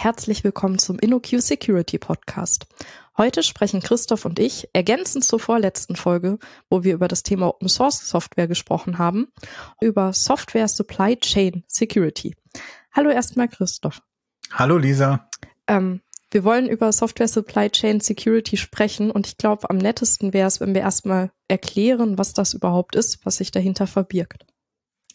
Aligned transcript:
Herzlich 0.00 0.44
willkommen 0.44 0.78
zum 0.78 0.96
InnoQ 1.00 1.40
Security 1.40 1.98
Podcast. 1.98 2.68
Heute 3.16 3.42
sprechen 3.42 3.80
Christoph 3.80 4.26
und 4.26 4.38
ich 4.38 4.68
ergänzend 4.72 5.24
zur 5.24 5.40
vorletzten 5.40 5.96
Folge, 5.96 6.38
wo 6.70 6.84
wir 6.84 6.94
über 6.94 7.08
das 7.08 7.24
Thema 7.24 7.48
Open 7.48 7.68
Source 7.68 8.08
Software 8.08 8.46
gesprochen 8.46 8.98
haben, 8.98 9.26
über 9.80 10.12
Software 10.12 10.68
Supply 10.68 11.16
Chain 11.16 11.64
Security. 11.66 12.36
Hallo 12.92 13.10
erstmal 13.10 13.48
Christoph. 13.48 14.00
Hallo 14.52 14.78
Lisa. 14.78 15.28
Ähm, 15.66 16.00
wir 16.30 16.44
wollen 16.44 16.68
über 16.68 16.92
Software 16.92 17.26
Supply 17.26 17.68
Chain 17.68 17.98
Security 17.98 18.56
sprechen 18.56 19.10
und 19.10 19.26
ich 19.26 19.36
glaube, 19.36 19.68
am 19.68 19.78
nettesten 19.78 20.32
wäre 20.32 20.46
es, 20.46 20.60
wenn 20.60 20.74
wir 20.74 20.82
erstmal 20.82 21.32
erklären, 21.48 22.18
was 22.18 22.34
das 22.34 22.54
überhaupt 22.54 22.94
ist, 22.94 23.26
was 23.26 23.38
sich 23.38 23.50
dahinter 23.50 23.88
verbirgt. 23.88 24.46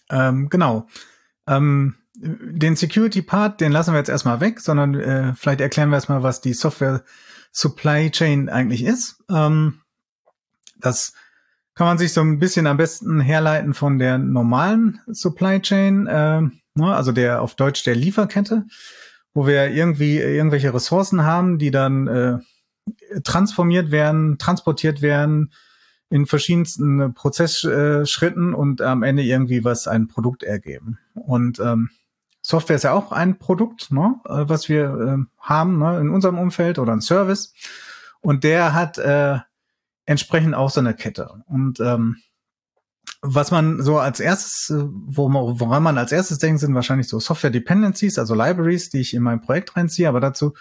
Ähm, 0.09 0.49
genau. 0.49 0.87
Ähm, 1.47 1.95
den 2.15 2.75
Security-Part, 2.75 3.61
den 3.61 3.71
lassen 3.71 3.93
wir 3.93 3.97
jetzt 3.97 4.09
erstmal 4.09 4.39
weg, 4.39 4.59
sondern 4.59 4.93
äh, 4.95 5.33
vielleicht 5.35 5.61
erklären 5.61 5.89
wir 5.89 5.95
erstmal, 5.95 6.23
was 6.23 6.41
die 6.41 6.53
Software 6.53 7.03
Supply 7.51 8.11
Chain 8.11 8.49
eigentlich 8.49 8.83
ist. 8.83 9.23
Ähm, 9.29 9.81
das 10.79 11.13
kann 11.75 11.87
man 11.87 11.97
sich 11.97 12.13
so 12.13 12.21
ein 12.21 12.39
bisschen 12.39 12.67
am 12.67 12.77
besten 12.77 13.19
herleiten 13.19 13.73
von 13.73 13.97
der 13.97 14.17
normalen 14.17 14.99
Supply 15.07 15.59
Chain, 15.61 16.07
äh, 16.07 16.41
also 16.79 17.11
der 17.11 17.41
auf 17.41 17.55
Deutsch 17.55 17.83
der 17.83 17.95
Lieferkette, 17.95 18.65
wo 19.33 19.47
wir 19.47 19.71
irgendwie 19.71 20.17
irgendwelche 20.17 20.73
Ressourcen 20.73 21.23
haben, 21.23 21.57
die 21.57 21.71
dann 21.71 22.07
äh, 22.07 22.37
transformiert 23.23 23.91
werden, 23.91 24.37
transportiert 24.37 25.01
werden 25.01 25.51
in 26.09 26.27
verschiedensten 26.27 27.13
Prozessschritten 27.15 28.53
und 28.53 28.81
am 28.81 29.01
Ende 29.01 29.23
irgendwie 29.23 29.63
was 29.63 29.87
ein 29.87 30.07
Produkt 30.07 30.43
ergeben. 30.43 30.99
Und 31.15 31.59
ähm, 31.59 31.89
Software 32.45 32.75
ist 32.75 32.83
ja 32.83 32.91
auch 32.91 33.11
ein 33.13 33.39
Produkt, 33.39 33.91
ne, 33.91 34.19
äh, 34.25 34.43
was 34.47 34.67
wir 34.67 34.83
äh, 34.83 35.17
haben 35.39 35.79
ne, 35.79 35.99
in 35.99 36.09
unserem 36.09 36.37
Umfeld 36.37 36.77
oder 36.77 36.91
ein 36.91 37.01
Service. 37.01 37.53
Und 38.19 38.43
der 38.43 38.73
hat 38.73 38.97
äh, 38.97 39.39
entsprechend 40.05 40.53
auch 40.53 40.69
so 40.69 40.81
eine 40.81 40.93
Kette. 40.93 41.43
Und 41.47 41.79
ähm, 41.79 42.17
was 43.21 43.51
man 43.51 43.81
so 43.81 43.97
als 43.97 44.19
erstes, 44.19 44.69
äh, 44.69 44.83
woran 44.85 45.83
man 45.83 45.97
als 45.97 46.11
erstes 46.11 46.37
denkt, 46.37 46.59
sind 46.59 46.75
wahrscheinlich 46.75 47.07
so 47.07 47.19
Software 47.21 47.49
Dependencies, 47.49 48.19
also 48.19 48.35
Libraries, 48.35 48.89
die 48.89 48.99
ich 48.99 49.13
in 49.13 49.23
mein 49.23 49.39
Projekt 49.39 49.77
reinziehe. 49.77 50.09
Aber 50.09 50.19
dazu 50.19 50.53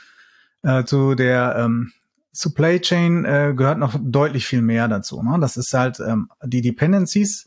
äh, 0.62 0.84
zu 0.84 1.16
der 1.16 1.56
ähm, 1.58 1.92
Supply 2.32 2.80
Chain 2.80 3.24
äh, 3.24 3.52
gehört 3.54 3.78
noch 3.78 3.94
deutlich 4.00 4.46
viel 4.46 4.62
mehr 4.62 4.88
dazu. 4.88 5.22
Ne? 5.22 5.38
Das 5.40 5.56
ist 5.56 5.72
halt 5.74 6.00
ähm, 6.00 6.30
die 6.44 6.62
Dependencies 6.62 7.46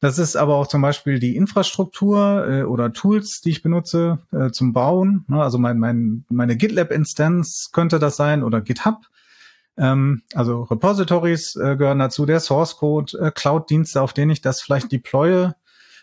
das 0.00 0.18
ist 0.18 0.36
aber 0.36 0.54
auch 0.56 0.68
zum 0.68 0.80
Beispiel 0.80 1.18
die 1.18 1.36
Infrastruktur 1.36 2.46
äh, 2.48 2.62
oder 2.62 2.92
Tools, 2.92 3.40
die 3.40 3.50
ich 3.50 3.62
benutze 3.62 4.18
äh, 4.30 4.50
zum 4.50 4.72
Bauen. 4.72 5.24
Ne? 5.26 5.42
Also 5.42 5.58
mein, 5.58 5.78
mein, 5.78 6.24
meine 6.28 6.56
GitLab-Instanz 6.56 7.70
könnte 7.72 7.98
das 7.98 8.16
sein 8.16 8.44
oder 8.44 8.60
GitHub. 8.60 9.06
Ähm, 9.76 10.22
also 10.34 10.62
Repositories 10.62 11.56
äh, 11.56 11.76
gehören 11.76 11.98
dazu, 11.98 12.26
der 12.26 12.38
Source 12.38 12.76
Code, 12.76 13.18
äh, 13.18 13.32
Cloud-Dienste, 13.32 14.00
auf 14.00 14.12
denen 14.12 14.30
ich 14.30 14.40
das 14.40 14.60
vielleicht 14.60 14.92
deploye 14.92 15.54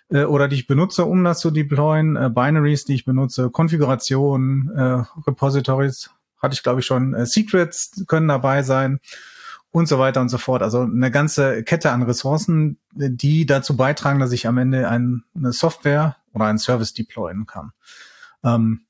äh, 0.09 0.25
oder 0.25 0.49
die 0.49 0.57
ich 0.57 0.67
benutze, 0.67 1.05
um 1.05 1.23
das 1.23 1.39
zu 1.39 1.49
deployen, 1.49 2.17
äh, 2.17 2.29
Binaries, 2.29 2.83
die 2.83 2.95
ich 2.95 3.05
benutze, 3.05 3.49
Konfigurationen, 3.49 4.71
äh, 4.75 5.03
Repositories, 5.25 6.09
hatte 6.45 6.55
ich 6.55 6.63
glaube 6.63 6.79
ich 6.79 6.85
schon, 6.85 7.13
äh, 7.13 7.25
Secrets 7.25 8.05
können 8.07 8.27
dabei 8.27 8.63
sein 8.63 8.99
und 9.71 9.87
so 9.87 9.99
weiter 9.99 10.21
und 10.21 10.29
so 10.29 10.37
fort. 10.37 10.61
Also 10.61 10.81
eine 10.81 11.11
ganze 11.11 11.63
Kette 11.63 11.91
an 11.91 12.03
Ressourcen, 12.03 12.79
die 12.93 13.45
dazu 13.45 13.75
beitragen, 13.75 14.19
dass 14.19 14.31
ich 14.31 14.47
am 14.47 14.57
Ende 14.57 14.87
ein, 14.89 15.23
eine 15.35 15.51
Software 15.51 16.15
oder 16.33 16.45
einen 16.45 16.59
Service 16.59 16.93
deployen 16.93 17.45
kann. 17.45 17.71
Ähm, 18.43 18.85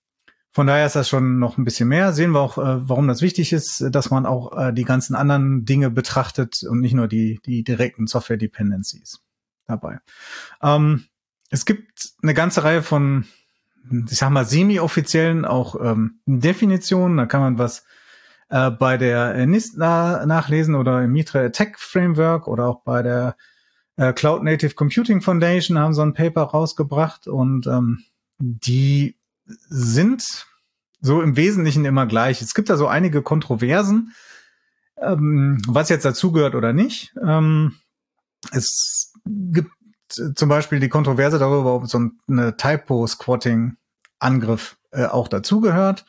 von 0.51 0.67
daher 0.67 0.85
ist 0.85 0.95
das 0.95 1.09
schon 1.09 1.39
noch 1.39 1.57
ein 1.57 1.65
bisschen 1.65 1.89
mehr. 1.89 2.13
Sehen 2.13 2.31
wir 2.31 2.39
auch, 2.39 2.57
äh, 2.57 2.87
warum 2.87 3.07
das 3.07 3.21
wichtig 3.21 3.51
ist, 3.51 3.83
dass 3.89 4.09
man 4.09 4.25
auch 4.25 4.57
äh, 4.57 4.73
die 4.73 4.85
ganzen 4.85 5.15
anderen 5.15 5.65
Dinge 5.65 5.89
betrachtet 5.89 6.61
und 6.63 6.79
nicht 6.79 6.93
nur 6.93 7.07
die, 7.07 7.39
die 7.45 7.63
direkten 7.63 8.07
Software-Dependencies 8.07 9.21
dabei. 9.67 9.99
Ähm, 10.61 11.05
es 11.49 11.65
gibt 11.65 12.13
eine 12.21 12.33
ganze 12.33 12.63
Reihe 12.63 12.83
von, 12.83 13.25
ich 13.91 14.17
sag 14.17 14.29
mal, 14.29 14.45
semi-offiziellen 14.45 15.45
auch 15.45 15.75
ähm, 15.81 16.19
Definitionen. 16.25 17.17
Da 17.17 17.25
kann 17.25 17.41
man 17.41 17.57
was 17.57 17.85
äh, 18.49 18.71
bei 18.71 18.97
der 18.97 19.45
NIST 19.45 19.75
na 19.77 20.25
nachlesen 20.25 20.75
oder 20.75 21.03
im 21.03 21.11
Mitre 21.11 21.51
Tech 21.51 21.77
Framework 21.77 22.47
oder 22.47 22.67
auch 22.67 22.81
bei 22.83 23.01
der 23.01 23.35
äh, 23.97 24.13
Cloud 24.13 24.43
Native 24.43 24.75
Computing 24.75 25.21
Foundation 25.21 25.79
haben 25.79 25.93
so 25.93 26.01
ein 26.01 26.13
Paper 26.13 26.43
rausgebracht 26.43 27.27
und 27.27 27.67
ähm, 27.67 28.03
die 28.37 29.15
sind 29.45 30.47
so 31.01 31.21
im 31.21 31.37
Wesentlichen 31.37 31.85
immer 31.85 32.05
gleich. 32.05 32.41
Es 32.41 32.53
gibt 32.53 32.69
da 32.69 32.77
so 32.77 32.87
einige 32.87 33.21
Kontroversen, 33.21 34.13
ähm, 34.97 35.61
was 35.67 35.89
jetzt 35.89 36.05
dazugehört 36.05 36.55
oder 36.55 36.73
nicht. 36.73 37.15
Ähm, 37.23 37.75
es 38.51 39.13
gibt 39.25 39.71
zum 40.09 40.49
Beispiel 40.49 40.79
die 40.79 40.89
Kontroverse 40.89 41.39
darüber, 41.39 41.75
ob 41.75 41.87
so 41.87 42.09
eine 42.27 42.57
Typo-Squatting-Angriff 42.57 44.77
äh, 44.91 45.05
auch 45.05 45.27
dazugehört. 45.27 46.05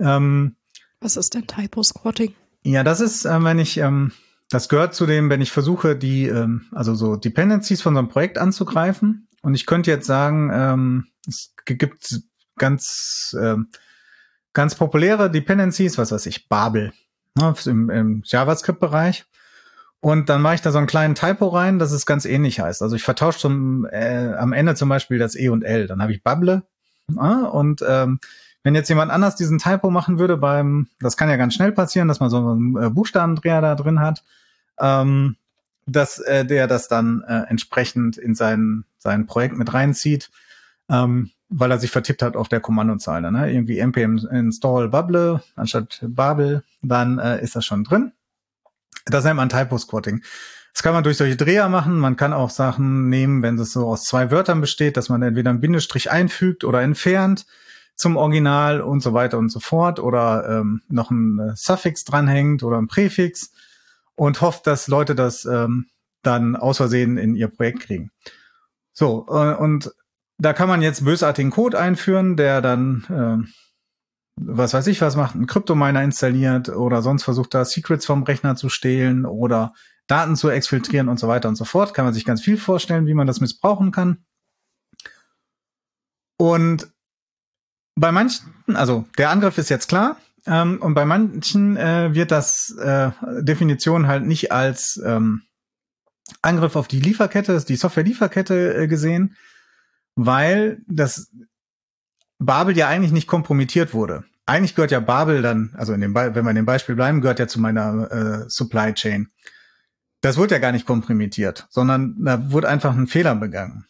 Ähm, 0.00 0.56
was 1.00 1.16
ist 1.16 1.34
denn 1.34 1.46
Typo-Squatting? 1.46 2.34
Ja, 2.62 2.84
das 2.84 3.00
ist, 3.00 3.24
äh, 3.24 3.44
wenn 3.44 3.58
ich, 3.58 3.78
ähm, 3.78 4.12
das 4.50 4.68
gehört 4.68 4.94
zu 4.94 5.06
dem, 5.06 5.30
wenn 5.30 5.40
ich 5.40 5.52
versuche, 5.52 5.96
die, 5.96 6.26
ähm, 6.26 6.66
also 6.72 6.94
so 6.94 7.16
Dependencies 7.16 7.82
von 7.82 7.94
so 7.94 8.00
einem 8.00 8.08
Projekt 8.08 8.38
anzugreifen. 8.38 9.28
Und 9.42 9.54
ich 9.54 9.66
könnte 9.66 9.90
jetzt 9.90 10.06
sagen, 10.06 10.50
ähm, 10.52 11.06
es 11.26 11.54
gibt 11.64 12.20
ganz, 12.56 13.36
ähm, 13.40 13.68
ganz 14.52 14.74
populäre 14.74 15.30
Dependencies, 15.30 15.98
was 15.98 16.10
weiß 16.10 16.26
ich, 16.26 16.48
Babel, 16.48 16.92
ne, 17.36 17.54
im, 17.66 17.90
im 17.90 18.22
JavaScript-Bereich. 18.24 19.26
Und 20.00 20.28
dann 20.28 20.42
mache 20.42 20.54
ich 20.54 20.62
da 20.62 20.70
so 20.70 20.78
einen 20.78 20.86
kleinen 20.86 21.14
Typo 21.16 21.48
rein, 21.48 21.78
dass 21.78 21.90
es 21.90 22.06
ganz 22.06 22.24
ähnlich 22.24 22.60
heißt. 22.60 22.82
Also 22.82 22.94
ich 22.94 23.02
vertausche 23.02 23.40
zum, 23.40 23.84
äh, 23.86 24.32
am 24.34 24.52
Ende 24.52 24.74
zum 24.74 24.88
Beispiel 24.88 25.18
das 25.18 25.34
E 25.34 25.48
und 25.48 25.62
L. 25.62 25.88
Dann 25.88 26.00
habe 26.00 26.12
ich 26.12 26.22
Bubble 26.22 26.62
äh, 27.16 27.20
und 27.20 27.84
ähm, 27.86 28.20
wenn 28.62 28.74
jetzt 28.74 28.88
jemand 28.88 29.10
anders 29.10 29.36
diesen 29.36 29.58
Typo 29.58 29.90
machen 29.90 30.18
würde 30.18 30.36
beim, 30.36 30.88
das 31.00 31.16
kann 31.16 31.28
ja 31.28 31.36
ganz 31.36 31.54
schnell 31.54 31.72
passieren, 31.72 32.08
dass 32.08 32.20
man 32.20 32.30
so 32.30 32.36
einen 32.38 32.76
äh, 32.76 32.90
Buchstabendreher 32.90 33.60
da 33.60 33.74
drin 33.74 34.00
hat, 34.00 34.24
ähm, 34.78 35.36
dass 35.86 36.18
äh, 36.18 36.44
der 36.44 36.66
das 36.66 36.88
dann 36.88 37.22
äh, 37.26 37.44
entsprechend 37.48 38.18
in 38.18 38.34
sein, 38.34 38.84
sein 38.98 39.26
Projekt 39.26 39.56
mit 39.56 39.72
reinzieht, 39.72 40.30
ähm, 40.90 41.30
weil 41.48 41.70
er 41.70 41.78
sich 41.78 41.90
vertippt 41.90 42.22
hat 42.22 42.36
auf 42.36 42.48
der 42.48 42.60
Kommandozeile. 42.60 43.32
Ne? 43.32 43.50
Irgendwie 43.52 43.78
npm 43.78 44.18
install 44.30 44.88
Bubble 44.88 45.42
anstatt 45.56 46.04
Babel, 46.06 46.62
dann 46.82 47.18
äh, 47.18 47.42
ist 47.42 47.56
das 47.56 47.64
schon 47.64 47.84
drin. 47.84 48.12
Das 49.06 49.24
nennt 49.24 49.36
man 49.36 49.48
Typo-Squatting. 49.48 50.22
Das 50.72 50.82
kann 50.82 50.92
man 50.92 51.02
durch 51.02 51.16
solche 51.16 51.36
Dreher 51.36 51.68
machen. 51.68 51.98
Man 51.98 52.16
kann 52.16 52.32
auch 52.32 52.50
Sachen 52.50 53.08
nehmen, 53.08 53.42
wenn 53.42 53.58
es 53.58 53.72
so 53.72 53.88
aus 53.88 54.04
zwei 54.04 54.30
Wörtern 54.30 54.60
besteht, 54.60 54.96
dass 54.96 55.08
man 55.08 55.22
entweder 55.22 55.50
einen 55.50 55.60
Bindestrich 55.60 56.10
einfügt 56.10 56.64
oder 56.64 56.82
entfernt 56.82 57.46
zum 57.96 58.16
Original 58.16 58.80
und 58.80 59.00
so 59.00 59.12
weiter 59.12 59.38
und 59.38 59.50
so 59.50 59.58
fort 59.58 59.98
oder 59.98 60.48
ähm, 60.48 60.82
noch 60.88 61.10
ein 61.10 61.38
äh, 61.40 61.56
Suffix 61.56 62.04
dranhängt 62.04 62.62
oder 62.62 62.78
ein 62.78 62.86
Präfix 62.86 63.50
und 64.14 64.40
hofft, 64.40 64.68
dass 64.68 64.86
Leute 64.86 65.16
das 65.16 65.44
ähm, 65.44 65.86
dann 66.22 66.54
aus 66.54 66.76
Versehen 66.76 67.18
in 67.18 67.34
ihr 67.34 67.48
Projekt 67.48 67.80
kriegen. 67.80 68.10
So, 68.92 69.26
äh, 69.28 69.54
und 69.54 69.92
da 70.38 70.52
kann 70.52 70.68
man 70.68 70.82
jetzt 70.82 71.04
bösartigen 71.04 71.50
Code 71.50 71.78
einführen, 71.78 72.36
der 72.36 72.60
dann, 72.60 73.04
äh, 73.10 73.48
was 74.40 74.74
weiß 74.74 74.86
ich 74.86 75.00
was 75.00 75.16
macht, 75.16 75.34
einen 75.34 75.46
Kryptominer 75.46 76.02
installiert 76.02 76.68
oder 76.68 77.02
sonst 77.02 77.24
versucht 77.24 77.54
da 77.54 77.64
Secrets 77.64 78.06
vom 78.06 78.22
Rechner 78.22 78.56
zu 78.56 78.68
stehlen 78.68 79.26
oder 79.26 79.74
Daten 80.06 80.36
zu 80.36 80.48
exfiltrieren 80.48 81.08
und 81.08 81.18
so 81.18 81.28
weiter 81.28 81.48
und 81.48 81.56
so 81.56 81.64
fort. 81.64 81.94
Kann 81.94 82.04
man 82.04 82.14
sich 82.14 82.24
ganz 82.24 82.42
viel 82.42 82.56
vorstellen, 82.56 83.06
wie 83.06 83.14
man 83.14 83.26
das 83.26 83.40
missbrauchen 83.40 83.92
kann. 83.92 84.24
Und 86.38 86.88
bei 87.94 88.12
manchen, 88.12 88.54
also 88.74 89.06
der 89.18 89.30
Angriff 89.30 89.58
ist 89.58 89.68
jetzt 89.68 89.88
klar, 89.88 90.16
ähm, 90.46 90.80
und 90.80 90.94
bei 90.94 91.04
manchen 91.04 91.76
äh, 91.76 92.14
wird 92.14 92.30
das 92.30 92.70
äh, 92.78 93.10
Definition 93.42 94.06
halt 94.06 94.24
nicht 94.24 94.52
als 94.52 95.00
ähm, 95.04 95.42
Angriff 96.42 96.76
auf 96.76 96.88
die 96.88 97.00
Lieferkette, 97.00 97.62
die 97.64 97.76
Software-Lieferkette 97.76 98.74
äh, 98.74 98.86
gesehen, 98.86 99.36
weil 100.14 100.80
das 100.86 101.30
Babel 102.38 102.76
ja 102.76 102.88
eigentlich 102.88 103.12
nicht 103.12 103.26
kompromittiert 103.26 103.92
wurde. 103.92 104.24
Eigentlich 104.48 104.74
gehört 104.74 104.92
ja 104.92 105.00
Babel 105.00 105.42
dann, 105.42 105.74
also 105.76 105.92
in 105.92 106.00
dem 106.00 106.14
wenn 106.14 106.34
wir 106.34 106.50
in 106.50 106.56
dem 106.56 106.64
Beispiel 106.64 106.94
bleiben, 106.94 107.20
gehört 107.20 107.38
ja 107.38 107.46
zu 107.46 107.60
meiner 107.60 108.10
äh, 108.10 108.44
Supply 108.48 108.94
Chain. 108.94 109.28
Das 110.22 110.38
wurde 110.38 110.54
ja 110.54 110.58
gar 110.58 110.72
nicht 110.72 110.86
kompromittiert, 110.86 111.66
sondern 111.68 112.16
da 112.24 112.50
wurde 112.50 112.66
einfach 112.66 112.96
ein 112.96 113.08
Fehler 113.08 113.34
begangen. 113.34 113.84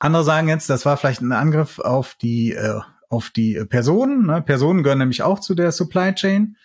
Andere 0.00 0.24
sagen 0.24 0.48
jetzt, 0.48 0.70
das 0.70 0.84
war 0.86 0.96
vielleicht 0.96 1.22
ein 1.22 1.30
Angriff 1.30 1.78
auf 1.78 2.16
die 2.16 2.52
äh, 2.52 2.80
auf 3.08 3.30
die 3.30 3.64
Personen. 3.64 4.26
Ne? 4.26 4.42
Personen 4.42 4.82
gehören 4.82 4.98
nämlich 4.98 5.22
auch 5.22 5.38
zu 5.38 5.54
der 5.54 5.70
Supply 5.70 6.14
Chain. 6.14 6.56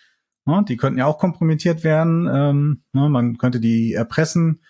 Ne? 0.44 0.64
Die 0.68 0.76
könnten 0.76 0.98
ja 0.98 1.06
auch 1.06 1.18
kompromittiert 1.18 1.84
werden. 1.84 2.28
Ähm, 2.28 2.82
ne? 2.92 3.08
Man 3.08 3.38
könnte 3.38 3.60
die 3.60 3.94
erpressen, 3.94 4.62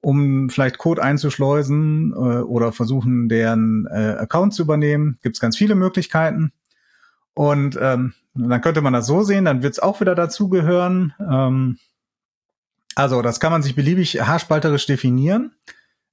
um 0.00 0.50
vielleicht 0.50 0.78
Code 0.78 1.00
einzuschleusen 1.00 2.12
äh, 2.12 2.40
oder 2.42 2.72
versuchen, 2.72 3.28
deren 3.28 3.86
äh, 3.86 4.16
Account 4.18 4.54
zu 4.54 4.62
übernehmen. 4.62 5.18
Gibt 5.22 5.36
es 5.36 5.40
ganz 5.40 5.56
viele 5.56 5.76
Möglichkeiten. 5.76 6.52
Und 7.38 7.78
ähm, 7.80 8.14
dann 8.34 8.60
könnte 8.62 8.80
man 8.80 8.92
das 8.92 9.06
so 9.06 9.22
sehen, 9.22 9.44
dann 9.44 9.62
wird 9.62 9.74
es 9.74 9.78
auch 9.78 10.00
wieder 10.00 10.16
dazugehören. 10.16 11.14
Ähm, 11.20 11.78
also 12.96 13.22
das 13.22 13.38
kann 13.38 13.52
man 13.52 13.62
sich 13.62 13.76
beliebig 13.76 14.20
haarspalterisch 14.20 14.86
definieren. 14.86 15.52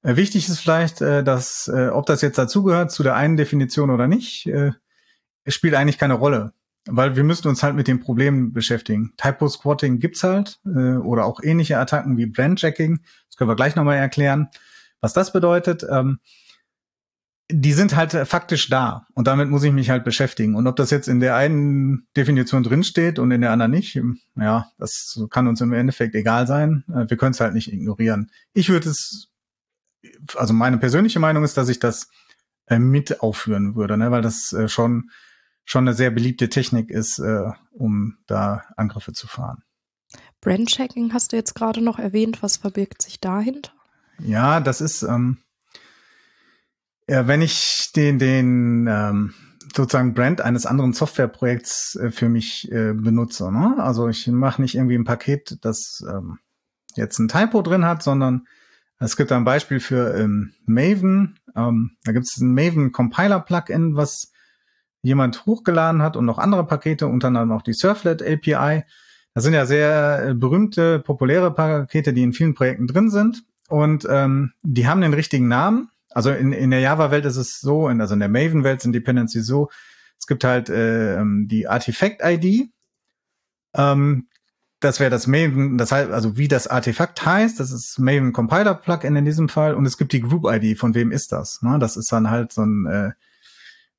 Äh, 0.04 0.18
wichtig 0.18 0.48
ist 0.48 0.60
vielleicht, 0.60 1.02
äh, 1.02 1.24
dass 1.24 1.68
äh, 1.68 1.88
ob 1.88 2.06
das 2.06 2.22
jetzt 2.22 2.38
dazugehört 2.38 2.92
zu 2.92 3.02
der 3.02 3.16
einen 3.16 3.38
Definition 3.38 3.90
oder 3.90 4.06
nicht, 4.06 4.46
äh, 4.46 4.74
spielt 5.48 5.74
eigentlich 5.74 5.98
keine 5.98 6.14
Rolle, 6.14 6.54
weil 6.86 7.16
wir 7.16 7.24
müssen 7.24 7.48
uns 7.48 7.64
halt 7.64 7.74
mit 7.74 7.88
den 7.88 8.02
Problemen 8.02 8.54
beschäftigen. 8.54 9.14
Typo-Squatting 9.18 9.98
gibt's 9.98 10.24
halt 10.24 10.60
äh, 10.68 10.98
oder 10.98 11.26
auch 11.26 11.42
ähnliche 11.42 11.80
Attacken 11.80 12.18
wie 12.18 12.28
Brand-Checking. 12.28 13.00
Das 13.30 13.36
können 13.36 13.50
wir 13.50 13.56
gleich 13.56 13.76
nochmal 13.76 13.98
erklären, 13.98 14.50
was 15.02 15.14
das 15.14 15.34
bedeutet. 15.34 15.84
Ähm, 15.90 16.20
die 17.52 17.74
sind 17.74 17.96
halt 17.96 18.14
faktisch 18.28 18.70
da 18.70 19.06
und 19.14 19.28
damit 19.28 19.50
muss 19.50 19.64
ich 19.64 19.72
mich 19.72 19.92
halt 19.92 20.04
beschäftigen. 20.04 20.56
Und 20.56 20.66
ob 20.66 20.76
das 20.76 20.90
jetzt 20.90 21.08
in 21.08 21.20
der 21.20 21.36
einen 21.36 22.08
Definition 22.18 22.64
drinsteht 22.64 23.20
und 23.20 23.30
in 23.32 23.42
der 23.42 23.52
anderen 23.52 23.72
nicht, 23.72 24.00
ja, 24.36 24.72
das 24.80 25.20
kann 25.30 25.48
uns 25.48 25.62
im 25.62 25.74
Endeffekt 25.74 26.16
egal 26.16 26.48
sein. 26.48 26.84
Äh, 26.90 27.10
wir 27.10 27.18
können 27.18 27.32
es 27.32 27.40
halt 27.40 27.54
nicht 27.54 27.72
ignorieren. 27.72 28.32
Ich 28.54 28.70
würde 28.70 28.90
es, 28.90 29.30
also 30.36 30.54
meine 30.54 30.80
persönliche 30.80 31.20
Meinung 31.20 31.44
ist, 31.44 31.56
dass 31.58 31.70
ich 31.70 31.78
das 31.80 32.10
äh, 32.66 32.80
mit 32.80 33.22
aufführen 33.22 33.76
würde, 33.76 33.96
ne, 33.98 34.10
weil 34.10 34.24
das 34.24 34.52
äh, 34.54 34.68
schon 34.68 35.12
schon 35.68 35.88
eine 35.88 35.96
sehr 35.96 36.12
beliebte 36.12 36.48
Technik 36.48 36.92
ist, 36.92 37.20
um 37.72 38.18
da 38.28 38.66
Angriffe 38.78 39.14
zu 39.14 39.26
fahren. 39.26 39.64
Brandchecking 40.40 41.12
hast 41.12 41.32
du 41.32 41.38
jetzt 41.38 41.56
gerade 41.56 41.82
noch 41.82 41.98
erwähnt. 41.98 42.44
Was 42.44 42.58
verbirgt 42.58 43.02
sich 43.02 43.20
dahinter? 43.20 43.72
Ja, 44.20 44.60
das 44.60 44.80
ist 44.80 45.02
ähm, 45.02 45.40
ja, 47.08 47.28
wenn 47.28 47.42
ich 47.42 47.92
den, 47.96 48.20
den 48.20 48.88
ähm, 48.90 49.34
sozusagen 49.76 50.14
Brand 50.14 50.42
eines 50.42 50.66
anderen 50.66 50.94
Softwareprojekts 50.94 51.96
äh, 51.96 52.12
für 52.12 52.30
mich 52.30 52.72
äh, 52.72 52.94
benutze, 52.94 53.52
ne? 53.52 53.76
also 53.78 54.08
ich 54.08 54.28
mache 54.28 54.62
nicht 54.62 54.76
irgendwie 54.76 54.96
ein 54.96 55.04
Paket, 55.04 55.58
das 55.62 56.04
ähm, 56.10 56.40
jetzt 56.96 57.20
ein 57.20 57.28
Typo 57.28 57.62
drin 57.62 57.86
hat, 57.86 58.04
sondern 58.04 58.48
es 59.00 59.18
gibt 59.18 59.32
ein 59.32 59.44
Beispiel 59.44 59.80
für 59.80 60.16
ähm, 60.16 60.54
Maven. 60.66 61.38
Ähm, 61.56 61.98
da 62.04 62.14
gibt 62.14 62.26
es 62.28 62.38
ein 62.38 62.54
Maven 62.54 62.92
Compiler 62.92 63.42
Plugin, 63.42 63.96
was 63.96 64.32
jemand 65.02 65.46
hochgeladen 65.46 66.02
hat 66.02 66.16
und 66.18 66.26
noch 66.26 66.40
andere 66.40 66.66
Pakete, 66.66 67.08
unter 67.08 67.28
anderem 67.28 67.52
auch 67.52 67.62
die 67.62 67.74
Surflet 67.74 68.24
API. 68.24 68.84
Das 69.34 69.44
sind 69.44 69.54
ja 69.54 69.66
sehr 69.66 70.30
äh, 70.30 70.34
berühmte, 70.34 71.00
populäre 71.00 71.54
Pakete, 71.54 72.14
die 72.14 72.24
in 72.24 72.34
vielen 72.34 72.56
Projekten 72.56 72.88
drin 72.88 73.10
sind. 73.10 73.44
Und 73.68 74.08
ähm, 74.10 74.54
die 74.64 74.88
haben 74.88 75.02
den 75.02 75.14
richtigen 75.14 75.48
Namen, 75.48 75.90
also 76.16 76.32
in, 76.32 76.54
in 76.54 76.72
der 76.72 76.80
Java-Welt 76.80 77.26
ist 77.26 77.36
es 77.36 77.60
so, 77.60 77.90
in, 77.90 78.00
also 78.00 78.14
in 78.14 78.22
der 78.22 78.30
Maven-Welt 78.30 78.82
sind 78.82 78.94
Dependencies 78.94 79.46
so, 79.46 79.70
es 80.18 80.28
gibt 80.28 80.46
halt 80.46 80.70
äh, 80.70 81.20
ähm, 81.20 81.48
die 81.50 81.68
Artifact-ID. 81.68 82.70
Ähm, 83.76 84.30
das 84.80 85.02
wäre 85.02 85.10
das 85.10 85.28
Maven, 85.28 85.78
das 85.78 85.92
heißt, 85.92 86.12
also 86.12 86.38
wie 86.38 86.48
das 86.48 86.68
Artefakt 86.68 87.26
heißt, 87.26 87.60
das 87.60 87.72
ist 87.72 88.00
Maven 88.00 88.32
Compiler 88.32 88.76
Plugin 88.76 89.18
in 89.18 89.26
diesem 89.26 89.50
Fall 89.50 89.76
und 89.76 89.86
es 89.86 89.98
gibt 89.98 90.14
die 90.14 90.22
Group 90.22 90.46
ID, 90.46 90.80
von 90.80 90.96
wem 90.96 91.12
ist 91.12 91.34
das? 91.34 91.62
Ne? 91.62 91.80
Das 91.80 91.98
ist 91.98 92.12
dann 92.12 92.30
halt 92.30 92.54
so 92.54 92.62
ein 92.62 92.86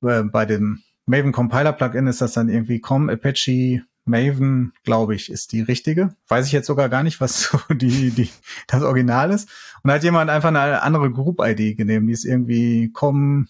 äh, 0.01 0.09
äh 0.09 0.23
bei 0.23 0.45
dem 0.45 0.81
Maven 1.05 1.33
Compiler 1.33 1.73
Plugin 1.73 2.07
ist 2.07 2.21
das 2.21 2.33
dann 2.33 2.49
irgendwie 2.49 2.81
com 2.81 3.09
Apache 3.09 3.83
Maven, 4.07 4.73
glaube 4.83 5.15
ich, 5.15 5.31
ist 5.31 5.51
die 5.51 5.61
richtige. 5.61 6.15
Weiß 6.27 6.45
ich 6.45 6.51
jetzt 6.51 6.67
sogar 6.67 6.89
gar 6.89 7.03
nicht, 7.03 7.21
was 7.21 7.41
so 7.51 7.59
die, 7.73 8.11
die, 8.11 8.29
das 8.67 8.83
Original 8.83 9.31
ist. 9.31 9.49
Und 9.83 9.89
da 9.89 9.95
hat 9.95 10.03
jemand 10.03 10.29
einfach 10.29 10.49
eine 10.49 10.81
andere 10.81 11.11
Group-ID 11.11 11.77
genommen, 11.77 12.07
die 12.07 12.13
ist 12.13 12.25
irgendwie 12.25 12.91
com, 12.91 13.47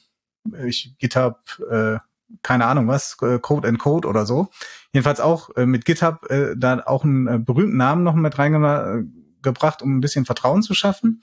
ich, 0.66 0.96
GitHub, 1.00 1.40
äh, 1.70 1.98
keine 2.44 2.66
Ahnung 2.66 2.88
was, 2.88 3.18
äh, 3.22 3.40
Code 3.40 3.68
and 3.68 3.80
Code 3.80 4.08
oder 4.08 4.26
so. 4.26 4.50
Jedenfalls 4.94 5.20
auch 5.20 5.56
äh, 5.56 5.66
mit 5.66 5.86
GitHub 5.86 6.30
äh, 6.30 6.56
da 6.58 6.84
auch 6.86 7.04
einen 7.04 7.28
äh, 7.28 7.40
berühmten 7.40 7.78
Namen 7.78 8.04
noch 8.04 8.16
mit 8.16 8.38
reingebracht, 8.38 9.82
um 9.82 9.98
ein 9.98 10.02
bisschen 10.02 10.26
Vertrauen 10.26 10.62
zu 10.62 10.74
schaffen. 10.74 11.22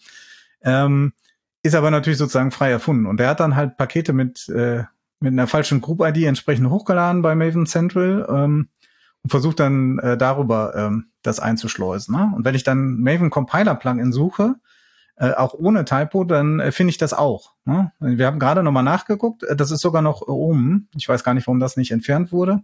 Ähm, 0.63 1.13
ist 1.63 1.75
aber 1.75 1.91
natürlich 1.91 2.19
sozusagen 2.19 2.51
frei 2.51 2.71
erfunden. 2.71 3.07
Und 3.07 3.19
der 3.19 3.29
hat 3.29 3.41
dann 3.41 3.57
halt 3.57 3.77
Pakete 3.77 4.13
mit, 4.13 4.49
äh, 4.51 4.85
mit 5.21 5.33
einer 5.33 5.47
falschen 5.47 5.81
Group-ID 5.81 6.25
entsprechend 6.25 6.69
hochgeladen 6.69 7.23
bei 7.23 7.35
Maven 7.35 7.67
Central. 7.67 8.27
Ähm, 8.29 8.69
und 9.25 9.31
versuche 9.31 9.57
dann 9.57 9.99
äh, 9.99 10.17
darüber 10.17 10.75
ähm, 10.77 11.07
das 11.23 11.41
einzuschleusen. 11.41 12.15
Ne? 12.15 12.33
Und 12.37 12.45
wenn 12.45 12.55
ich 12.55 12.63
dann 12.63 13.01
Maven 13.01 13.31
Compiler 13.31 13.75
Plugin 13.75 14.13
suche, 14.13 14.55
äh, 15.17 15.33
auch 15.33 15.55
ohne 15.55 15.85
Typo, 15.85 16.25
dann 16.25 16.61
äh, 16.61 16.73
finde 16.73 16.91
ich 16.91 16.99
das 16.99 17.13
auch. 17.13 17.55
Ne? 17.65 17.93
Wir 18.01 18.27
haben 18.27 18.39
gerade 18.39 18.63
nochmal 18.63 18.83
nachgeguckt, 18.83 19.43
äh, 19.45 19.57
das 19.57 19.71
ist 19.71 19.81
sogar 19.81 20.03
noch 20.03 20.23
oben. 20.23 20.89
Ich 20.95 21.09
weiß 21.09 21.25
gar 21.25 21.35
nicht, 21.35 21.47
warum 21.47 21.61
das 21.61 21.77
nicht 21.77 21.91
entfernt 21.91 22.33
wurde. 22.33 22.63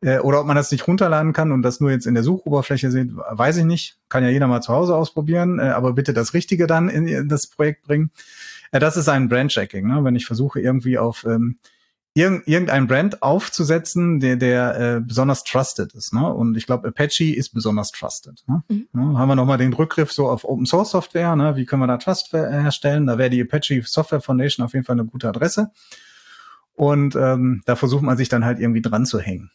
Äh, 0.00 0.18
oder 0.18 0.40
ob 0.40 0.46
man 0.46 0.56
das 0.56 0.70
nicht 0.72 0.86
runterladen 0.86 1.32
kann 1.32 1.52
und 1.52 1.62
das 1.62 1.80
nur 1.80 1.90
jetzt 1.90 2.06
in 2.06 2.14
der 2.14 2.22
Suchoberfläche 2.22 2.90
sieht, 2.90 3.10
weiß 3.14 3.58
ich 3.58 3.64
nicht. 3.64 3.98
Kann 4.08 4.24
ja 4.24 4.30
jeder 4.30 4.46
mal 4.46 4.62
zu 4.62 4.72
Hause 4.72 4.96
ausprobieren, 4.96 5.58
äh, 5.58 5.64
aber 5.64 5.92
bitte 5.92 6.14
das 6.14 6.34
Richtige 6.34 6.66
dann 6.66 6.88
in 6.88 7.28
das 7.28 7.48
Projekt 7.48 7.82
bringen. 7.82 8.10
Äh, 8.70 8.80
das 8.80 8.96
ist 8.96 9.08
ein 9.08 9.28
Brand-Checking, 9.28 9.86
ne? 9.86 10.04
wenn 10.04 10.16
ich 10.16 10.26
versuche 10.26 10.60
irgendwie 10.60 10.98
auf 10.98 11.24
ähm, 11.24 11.58
irgendein 12.14 12.86
Brand 12.86 13.22
aufzusetzen, 13.22 14.20
der, 14.20 14.36
der 14.36 14.78
äh, 14.78 15.00
besonders 15.00 15.44
trusted 15.44 15.94
ist. 15.94 16.12
Ne? 16.12 16.32
Und 16.32 16.56
ich 16.56 16.66
glaube, 16.66 16.88
Apache 16.88 17.34
ist 17.34 17.50
besonders 17.50 17.90
trusted. 17.90 18.42
Ne? 18.46 18.62
Mhm. 18.68 18.88
Ja, 18.94 19.18
haben 19.18 19.28
wir 19.28 19.34
nochmal 19.34 19.58
den 19.58 19.72
Rückgriff 19.72 20.12
so 20.12 20.28
auf 20.28 20.44
Open 20.44 20.66
Source 20.66 20.90
Software. 20.90 21.34
Ne? 21.36 21.56
Wie 21.56 21.64
können 21.64 21.80
wir 21.80 21.86
da 21.86 21.96
Trust 21.96 22.32
herstellen? 22.32 23.06
Da 23.06 23.16
wäre 23.16 23.30
die 23.30 23.42
Apache 23.42 23.82
Software 23.82 24.20
Foundation 24.20 24.64
auf 24.64 24.74
jeden 24.74 24.84
Fall 24.84 24.98
eine 24.98 25.06
gute 25.06 25.28
Adresse. 25.28 25.70
Und 26.74 27.16
ähm, 27.16 27.62
da 27.64 27.76
versucht 27.76 28.02
man 28.02 28.16
sich 28.16 28.28
dann 28.28 28.44
halt 28.44 28.58
irgendwie 28.58 28.82
dran 28.82 29.06
zu 29.06 29.18
hängen. 29.18 29.50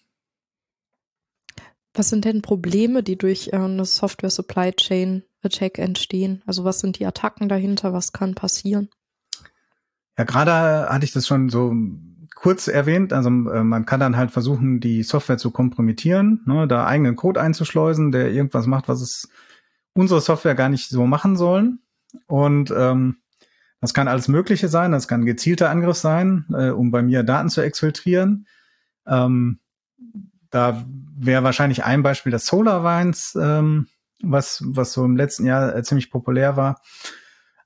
Was 1.94 2.10
sind 2.10 2.26
denn 2.26 2.42
Probleme, 2.42 3.02
die 3.04 3.18
durch 3.18 3.50
äh, 3.54 3.58
eine 3.58 3.86
Software 3.86 4.30
Supply 4.30 4.72
Chain 4.72 5.24
Attack 5.44 5.78
entstehen? 5.78 6.44
Also 6.46 6.64
was 6.64 6.80
sind 6.80 7.00
die 7.00 7.06
Attacken 7.06 7.50
dahinter? 7.50 7.94
Was 7.94 8.14
kann 8.14 8.36
passieren? 8.36 8.90
Ja, 10.18 10.24
gerade 10.24 10.90
hatte 10.90 11.06
ich 11.06 11.12
das 11.12 11.28
schon 11.28 11.50
so 11.50 11.72
kurz 12.40 12.68
erwähnt, 12.68 13.14
also 13.14 13.30
äh, 13.30 13.64
man 13.64 13.88
kann 13.88 14.00
dann 14.00 14.16
halt 14.16 14.30
versuchen, 14.30 14.80
die 14.80 15.02
Software 15.02 15.40
zu 15.40 15.50
kompromittieren, 15.50 16.44
ne, 16.46 16.68
da 16.68 16.86
eigenen 16.86 17.16
Code 17.16 17.42
einzuschleusen, 17.42 18.12
der 18.12 18.32
irgendwas 18.32 18.68
macht, 18.68 18.88
was 18.88 19.02
es 19.02 19.28
unsere 19.94 20.22
Software 20.22 20.54
gar 20.54 20.70
nicht 20.70 20.90
so 20.90 21.08
machen 21.08 21.36
sollen. 21.36 21.80
Und 22.28 22.70
ähm, 22.70 23.18
das 23.82 23.96
kann 23.96 24.08
alles 24.08 24.28
Mögliche 24.28 24.68
sein, 24.68 24.92
das 24.92 25.08
kann 25.08 25.26
gezielter 25.26 25.72
Angriff 25.72 25.98
sein, 25.98 26.46
äh, 26.54 26.70
um 26.70 26.92
bei 26.92 27.02
mir 27.02 27.24
Daten 27.24 27.50
zu 27.50 27.62
exfiltrieren. 27.62 28.46
Ähm, 29.08 29.60
da 30.52 30.86
wäre 31.18 31.44
wahrscheinlich 31.44 31.86
ein 31.86 32.04
Beispiel 32.04 32.32
das 32.32 32.46
SolarWines, 32.46 33.36
ähm, 33.42 33.88
was, 34.22 34.62
was 34.64 34.94
so 34.94 35.04
im 35.04 35.18
letzten 35.18 35.48
Jahr 35.48 35.76
äh, 35.76 35.82
ziemlich 35.82 36.12
populär 36.12 36.56
war. 36.56 36.82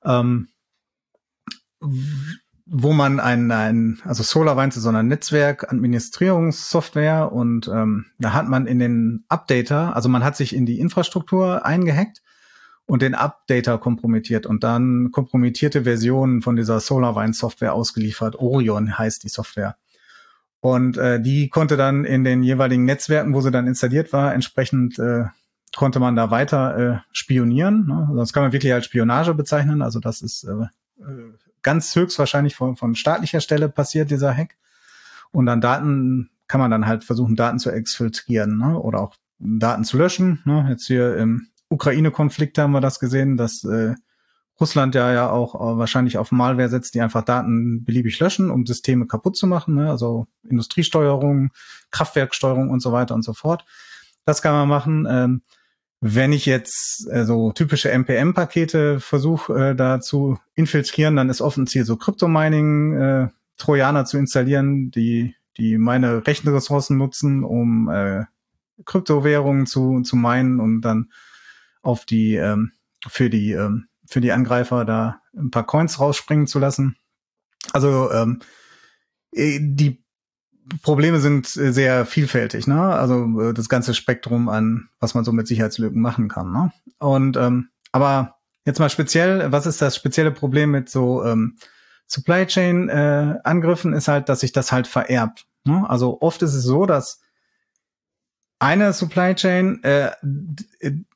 Ähm, 0.05 0.47
wo 2.73 2.93
man 2.93 3.19
ein, 3.19 3.51
ein 3.51 3.99
also 4.05 4.23
SolarWinds 4.23 4.77
ist 4.77 4.83
so 4.83 4.89
eine 4.89 5.03
Netzwerk-Administrierungssoftware 5.03 7.33
und 7.33 7.67
ähm, 7.67 8.05
da 8.17 8.31
hat 8.31 8.47
man 8.47 8.65
in 8.65 8.79
den 8.79 9.25
Updater, 9.27 9.93
also 9.93 10.07
man 10.07 10.23
hat 10.23 10.37
sich 10.37 10.55
in 10.55 10.65
die 10.65 10.79
Infrastruktur 10.79 11.65
eingehackt 11.65 12.21
und 12.85 13.01
den 13.01 13.13
Updater 13.13 13.77
kompromittiert 13.77 14.45
und 14.45 14.63
dann 14.63 15.11
kompromittierte 15.11 15.83
Versionen 15.83 16.41
von 16.41 16.55
dieser 16.55 16.79
SolarWinds-Software 16.79 17.73
ausgeliefert. 17.73 18.37
Orion 18.37 18.97
heißt 18.97 19.25
die 19.25 19.29
Software. 19.29 19.75
Und 20.61 20.97
äh, 20.97 21.21
die 21.21 21.49
konnte 21.49 21.75
dann 21.75 22.05
in 22.05 22.23
den 22.23 22.41
jeweiligen 22.41 22.85
Netzwerken, 22.85 23.33
wo 23.33 23.41
sie 23.41 23.51
dann 23.51 23.67
installiert 23.67 24.13
war, 24.13 24.33
entsprechend 24.33 24.97
äh, 24.97 25.25
konnte 25.75 25.99
man 25.99 26.15
da 26.15 26.31
weiter 26.31 26.77
äh, 26.77 26.99
spionieren. 27.11 27.87
Ne? 27.87 28.07
Das 28.15 28.31
kann 28.31 28.43
man 28.43 28.53
wirklich 28.53 28.71
als 28.71 28.85
Spionage 28.85 29.33
bezeichnen. 29.33 29.81
Also 29.81 29.99
das 29.99 30.21
ist 30.21 30.45
äh, 30.45 30.53
äh 31.01 31.33
ganz 31.61 31.95
höchstwahrscheinlich 31.95 32.55
von, 32.55 32.75
von 32.75 32.95
staatlicher 32.95 33.41
Stelle 33.41 33.69
passiert, 33.69 34.11
dieser 34.11 34.35
Hack. 34.35 34.57
Und 35.31 35.45
dann 35.45 35.61
Daten 35.61 36.29
kann 36.47 36.59
man 36.59 36.71
dann 36.71 36.87
halt 36.87 37.03
versuchen, 37.03 37.35
Daten 37.35 37.59
zu 37.59 37.71
exfiltrieren 37.71 38.57
ne? 38.57 38.77
oder 38.77 38.99
auch 38.99 39.15
Daten 39.39 39.83
zu 39.83 39.97
löschen. 39.97 40.41
Ne? 40.45 40.67
Jetzt 40.69 40.87
hier 40.87 41.15
im 41.15 41.47
Ukraine-Konflikt 41.69 42.57
haben 42.57 42.73
wir 42.73 42.81
das 42.81 42.99
gesehen, 42.99 43.37
dass 43.37 43.63
äh, 43.63 43.95
Russland 44.59 44.93
ja 44.93 45.11
ja 45.13 45.29
auch 45.29 45.55
äh, 45.55 45.77
wahrscheinlich 45.77 46.17
auf 46.17 46.31
Malware 46.31 46.69
setzt, 46.69 46.93
die 46.93 47.01
einfach 47.01 47.23
Daten 47.23 47.83
beliebig 47.85 48.19
löschen, 48.19 48.51
um 48.51 48.65
Systeme 48.65 49.07
kaputt 49.07 49.37
zu 49.37 49.47
machen, 49.47 49.75
ne? 49.75 49.89
also 49.89 50.27
Industriesteuerung, 50.47 51.51
Kraftwerksteuerung 51.89 52.69
und 52.69 52.81
so 52.81 52.91
weiter 52.91 53.15
und 53.15 53.23
so 53.23 53.33
fort. 53.33 53.65
Das 54.25 54.41
kann 54.41 54.53
man 54.53 54.67
machen. 54.67 55.07
Ähm, 55.09 55.41
wenn 56.01 56.33
ich 56.33 56.47
jetzt 56.47 57.07
äh, 57.11 57.25
so 57.25 57.51
typische 57.51 57.91
NPM-Pakete 57.91 58.99
versuche 58.99 59.69
äh, 59.69 59.75
da 59.75 60.01
zu 60.01 60.39
infiltrieren, 60.55 61.15
dann 61.15 61.29
ist 61.29 61.41
oft 61.41 61.59
Ziel, 61.69 61.85
so 61.85 61.95
Kryptomining 61.95 62.93
äh, 62.93 63.27
Trojaner 63.57 64.05
zu 64.05 64.17
installieren, 64.17 64.89
die, 64.89 65.35
die 65.57 65.77
meine 65.77 66.25
Rechenressourcen 66.25 66.97
nutzen, 66.97 67.43
um 67.43 67.87
äh, 67.89 68.25
Kryptowährungen 68.85 69.67
zu, 69.67 70.01
zu 70.01 70.15
meinen 70.15 70.59
und 70.59 70.81
dann 70.81 71.11
auf 71.83 72.05
die 72.05 72.35
ähm, 72.35 72.71
für 73.07 73.29
die 73.29 73.51
ähm, 73.51 73.87
für 74.07 74.21
die 74.21 74.31
Angreifer 74.31 74.85
da 74.85 75.21
ein 75.35 75.51
paar 75.51 75.65
Coins 75.65 75.99
rausspringen 75.99 76.47
zu 76.47 76.57
lassen. 76.57 76.97
Also 77.73 78.11
ähm, 78.11 78.39
äh, 79.31 79.59
die 79.61 80.03
Probleme 80.83 81.19
sind 81.19 81.47
sehr 81.47 82.05
vielfältig, 82.05 82.67
ne? 82.67 82.81
Also 82.81 83.51
das 83.51 83.69
ganze 83.69 83.93
Spektrum 83.93 84.49
an, 84.49 84.89
was 84.99 85.15
man 85.15 85.23
so 85.23 85.31
mit 85.31 85.47
Sicherheitslücken 85.47 86.01
machen 86.01 86.27
kann, 86.27 86.51
ne? 86.51 86.71
Und 86.99 87.37
ähm, 87.37 87.69
aber 87.91 88.35
jetzt 88.65 88.79
mal 88.79 88.89
speziell, 88.89 89.51
was 89.51 89.65
ist 89.65 89.81
das 89.81 89.95
spezielle 89.95 90.31
Problem 90.31 90.71
mit 90.71 90.89
so 90.89 91.25
ähm, 91.25 91.57
Supply 92.07 92.45
Chain 92.45 92.89
äh, 92.89 93.39
Angriffen 93.43 93.93
ist 93.93 94.07
halt, 94.07 94.27
dass 94.27 94.41
sich 94.41 94.51
das 94.51 94.71
halt 94.71 94.87
vererbt. 94.87 95.45
Ne? 95.63 95.89
Also 95.89 96.21
oft 96.21 96.41
ist 96.41 96.53
es 96.53 96.63
so, 96.63 96.85
dass 96.85 97.21
eine 98.59 98.93
Supply 98.93 99.33
Chain, 99.33 99.81
äh, 99.83 100.11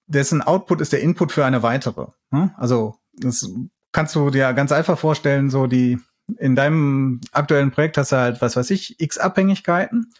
dessen 0.07 0.41
Output 0.41 0.81
ist 0.81 0.93
der 0.93 1.01
Input 1.01 1.31
für 1.31 1.45
eine 1.45 1.63
weitere. 1.63 2.07
Ne? 2.31 2.53
Also 2.57 2.95
das 3.13 3.49
kannst 3.91 4.15
du 4.15 4.29
dir 4.29 4.53
ganz 4.53 4.71
einfach 4.71 4.97
vorstellen, 4.97 5.49
so 5.49 5.67
die 5.67 5.99
in 6.37 6.55
deinem 6.55 7.21
aktuellen 7.31 7.71
Projekt 7.71 7.97
hast 7.97 8.11
du 8.11 8.17
halt, 8.17 8.41
was 8.41 8.55
weiß 8.55 8.71
ich, 8.71 8.99
x 8.99 9.17
Abhängigkeiten 9.17 10.11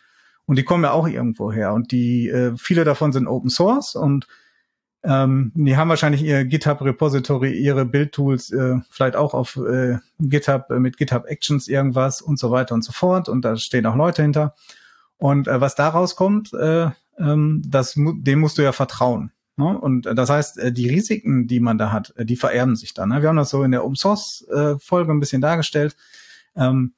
und 0.46 0.58
die 0.58 0.64
kommen 0.64 0.84
ja 0.84 0.92
auch 0.92 1.08
irgendwo 1.08 1.52
her 1.52 1.74
und 1.74 1.92
die 1.92 2.30
äh, 2.30 2.54
viele 2.58 2.84
davon 2.84 3.12
sind 3.12 3.28
Open 3.28 3.50
Source 3.50 3.96
und 3.96 4.28
ähm, 5.06 5.52
die 5.54 5.78
haben 5.78 5.90
wahrscheinlich 5.90 6.24
ihr 6.24 6.46
GitHub 6.46 6.82
Repository, 6.82 7.54
ihre 7.54 7.86
Build-Tools 7.86 8.52
äh, 8.52 8.78
vielleicht 8.90 9.16
auch 9.16 9.36
auf 9.36 9.56
äh, 9.58 9.98
GitHub 10.20 10.72
äh, 10.72 10.80
mit 10.80 10.98
GitHub 10.98 11.26
Actions 11.28 11.68
irgendwas 11.68 12.22
und 12.22 12.40
so 12.40 12.50
weiter 12.50 12.74
und 12.74 12.84
so 12.84 12.92
fort. 12.92 13.30
Und 13.30 13.46
da 13.46 13.56
stehen 13.56 13.86
auch 13.86 13.96
Leute 13.96 14.24
hinter. 14.24 14.56
Und 15.18 15.48
äh, 15.48 15.62
was 15.62 15.76
da 15.76 15.90
rauskommt, 15.90 16.54
äh, 16.54 16.90
ähm, 17.20 17.62
das, 17.66 17.94
dem 17.96 18.40
musst 18.40 18.58
du 18.58 18.64
ja 18.64 18.72
vertrauen. 18.72 19.32
Ne? 19.58 19.80
Und 19.80 20.06
das 20.06 20.30
heißt, 20.30 20.58
äh, 20.60 20.72
die 20.72 20.90
Risiken, 20.90 21.48
die 21.48 21.60
man 21.60 21.78
da 21.78 21.92
hat, 21.92 22.14
äh, 22.18 22.26
die 22.26 22.36
vererben 22.36 22.76
sich 22.76 22.94
dann. 22.94 23.10
Ne? 23.10 23.22
Wir 23.22 23.30
haben 23.30 23.38
das 23.38 23.50
so 23.50 23.64
in 23.64 23.72
der 23.72 23.84
Open 23.84 23.96
Source 23.96 24.46
äh, 24.50 24.78
Folge 24.80 25.12
ein 25.12 25.20
bisschen 25.20 25.42
dargestellt. 25.42 25.96
Ähm, 26.56 26.94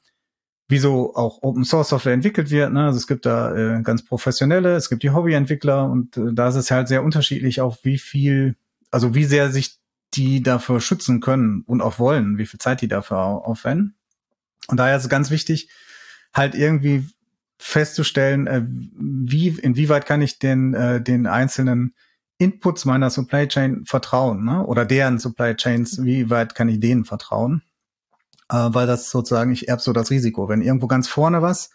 wieso 0.68 1.16
auch 1.16 1.44
Open 1.44 1.64
Source 1.64 1.90
Software 1.90 2.14
entwickelt 2.14 2.50
wird. 2.50 2.74
Ne? 2.74 2.86
Also 2.86 2.98
es 2.98 3.08
gibt 3.08 3.26
da 3.26 3.56
äh, 3.56 3.82
ganz 3.84 4.04
professionelle, 4.04 4.76
es 4.76 4.90
gibt 4.90 5.04
die 5.04 5.12
Hobbyentwickler 5.12 5.90
und 5.90 6.18
äh, 6.18 6.34
da 6.34 6.50
ist 6.50 6.56
es 6.56 6.72
halt 6.72 6.88
sehr 6.88 7.04
unterschiedlich, 7.04 7.62
auch 7.62 7.78
wie 7.84 7.98
viel, 7.98 8.56
also 8.92 9.16
wie 9.16 9.26
sehr 9.26 9.52
sich 9.52 9.80
die 10.14 10.42
dafür 10.42 10.82
schützen 10.82 11.20
können 11.20 11.64
und 11.66 11.82
auch 11.82 12.00
wollen, 12.00 12.38
wie 12.38 12.46
viel 12.46 12.60
Zeit 12.60 12.82
die 12.82 12.88
dafür 12.88 13.18
aufwenden. 13.18 13.96
Und 14.68 14.78
daher 14.78 14.98
ist 14.98 15.04
es 15.04 15.10
ganz 15.10 15.32
wichtig, 15.32 15.70
halt 16.34 16.56
irgendwie 16.56 17.08
festzustellen, 17.58 18.48
äh, 18.48 18.64
wie, 18.66 19.50
inwieweit 19.50 20.06
kann 20.06 20.22
ich 20.22 20.40
den, 20.40 20.74
äh, 20.74 21.02
den 21.02 21.28
einzelnen 21.28 21.94
Inputs 22.40 22.86
meiner 22.86 23.10
Supply 23.10 23.48
Chain 23.48 23.86
vertrauen, 23.86 24.44
ne? 24.44 24.66
oder 24.66 24.86
deren 24.86 25.20
Supply 25.20 25.56
Chains, 25.56 26.04
wie 26.04 26.30
weit 26.30 26.56
kann 26.56 26.70
ich 26.70 26.80
denen 26.80 27.06
vertrauen? 27.06 27.64
äh, 28.50 28.70
weil 28.70 28.88
das 28.88 29.10
sozusagen, 29.10 29.52
ich 29.52 29.68
erb 29.68 29.82
so 29.82 29.94
das 29.94 30.10
Risiko. 30.10 30.50
Wenn 30.50 30.62
irgendwo 30.62 30.88
ganz 30.88 31.08
vorne 31.08 31.42
was 31.42 31.72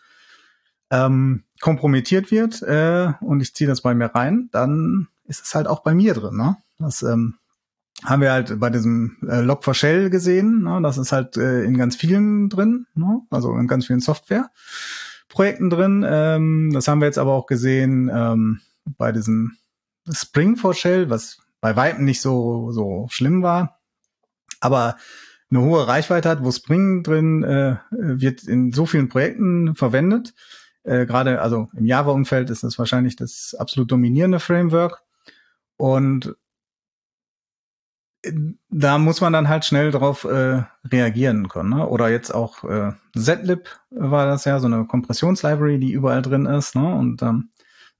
ähm, 0.90 1.44
kompromittiert 1.60 2.30
wird 2.30 2.62
äh, 2.62 3.12
und 3.20 3.40
ich 3.40 3.54
ziehe 3.54 3.68
das 3.68 3.82
bei 3.82 3.94
mir 3.94 4.06
rein, 4.06 4.48
dann 4.52 5.08
ist 5.24 5.44
es 5.44 5.54
halt 5.54 5.66
auch 5.66 5.80
bei 5.80 5.94
mir 5.94 6.14
drin. 6.14 6.36
Ne? 6.36 6.56
Das 6.78 7.02
ähm, 7.02 7.34
haben 8.04 8.22
wir 8.22 8.32
halt 8.32 8.58
bei 8.58 8.70
diesem 8.70 9.16
äh, 9.22 9.40
Log4Shell 9.40 10.10
gesehen. 10.10 10.62
Ne? 10.62 10.80
Das 10.82 10.98
ist 10.98 11.12
halt 11.12 11.36
äh, 11.36 11.64
in 11.64 11.76
ganz 11.76 11.96
vielen 11.96 12.48
drin, 12.48 12.86
ne? 12.94 13.20
also 13.30 13.56
in 13.56 13.68
ganz 13.68 13.86
vielen 13.86 14.00
Softwareprojekten 14.00 15.70
drin. 15.70 16.04
Ähm, 16.06 16.70
das 16.72 16.88
haben 16.88 17.00
wir 17.00 17.06
jetzt 17.06 17.18
aber 17.18 17.32
auch 17.32 17.46
gesehen 17.46 18.10
ähm, 18.12 18.60
bei 18.84 19.12
diesem 19.12 19.56
Spring4Shell, 20.08 21.10
was 21.10 21.38
bei 21.60 21.76
Weitem 21.76 22.04
nicht 22.04 22.20
so, 22.20 22.72
so 22.72 23.06
schlimm 23.10 23.42
war. 23.42 23.80
Aber 24.60 24.96
eine 25.50 25.60
hohe 25.60 25.86
Reichweite 25.86 26.28
hat, 26.28 26.42
wo 26.42 26.50
Spring 26.50 27.02
drin 27.02 27.42
äh, 27.42 27.76
wird 27.90 28.42
in 28.44 28.72
so 28.72 28.86
vielen 28.86 29.08
Projekten 29.08 29.74
verwendet. 29.74 30.34
Äh, 30.82 31.06
Gerade 31.06 31.40
also 31.40 31.68
im 31.76 31.86
Java-Umfeld 31.86 32.50
ist 32.50 32.62
das 32.64 32.78
wahrscheinlich 32.78 33.16
das 33.16 33.54
absolut 33.58 33.90
dominierende 33.90 34.40
Framework. 34.40 35.02
Und 35.76 36.34
äh, 38.22 38.32
da 38.70 38.98
muss 38.98 39.20
man 39.20 39.32
dann 39.32 39.48
halt 39.48 39.64
schnell 39.64 39.90
drauf 39.90 40.24
äh, 40.24 40.62
reagieren 40.84 41.48
können. 41.48 41.70
Ne? 41.70 41.86
Oder 41.86 42.08
jetzt 42.08 42.34
auch 42.34 42.64
äh, 42.64 42.92
Zlib 43.14 43.68
war 43.90 44.26
das 44.26 44.44
ja, 44.44 44.58
so 44.58 44.66
eine 44.66 44.86
Kompressionslibrary, 44.86 45.78
die 45.78 45.92
überall 45.92 46.22
drin 46.22 46.46
ist. 46.46 46.74
Ne? 46.74 46.94
Und 46.94 47.22
ähm, 47.22 47.50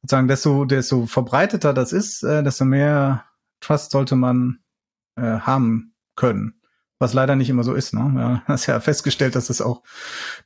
sozusagen, 0.02 0.28
desto, 0.28 0.64
desto 0.64 1.06
verbreiteter 1.06 1.73
das 1.73 1.92
ist, 1.92 2.23
äh, 2.23 2.42
desto 2.42 2.64
mehr 2.64 3.25
Trust 3.61 3.92
sollte 3.92 4.16
man 4.16 4.59
äh, 5.16 5.23
haben 5.23 5.94
können 6.16 6.62
was 7.02 7.12
leider 7.12 7.37
nicht 7.37 7.50
immer 7.50 7.64
so 7.64 7.75
ist. 7.75 7.92
Ne? 7.92 8.12
Ja, 8.16 8.42
hast 8.47 8.66
ja 8.66 8.80
festgestellt, 8.80 9.35
dass 9.35 9.50
es 9.50 9.61
auch 9.61 9.82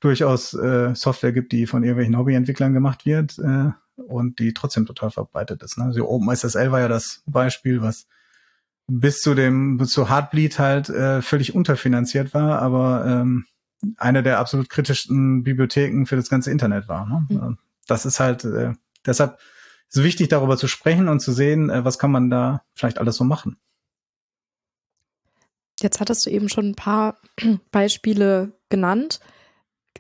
durchaus 0.01 0.55
äh, 0.55 0.93
Software 0.97 1.33
gibt, 1.33 1.53
die 1.53 1.69
von 1.69 1.85
irgendwelchen 1.85 2.19
Hobbyentwicklern 2.19 2.73
gemacht 2.73 3.07
wird 3.07 3.39
äh, 3.39 3.71
und 3.95 4.41
die 4.41 4.53
trotzdem 4.55 4.87
total 4.87 5.13
verbreitet 5.13 5.63
ist. 5.63 5.79
Ne? 5.79 5.85
Also 5.85 6.09
OpenSSL 6.09 6.73
war 6.73 6.81
ja 6.81 6.89
das 6.89 7.23
Beispiel, 7.27 7.81
was 7.81 8.09
bis 8.89 9.21
zu 9.21 9.35
dem 9.35 9.79
bis 9.79 9.91
zu 9.91 10.09
Heartbleed 10.09 10.59
halt 10.59 10.89
äh, 10.89 11.23
völlig 11.23 11.55
unterfinanziert 11.55 12.35
war, 12.35 12.61
aber 12.61 13.05
ähm, 13.07 13.45
eine 13.97 14.23
der 14.23 14.39
absolut 14.39 14.69
kritischsten 14.69 15.43
Bibliotheken 15.43 16.07
für 16.07 16.17
das 16.17 16.31
ganze 16.31 16.51
Internet 16.51 16.89
war. 16.89 17.07
Ne? 17.07 17.27
Mhm. 17.29 17.59
Das 17.87 18.07
ist 18.07 18.19
halt 18.19 18.45
äh, 18.45 18.73
deshalb 19.07 19.39
ist 19.89 20.03
wichtig, 20.03 20.29
darüber 20.29 20.57
zu 20.57 20.69
sprechen 20.69 21.09
und 21.09 21.21
zu 21.21 21.33
sehen, 21.33 21.71
äh, 21.71 21.85
was 21.85 21.99
kann 21.99 22.11
man 22.11 22.31
da 22.31 22.65
vielleicht 22.75 22.99
alles 22.99 23.17
so 23.17 23.25
machen. 23.25 23.59
Jetzt 25.81 26.01
hattest 26.01 26.25
du 26.25 26.31
eben 26.31 26.49
schon 26.49 26.71
ein 26.71 26.75
paar 26.75 27.19
Beispiele 27.71 28.53
genannt. 28.69 29.21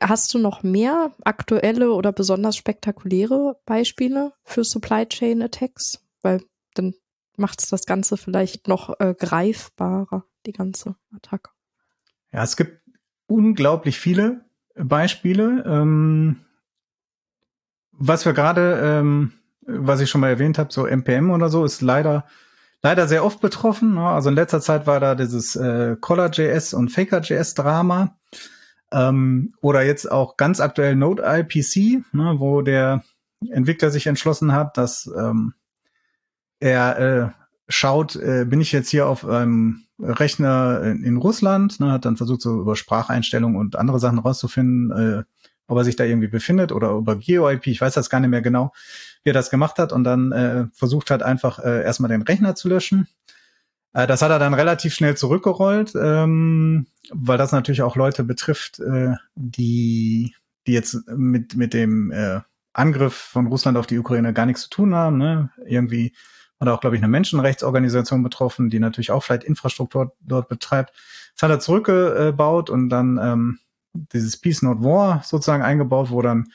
Hast 0.01 0.33
du 0.35 0.39
noch 0.39 0.63
mehr 0.63 1.15
aktuelle 1.25 1.93
oder 1.93 2.13
besonders 2.13 2.57
spektakuläre 2.57 3.59
Beispiele 3.65 4.33
für 4.45 4.65
Supply 4.65 5.07
Chain 5.07 5.43
Attacks? 5.43 6.05
Weil 6.23 6.43
dann 6.75 6.95
macht 7.37 7.63
es 7.63 7.69
das 7.69 7.87
Ganze 7.87 8.17
vielleicht 8.17 8.69
noch 8.69 8.99
äh, 9.01 9.15
greifbarer, 9.19 10.25
die 10.45 10.53
ganze 10.53 10.97
Attacke. 11.15 11.51
Ja, 12.33 12.43
es 12.43 12.57
gibt 12.57 12.83
unglaublich 13.27 13.99
viele 13.99 14.45
Beispiele. 14.75 15.65
Ähm, 15.67 16.46
was 17.99 18.25
wir 18.25 18.33
gerade, 18.33 18.81
ähm, 18.83 19.33
was 19.67 20.01
ich 20.01 20.11
schon 20.11 20.21
mal 20.21 20.31
erwähnt 20.31 20.59
habe, 20.59 20.73
so 20.73 20.87
MPM 20.87 21.31
oder 21.31 21.49
so, 21.49 21.65
ist 21.65 21.83
leider 21.83 22.25
leider 22.83 23.09
sehr 23.09 23.25
oft 23.25 23.41
betroffen. 23.41 23.95
Ne? 23.95 24.07
Also 24.07 24.29
in 24.29 24.37
letzter 24.37 24.61
Zeit 24.61 24.87
war 24.87 25.01
da 25.01 25.15
dieses 25.15 25.57
äh, 25.57 25.97
Collar.js 26.01 26.75
und 26.75 26.91
Faker.js-Drama. 26.91 28.17
Ähm, 28.93 29.53
oder 29.61 29.85
jetzt 29.85 30.11
auch 30.11 30.37
ganz 30.37 30.61
aktuell 30.61 30.95
Node 30.95 31.25
IPC, 31.27 32.05
ne, 32.13 32.37
wo 32.39 32.63
der 32.63 33.03
Entwickler 33.51 33.91
sich 33.91 34.07
entschlossen 34.07 34.53
hat, 34.53 34.77
dass 34.77 35.11
ähm, 35.19 35.55
er 36.61 36.99
äh, 36.99 37.29
schaut, 37.69 38.15
äh, 38.15 38.45
bin 38.45 38.61
ich 38.61 38.71
jetzt 38.71 38.91
hier 38.91 39.09
auf 39.09 39.27
einem 39.27 39.83
Rechner 39.99 40.83
in, 40.83 41.03
in 41.03 41.17
Russland, 41.17 41.81
ne, 41.81 41.91
hat 41.91 42.05
dann 42.05 42.17
versucht, 42.17 42.43
so 42.43 42.61
über 42.61 42.77
Spracheinstellungen 42.77 43.57
und 43.57 43.75
andere 43.75 43.99
Sachen 43.99 44.21
rauszufinden, 44.21 44.93
äh, 44.93 45.25
ob 45.67 45.79
er 45.79 45.85
sich 45.85 45.97
da 45.97 46.05
irgendwie 46.05 46.29
befindet 46.29 46.73
oder 46.73 46.91
über 46.93 47.17
GeoIP, 47.17 47.67
ich 47.67 47.81
weiß 47.81 47.95
das 47.95 48.11
gar 48.11 48.21
nicht 48.21 48.31
mehr 48.31 48.43
genau, 48.43 48.73
wie 49.25 49.31
er 49.31 49.35
das 49.35 49.51
gemacht 49.51 49.79
hat 49.79 49.93
und 49.93 50.05
dann 50.05 50.33
äh, 50.33 50.67
versucht 50.73 51.11
hat, 51.11 51.23
einfach 51.23 51.59
äh, 51.59 51.83
erstmal 51.83 52.11
den 52.11 52.23
Rechner 52.23 52.55
zu 52.55 52.69
löschen. 52.69 53.09
Äh, 53.93 54.07
das 54.07 54.23
hat 54.23 54.31
er 54.31 54.39
dann 54.39 54.55
relativ 54.55 54.95
schnell 54.95 55.17
zurückgerollt, 55.17 55.95
ähm, 56.01 56.87
weil 57.11 57.39
das 57.39 57.53
natürlich 57.53 57.83
auch 57.83 57.97
Leute 57.97 58.25
betrifft, 58.25 58.79
äh, 58.81 59.15
die, 59.35 60.35
die 60.67 60.73
jetzt 60.73 61.09
mit, 61.09 61.57
mit 61.57 61.75
dem 61.75 62.11
äh, 62.13 62.41
Angriff 62.73 63.15
von 63.15 63.47
Russland 63.47 63.79
auf 63.79 63.87
die 63.87 63.99
Ukraine 63.99 64.35
gar 64.35 64.47
nichts 64.47 64.65
zu 64.65 64.71
tun 64.71 64.95
haben. 64.95 65.17
Ne? 65.17 65.51
Irgendwie 65.67 66.15
war 66.59 66.67
da 66.67 66.75
auch, 66.75 66.81
glaube 66.81 66.97
ich, 66.97 67.03
eine 67.03 67.11
Menschenrechtsorganisation 67.11 68.23
betroffen, 68.23 68.71
die 68.71 68.79
natürlich 68.79 69.11
auch 69.11 69.23
vielleicht 69.23 69.45
Infrastruktur 69.45 70.15
dort 70.21 70.49
betreibt. 70.49 70.93
Das 71.35 71.43
hat 71.43 71.51
er 71.51 71.61
zurückgebaut 71.61 72.71
und 72.71 72.89
dann 72.89 73.19
ähm, 73.23 73.59
dieses 74.13 74.37
Peace 74.37 74.63
Not 74.63 74.83
War 74.83 75.23
sozusagen 75.25 75.63
eingebaut, 75.63 76.11
wo 76.11 76.23
dann 76.23 76.49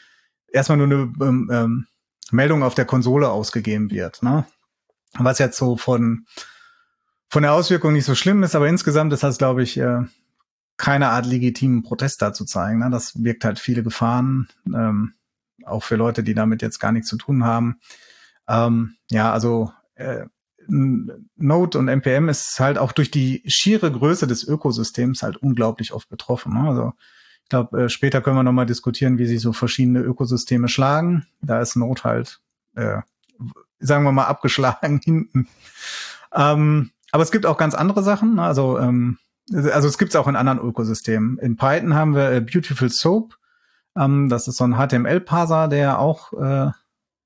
erstmal 0.51 0.77
nur 0.77 0.87
eine 0.87 1.13
ähm, 1.21 1.49
ähm, 1.51 1.87
Meldung 2.31 2.63
auf 2.63 2.75
der 2.75 2.85
Konsole 2.85 3.29
ausgegeben 3.29 3.91
wird. 3.91 4.23
Ne? 4.23 4.45
Was 5.17 5.39
jetzt 5.39 5.57
so 5.57 5.77
von, 5.77 6.25
von 7.29 7.43
der 7.43 7.53
Auswirkung 7.53 7.93
nicht 7.93 8.05
so 8.05 8.15
schlimm 8.15 8.43
ist, 8.43 8.55
aber 8.55 8.67
insgesamt 8.67 9.13
ist 9.13 9.23
das, 9.23 9.37
glaube 9.37 9.63
ich, 9.63 9.77
äh, 9.77 10.03
keine 10.77 11.09
Art 11.09 11.25
legitimen 11.25 11.83
Protest 11.83 12.21
da 12.21 12.33
zu 12.33 12.45
zeigen. 12.45 12.79
Ne? 12.79 12.89
Das 12.89 13.23
wirkt 13.23 13.45
halt 13.45 13.59
viele 13.59 13.83
Gefahren, 13.83 14.47
ähm, 14.67 15.13
auch 15.65 15.83
für 15.83 15.95
Leute, 15.95 16.23
die 16.23 16.33
damit 16.33 16.61
jetzt 16.61 16.79
gar 16.79 16.91
nichts 16.91 17.09
zu 17.09 17.17
tun 17.17 17.43
haben. 17.43 17.79
Ähm, 18.47 18.95
ja, 19.09 19.31
also 19.31 19.71
äh, 19.95 20.25
Node 20.67 21.77
und 21.77 21.87
NPM 21.87 22.29
ist 22.29 22.59
halt 22.59 22.77
auch 22.77 22.91
durch 22.91 23.11
die 23.11 23.43
schiere 23.45 23.91
Größe 23.91 24.27
des 24.27 24.43
Ökosystems 24.43 25.23
halt 25.23 25.37
unglaublich 25.37 25.93
oft 25.93 26.09
betroffen. 26.09 26.53
Ne? 26.53 26.69
Also 26.69 26.93
glaube, 27.51 27.83
äh, 27.83 27.89
später 27.89 28.21
können 28.21 28.37
wir 28.37 28.43
nochmal 28.43 28.65
diskutieren, 28.65 29.19
wie 29.19 29.27
sich 29.27 29.41
so 29.41 29.53
verschiedene 29.53 29.99
Ökosysteme 29.99 30.67
schlagen. 30.67 31.27
Da 31.41 31.61
ist 31.61 31.75
Not 31.75 32.03
halt, 32.03 32.39
äh, 32.75 33.01
sagen 33.79 34.03
wir 34.03 34.11
mal, 34.11 34.25
abgeschlagen 34.25 34.99
hinten. 35.03 35.47
Ähm, 36.33 36.91
aber 37.11 37.23
es 37.23 37.31
gibt 37.31 37.45
auch 37.45 37.57
ganz 37.57 37.75
andere 37.75 38.01
Sachen. 38.01 38.35
Ne? 38.35 38.43
Also, 38.43 38.79
ähm, 38.79 39.19
also 39.53 39.87
es 39.87 39.97
gibt 39.97 40.11
es 40.11 40.15
auch 40.15 40.27
in 40.27 40.35
anderen 40.35 40.59
Ökosystemen. 40.59 41.37
In 41.37 41.57
Python 41.57 41.93
haben 41.93 42.15
wir 42.15 42.31
äh, 42.31 42.41
Beautiful 42.41 42.89
Soap. 42.89 43.35
Ähm, 43.95 44.29
das 44.29 44.47
ist 44.47 44.57
so 44.57 44.63
ein 44.63 44.75
HTML-Parser, 44.75 45.67
der 45.67 45.99
auch 45.99 46.33
äh, 46.33 46.71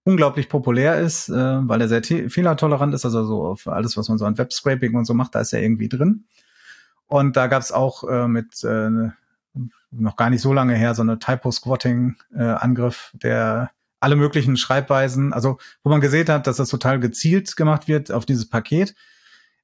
unglaublich 0.06 0.50
populär 0.50 1.00
ist, 1.00 1.30
äh, 1.30 1.34
weil 1.68 1.82
er 1.82 1.88
sehr 1.88 2.04
fehlertolerant 2.04 2.94
ist. 2.96 3.06
Also 3.06 3.26
so 3.26 3.56
für 3.56 3.74
alles, 3.74 3.96
was 3.96 4.10
man 4.10 4.18
so 4.18 4.26
an 4.26 4.38
Web-Scraping 4.38 4.96
und 4.96 5.06
so 5.06 5.14
macht, 5.14 5.36
da 5.36 5.40
ist 5.40 5.54
er 5.54 5.62
irgendwie 5.62 5.90
drin. 5.90 6.26
Und 7.08 7.38
da 7.38 7.46
gab 7.48 7.62
es 7.62 7.72
auch 7.72 8.04
äh, 8.10 8.28
mit 8.28 8.64
äh, 8.64 9.10
noch 9.92 10.16
gar 10.16 10.30
nicht 10.30 10.42
so 10.42 10.54
lange 10.54 10.76
her 10.76 10.96
so 10.96 11.02
eine 11.02 11.20
Typo-Squatting-Angriff, 11.20 13.12
der 13.14 13.72
alle 14.00 14.16
möglichen 14.16 14.58
Schreibweisen, 14.58 15.34
also 15.34 15.58
wo 15.84 15.90
man 15.90 16.02
gesehen 16.02 16.28
hat, 16.28 16.48
dass 16.48 16.58
das 16.58 16.70
total 16.70 17.00
gezielt 17.00 17.56
gemacht 17.56 17.88
wird 17.88 18.12
auf 18.12 18.26
dieses 18.26 18.50
Paket, 18.50 18.94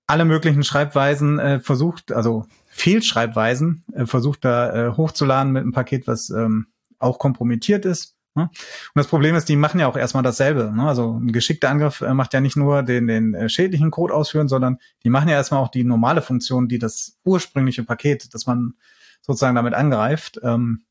alle 0.08 0.26
möglichen 0.26 0.64
Schreibweisen 0.64 1.40
äh, 1.40 1.60
versucht, 1.60 2.12
also 2.12 2.46
Fehlschreibweisen 2.68 3.84
äh, 3.94 4.06
versucht 4.06 4.44
da 4.44 4.88
äh, 4.88 4.92
hochzuladen 4.98 5.52
mit 5.52 5.62
einem 5.62 5.74
Paket, 5.74 6.08
was 6.08 6.30
ähm, 6.30 6.68
auch 7.00 7.20
kompromittiert 7.20 7.86
ist. 7.86 8.16
Ne? 8.36 8.44
Und 8.44 8.52
das 8.96 9.08
Problem 9.08 9.36
ist, 9.36 9.50
die 9.50 9.56
machen 9.56 9.80
ja 9.80 9.88
auch 9.88 9.98
erstmal 9.98 10.24
dasselbe. 10.24 10.72
Ne? 10.74 10.88
Also 10.88 11.20
ein 11.20 11.32
geschickter 11.32 11.70
Angriff 11.70 12.02
äh, 12.02 12.14
macht 12.14 12.34
ja 12.34 12.42
nicht 12.42 12.56
nur 12.56 12.84
den, 12.84 13.08
den 13.08 13.34
äh, 13.34 13.50
schädlichen 13.50 13.92
Code 13.92 14.14
ausführen, 14.14 14.48
sondern 14.48 14.80
die 15.04 15.10
machen 15.10 15.30
ja 15.30 15.36
erstmal 15.36 15.62
auch 15.62 15.70
die 15.70 15.84
normale 15.84 16.22
Funktion, 16.22 16.68
die 16.68 16.80
das 16.80 17.20
ursprüngliche 17.24 17.84
Paket, 17.84 18.34
das 18.34 18.46
man 18.46 18.74
sozusagen 19.22 19.56
damit 19.56 19.74
angreift, 19.74 20.40
ähm, 20.44 20.84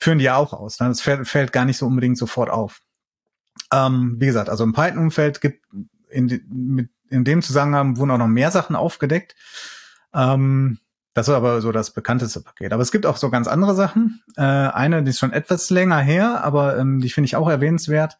führen 0.00 0.18
die 0.18 0.24
ja 0.24 0.36
auch 0.36 0.52
aus. 0.52 0.80
Ne? 0.80 0.88
Das 0.88 1.00
fällt, 1.00 1.28
fällt 1.28 1.52
gar 1.52 1.64
nicht 1.64 1.78
so 1.78 1.86
unbedingt 1.86 2.18
sofort 2.18 2.50
auf. 2.50 2.80
Ähm, 3.72 4.16
wie 4.18 4.26
gesagt, 4.26 4.48
also 4.48 4.64
im 4.64 4.72
Python-Umfeld 4.72 5.40
gibt 5.40 5.64
in, 6.08 6.26
mit, 6.48 6.90
in 7.10 7.24
dem 7.24 7.42
Zusammenhang 7.42 7.96
wurden 7.96 8.10
auch 8.10 8.18
noch 8.18 8.26
mehr 8.26 8.50
Sachen 8.50 8.76
aufgedeckt. 8.76 9.34
Ähm, 10.12 10.78
das 11.12 11.28
ist 11.28 11.34
aber 11.34 11.60
so 11.60 11.70
das 11.70 11.92
bekannteste 11.92 12.40
Paket. 12.40 12.72
Aber 12.72 12.82
es 12.82 12.90
gibt 12.90 13.06
auch 13.06 13.16
so 13.16 13.30
ganz 13.30 13.46
andere 13.46 13.74
Sachen. 13.74 14.22
Äh, 14.36 14.42
eine, 14.42 15.02
die 15.02 15.10
ist 15.10 15.18
schon 15.18 15.32
etwas 15.32 15.70
länger 15.70 16.00
her, 16.00 16.42
aber 16.42 16.76
ähm, 16.76 17.00
die 17.00 17.10
finde 17.10 17.26
ich 17.26 17.36
auch 17.36 17.48
erwähnenswert, 17.48 18.18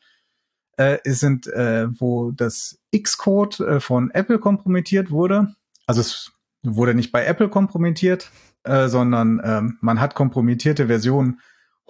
äh, 0.76 0.98
sind, 1.04 1.46
äh, 1.48 1.88
wo 2.00 2.30
das 2.30 2.78
Xcode 2.96 3.60
äh, 3.60 3.80
von 3.80 4.10
Apple 4.12 4.38
kompromittiert 4.38 5.10
wurde. 5.10 5.54
Also 5.86 6.00
es 6.00 6.32
wurde 6.62 6.94
nicht 6.94 7.12
bei 7.12 7.24
Apple 7.24 7.48
kompromittiert, 7.48 8.30
äh, 8.64 8.88
sondern 8.88 9.40
ähm, 9.44 9.78
man 9.80 10.00
hat 10.00 10.14
kompromittierte 10.14 10.86
Versionen 10.88 11.40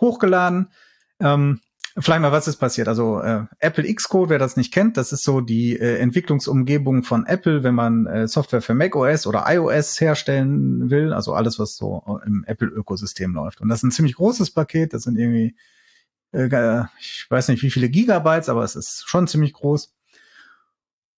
hochgeladen. 0.00 0.69
Ähm, 1.21 1.61
Vielleicht 1.97 2.23
mal, 2.23 2.33
was 2.33 2.49
ist 2.49 2.57
passiert? 2.57 2.88
Also 2.88 3.21
äh, 3.21 3.45
Apple 3.61 3.93
Xcode, 3.95 4.31
wer 4.31 4.40
das 4.40 4.57
nicht 4.57 4.75
kennt, 4.75 4.97
das 4.97 5.12
ist 5.12 5.23
so 5.23 5.40
die 5.40 5.78
äh, 5.78 5.99
Entwicklungsumgebung 5.99 7.04
von 7.04 7.25
Apple, 7.25 7.62
wenn 7.62 7.76
man 7.76 8.07
äh, 8.07 8.26
Software 8.26 8.62
für 8.62 8.75
macOS 8.75 9.28
oder 9.28 9.45
iOS 9.47 10.00
herstellen 10.00 10.90
will, 10.90 11.12
also 11.12 11.35
alles, 11.35 11.61
was 11.61 11.76
so 11.76 12.21
im 12.26 12.43
Apple-Ökosystem 12.49 13.33
läuft. 13.33 13.61
Und 13.61 13.69
das 13.69 13.78
ist 13.78 13.83
ein 13.85 13.90
ziemlich 13.93 14.16
großes 14.16 14.50
Paket, 14.50 14.93
das 14.93 15.04
sind 15.04 15.16
irgendwie, 15.16 15.54
äh, 16.33 16.83
ich 16.99 17.26
weiß 17.28 17.47
nicht 17.47 17.62
wie 17.62 17.71
viele 17.71 17.88
Gigabytes, 17.88 18.49
aber 18.49 18.64
es 18.64 18.75
ist 18.75 19.09
schon 19.09 19.28
ziemlich 19.28 19.52
groß. 19.52 19.95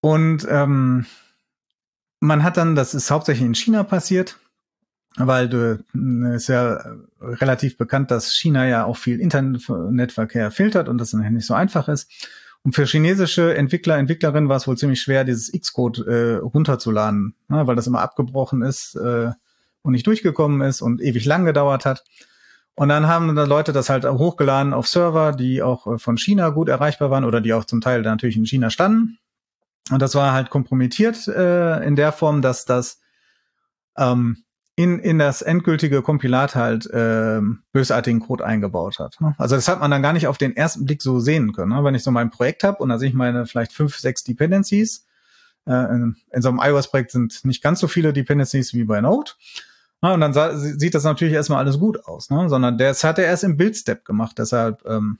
Und 0.02 0.46
ähm, 0.50 1.06
man 2.20 2.42
hat 2.42 2.58
dann, 2.58 2.74
das 2.74 2.92
ist 2.92 3.10
hauptsächlich 3.10 3.46
in 3.46 3.54
China 3.54 3.82
passiert, 3.82 4.38
weil 5.16 5.48
du 5.48 5.84
äh, 5.94 6.36
ist 6.36 6.48
ja 6.48 6.80
relativ 7.20 7.76
bekannt, 7.76 8.10
dass 8.10 8.32
China 8.32 8.66
ja 8.66 8.84
auch 8.84 8.96
viel 8.96 9.20
Internetverkehr 9.20 10.50
filtert 10.50 10.88
und 10.88 10.98
das 10.98 11.12
nicht 11.12 11.46
so 11.46 11.54
einfach 11.54 11.88
ist. 11.88 12.10
Und 12.62 12.74
für 12.74 12.84
chinesische 12.84 13.56
Entwickler, 13.56 13.96
Entwicklerinnen 13.96 14.48
war 14.48 14.56
es 14.56 14.66
wohl 14.66 14.76
ziemlich 14.76 15.00
schwer, 15.00 15.24
dieses 15.24 15.52
Xcode 15.52 15.98
äh, 16.06 16.34
runterzuladen, 16.34 17.36
ne, 17.48 17.66
weil 17.66 17.76
das 17.76 17.86
immer 17.86 18.00
abgebrochen 18.00 18.62
ist 18.62 18.96
äh, 18.96 19.30
und 19.82 19.92
nicht 19.92 20.06
durchgekommen 20.06 20.60
ist 20.62 20.82
und 20.82 21.00
ewig 21.00 21.24
lang 21.24 21.44
gedauert 21.44 21.86
hat. 21.86 22.04
Und 22.74 22.88
dann 22.88 23.06
haben 23.06 23.34
da 23.36 23.44
Leute 23.44 23.72
das 23.72 23.88
halt 23.88 24.04
hochgeladen 24.04 24.74
auf 24.74 24.88
Server, 24.88 25.32
die 25.32 25.62
auch 25.62 25.86
äh, 25.86 25.98
von 25.98 26.18
China 26.18 26.50
gut 26.50 26.68
erreichbar 26.68 27.10
waren 27.10 27.24
oder 27.24 27.40
die 27.40 27.54
auch 27.54 27.64
zum 27.64 27.80
Teil 27.80 28.02
natürlich 28.02 28.36
in 28.36 28.46
China 28.46 28.68
standen. 28.68 29.18
Und 29.90 30.02
das 30.02 30.14
war 30.16 30.32
halt 30.32 30.50
kompromittiert 30.50 31.28
äh, 31.28 31.84
in 31.86 31.94
der 31.94 32.10
Form, 32.10 32.42
dass 32.42 32.64
das 32.64 33.00
ähm, 33.96 34.42
in, 34.76 34.98
in 34.98 35.18
das 35.18 35.40
endgültige 35.40 36.02
Kompilat 36.02 36.54
halt 36.54 36.86
äh, 36.90 37.40
bösartigen 37.72 38.20
Code 38.20 38.44
eingebaut 38.44 38.98
hat. 38.98 39.16
Ne? 39.20 39.34
Also 39.38 39.56
das 39.56 39.68
hat 39.68 39.80
man 39.80 39.90
dann 39.90 40.02
gar 40.02 40.12
nicht 40.12 40.26
auf 40.26 40.36
den 40.36 40.54
ersten 40.54 40.84
Blick 40.84 41.00
so 41.00 41.18
sehen 41.18 41.52
können. 41.52 41.72
Ne? 41.72 41.82
Wenn 41.82 41.94
ich 41.94 42.02
so 42.02 42.10
mein 42.10 42.30
Projekt 42.30 42.62
habe 42.62 42.82
und 42.82 42.90
da 42.90 42.98
sehe 42.98 43.08
ich 43.08 43.14
meine 43.14 43.46
vielleicht 43.46 43.72
fünf, 43.72 43.96
sechs 43.96 44.22
Dependencies. 44.22 45.06
Äh, 45.66 45.72
in, 45.94 46.16
in 46.30 46.42
so 46.42 46.50
einem 46.50 46.60
iOS-Projekt 46.62 47.10
sind 47.10 47.42
nicht 47.44 47.62
ganz 47.62 47.80
so 47.80 47.88
viele 47.88 48.12
Dependencies 48.12 48.74
wie 48.74 48.84
bei 48.84 49.00
Node. 49.00 49.32
Ja, 50.02 50.12
und 50.12 50.20
dann 50.20 50.34
sieht 50.78 50.94
das 50.94 51.04
natürlich 51.04 51.34
erstmal 51.34 51.58
alles 51.58 51.78
gut 51.78 52.04
aus, 52.04 52.28
ne? 52.28 52.50
sondern 52.50 52.76
das 52.76 53.02
hat 53.02 53.18
er 53.18 53.24
erst 53.24 53.44
im 53.44 53.56
Build-Step 53.56 54.04
gemacht. 54.04 54.38
Deshalb, 54.38 54.84
ähm, 54.86 55.18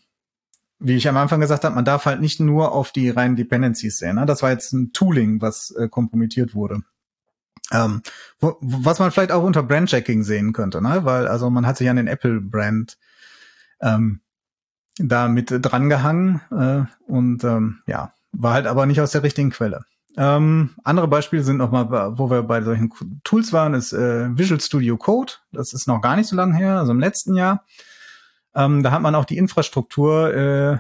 wie 0.79 0.97
ich 0.97 1.09
am 1.09 1.17
Anfang 1.17 1.41
gesagt 1.41 1.65
habe, 1.65 1.75
man 1.75 1.87
darf 1.87 2.05
halt 2.05 2.21
nicht 2.21 2.41
nur 2.41 2.73
auf 2.73 2.93
die 2.93 3.09
reinen 3.09 3.37
Dependencies 3.37 3.97
sehen. 3.97 4.17
Ne? 4.17 4.27
Das 4.27 4.43
war 4.43 4.51
jetzt 4.51 4.75
ein 4.75 4.93
Tooling, 4.93 5.41
was 5.41 5.71
äh, 5.71 5.89
kompromittiert 5.89 6.55
wurde. 6.55 6.83
Ähm, 7.73 8.03
wo, 8.39 8.57
was 8.61 8.99
man 8.99 9.11
vielleicht 9.11 9.33
auch 9.33 9.43
unter 9.43 9.63
Brandchecking 9.63 10.23
sehen 10.23 10.53
könnte, 10.53 10.81
ne? 10.81 11.05
Weil 11.05 11.27
also 11.27 11.51
man 11.51 11.67
hat 11.67 11.77
sich 11.77 11.89
an 11.89 11.97
den 11.97 12.07
Apple-Brand 12.07 12.97
ähm, 13.81 14.21
da 14.99 15.29
mit 15.29 15.51
drangehangen 15.51 16.41
äh, 16.51 17.11
und 17.11 17.45
ähm, 17.45 17.81
ja, 17.87 18.13
war 18.33 18.55
halt 18.55 18.67
aber 18.67 18.87
nicht 18.87 19.01
aus 19.01 19.11
der 19.11 19.23
richtigen 19.23 19.51
Quelle. 19.51 19.85
Ähm, 20.17 20.71
andere 20.83 21.09
Beispiele 21.09 21.43
sind 21.43 21.59
nochmal, 21.59 22.17
wo 22.19 22.31
wir 22.31 22.43
bei 22.43 22.63
solchen 22.63 22.91
Tools 23.23 23.53
waren, 23.53 23.75
ist 23.75 23.93
äh, 23.93 24.37
Visual 24.37 24.61
Studio 24.61 24.97
Code. 24.97 25.35
Das 25.53 25.75
ist 25.75 25.87
noch 25.87 26.01
gar 26.01 26.17
nicht 26.17 26.29
so 26.29 26.37
lange 26.37 26.57
her, 26.57 26.79
also 26.79 26.93
im 26.93 27.01
letzten 27.01 27.35
Jahr. 27.35 27.65
Ähm, 28.55 28.83
da 28.83 28.93
hat 28.93 29.03
man 29.03 29.15
auch 29.15 29.27
die 29.27 29.37
Infrastruktur 29.37 30.35
äh, 30.35 30.79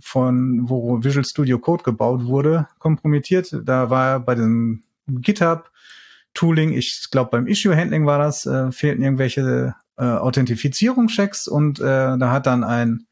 von, 0.00 0.68
wo 0.68 1.02
Visual 1.02 1.24
Studio 1.24 1.58
Code 1.58 1.82
gebaut 1.82 2.26
wurde, 2.26 2.68
kompromittiert. 2.78 3.56
Da 3.64 3.90
war 3.90 4.20
bei 4.20 4.36
dem 4.36 4.84
GitHub 5.08 5.70
Tooling, 6.34 6.72
ich 6.72 7.08
glaube 7.10 7.30
beim 7.30 7.46
Issue-Handling 7.46 8.06
war 8.06 8.18
das, 8.18 8.46
äh, 8.46 8.70
fehlten 8.72 9.02
irgendwelche 9.02 9.74
äh, 9.96 10.04
Authentifizierungschecks 10.04 11.48
und 11.48 11.80
äh, 11.80 12.18
da 12.18 12.30
hat 12.30 12.46
dann 12.46 12.64
ein 12.64 13.06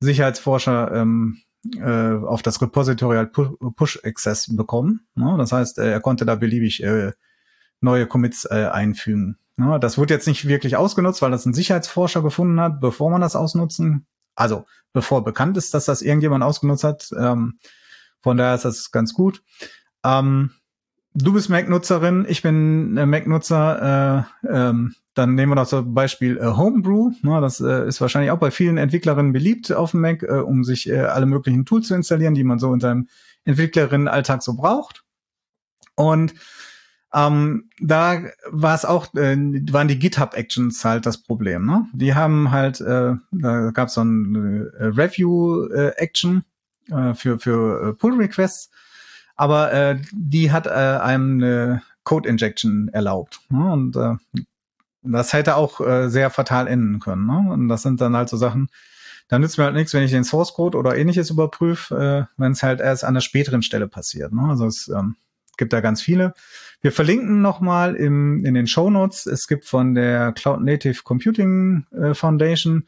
Sicherheitsforscher 0.00 0.92
ähm, 0.92 1.38
äh, 1.76 2.14
auf 2.14 2.42
das 2.42 2.60
Repository 2.60 3.16
halt 3.16 3.32
Push-Access 3.32 4.54
bekommen. 4.56 5.06
Ne? 5.14 5.34
Das 5.38 5.52
heißt, 5.52 5.78
äh, 5.78 5.92
er 5.92 6.00
konnte 6.00 6.26
da 6.26 6.34
beliebig 6.34 6.82
äh, 6.82 7.12
neue 7.80 8.06
Commits 8.06 8.44
äh, 8.44 8.68
einfügen. 8.72 9.38
Ne? 9.56 9.78
Das 9.80 9.96
wurde 9.96 10.14
jetzt 10.14 10.26
nicht 10.26 10.46
wirklich 10.48 10.76
ausgenutzt, 10.76 11.22
weil 11.22 11.30
das 11.30 11.46
ein 11.46 11.54
Sicherheitsforscher 11.54 12.22
gefunden 12.22 12.60
hat, 12.60 12.80
bevor 12.80 13.10
man 13.10 13.20
das 13.20 13.36
ausnutzen, 13.36 14.06
also 14.34 14.66
bevor 14.92 15.24
bekannt 15.24 15.56
ist, 15.56 15.74
dass 15.74 15.84
das 15.84 16.02
irgendjemand 16.02 16.44
ausgenutzt 16.44 16.84
hat. 16.84 17.10
Ähm, 17.16 17.58
von 18.20 18.36
daher 18.36 18.54
ist 18.54 18.64
das 18.64 18.90
ganz 18.90 19.14
gut. 19.14 19.42
Ähm, 20.04 20.50
du 21.14 21.32
bist 21.32 21.48
Mac-Nutzerin, 21.48 22.26
ich 22.28 22.42
bin 22.42 22.96
äh, 22.96 23.06
Mac-Nutzer, 23.06 24.26
äh, 24.44 24.48
ähm, 24.52 24.94
dann 25.14 25.34
nehmen 25.34 25.52
wir 25.52 25.56
noch 25.56 25.68
zum 25.68 25.94
Beispiel 25.94 26.38
äh, 26.38 26.44
Homebrew. 26.44 27.12
Ne, 27.22 27.40
das 27.40 27.60
äh, 27.60 27.86
ist 27.86 28.00
wahrscheinlich 28.00 28.32
auch 28.32 28.38
bei 28.38 28.50
vielen 28.50 28.78
Entwicklerinnen 28.78 29.32
beliebt 29.32 29.72
auf 29.72 29.92
dem 29.92 30.00
Mac, 30.00 30.22
äh, 30.24 30.40
um 30.40 30.64
sich 30.64 30.88
äh, 30.88 30.98
alle 30.98 31.26
möglichen 31.26 31.64
Tools 31.64 31.88
zu 31.88 31.94
installieren, 31.94 32.34
die 32.34 32.44
man 32.44 32.58
so 32.58 32.72
in 32.74 32.80
seinem 32.80 33.08
Entwicklerinnenalltag 33.44 34.42
so 34.42 34.54
braucht. 34.54 35.04
Und 35.94 36.34
ähm, 37.14 37.70
da 37.78 38.22
war 38.50 38.74
es 38.74 38.84
auch, 38.84 39.14
äh, 39.14 39.36
waren 39.70 39.86
die 39.86 40.00
GitHub-Actions 40.00 40.84
halt 40.84 41.06
das 41.06 41.18
Problem. 41.18 41.64
Ne? 41.64 41.86
Die 41.92 42.14
haben 42.14 42.50
halt, 42.50 42.80
äh, 42.80 43.14
da 43.30 43.70
gab 43.70 43.88
es 43.88 43.94
so 43.94 44.02
ein 44.02 44.72
äh, 44.76 44.86
Review-Action 44.86 46.42
äh, 46.90 47.14
für, 47.14 47.38
für 47.38 47.90
äh, 47.90 47.92
Pull-Requests 47.92 48.70
aber 49.36 49.72
äh, 49.72 49.98
die 50.12 50.52
hat 50.52 50.66
äh, 50.66 50.70
einem 50.70 51.42
eine 51.42 51.82
Code 52.04 52.28
Injection 52.28 52.88
erlaubt. 52.88 53.40
Ne? 53.48 53.72
Und 53.72 53.96
äh, 53.96 54.14
das 55.02 55.32
hätte 55.32 55.56
auch 55.56 55.80
äh, 55.80 56.08
sehr 56.08 56.30
fatal 56.30 56.66
enden 56.66 57.00
können. 57.00 57.26
Ne? 57.26 57.52
Und 57.52 57.68
das 57.68 57.82
sind 57.82 58.00
dann 58.00 58.16
halt 58.16 58.28
so 58.28 58.36
Sachen, 58.36 58.68
da 59.28 59.38
nützt 59.38 59.58
mir 59.58 59.64
halt 59.64 59.74
nichts, 59.74 59.94
wenn 59.94 60.02
ich 60.02 60.10
den 60.10 60.24
Source 60.24 60.54
Code 60.54 60.76
oder 60.76 60.96
ähnliches 60.96 61.30
überprüfe, 61.30 62.28
äh, 62.28 62.40
wenn 62.40 62.52
es 62.52 62.62
halt 62.62 62.80
erst 62.80 63.04
an 63.04 63.14
der 63.14 63.20
späteren 63.20 63.62
Stelle 63.62 63.88
passiert. 63.88 64.32
Ne? 64.32 64.42
Also 64.48 64.66
es 64.66 64.88
ähm, 64.88 65.16
gibt 65.56 65.72
da 65.72 65.80
ganz 65.80 66.02
viele. 66.02 66.34
Wir 66.80 66.92
verlinken 66.92 67.40
nochmal 67.40 67.94
in 67.94 68.42
den 68.42 68.66
Show 68.66 68.90
Notes. 68.90 69.24
Es 69.24 69.46
gibt 69.48 69.64
von 69.64 69.94
der 69.94 70.32
Cloud 70.32 70.60
Native 70.60 71.02
Computing 71.02 71.86
äh, 71.92 72.12
Foundation 72.12 72.84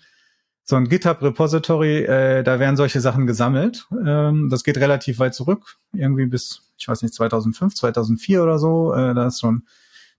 so 0.68 0.74
ein 0.74 0.88
GitHub-Repository, 0.88 2.05
äh, 2.05 2.42
da 2.42 2.59
werden 2.59 2.76
solche 2.76 3.00
Sachen 3.00 3.29
gesammelt. 3.29 3.87
Ähm, 4.05 4.48
das 4.50 4.64
geht 4.64 4.79
relativ 4.79 5.20
weit 5.20 5.33
zurück, 5.33 5.79
irgendwie 5.92 6.26
bis, 6.26 6.72
ich 6.76 6.88
weiß 6.88 7.02
nicht, 7.02 7.14
2005, 7.14 7.74
2004 7.76 8.42
oder 8.42 8.59
so. 8.59 8.92
Äh, 8.92 9.14
da 9.14 9.29
ist 9.29 9.40
schon, 9.40 9.62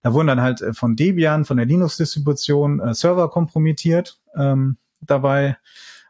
da 0.02 0.14
wurden 0.14 0.28
dann 0.28 0.42
halt 0.42 0.62
äh, 0.62 0.74
von 0.74 0.96
Debian, 0.96 1.44
von 1.44 1.58
der 1.58 1.66
Linux-Distribution 1.66 2.80
äh, 2.80 2.94
Server 2.94 3.30
kompromittiert 3.30 4.22
ähm, 4.38 4.78
dabei. 5.02 5.58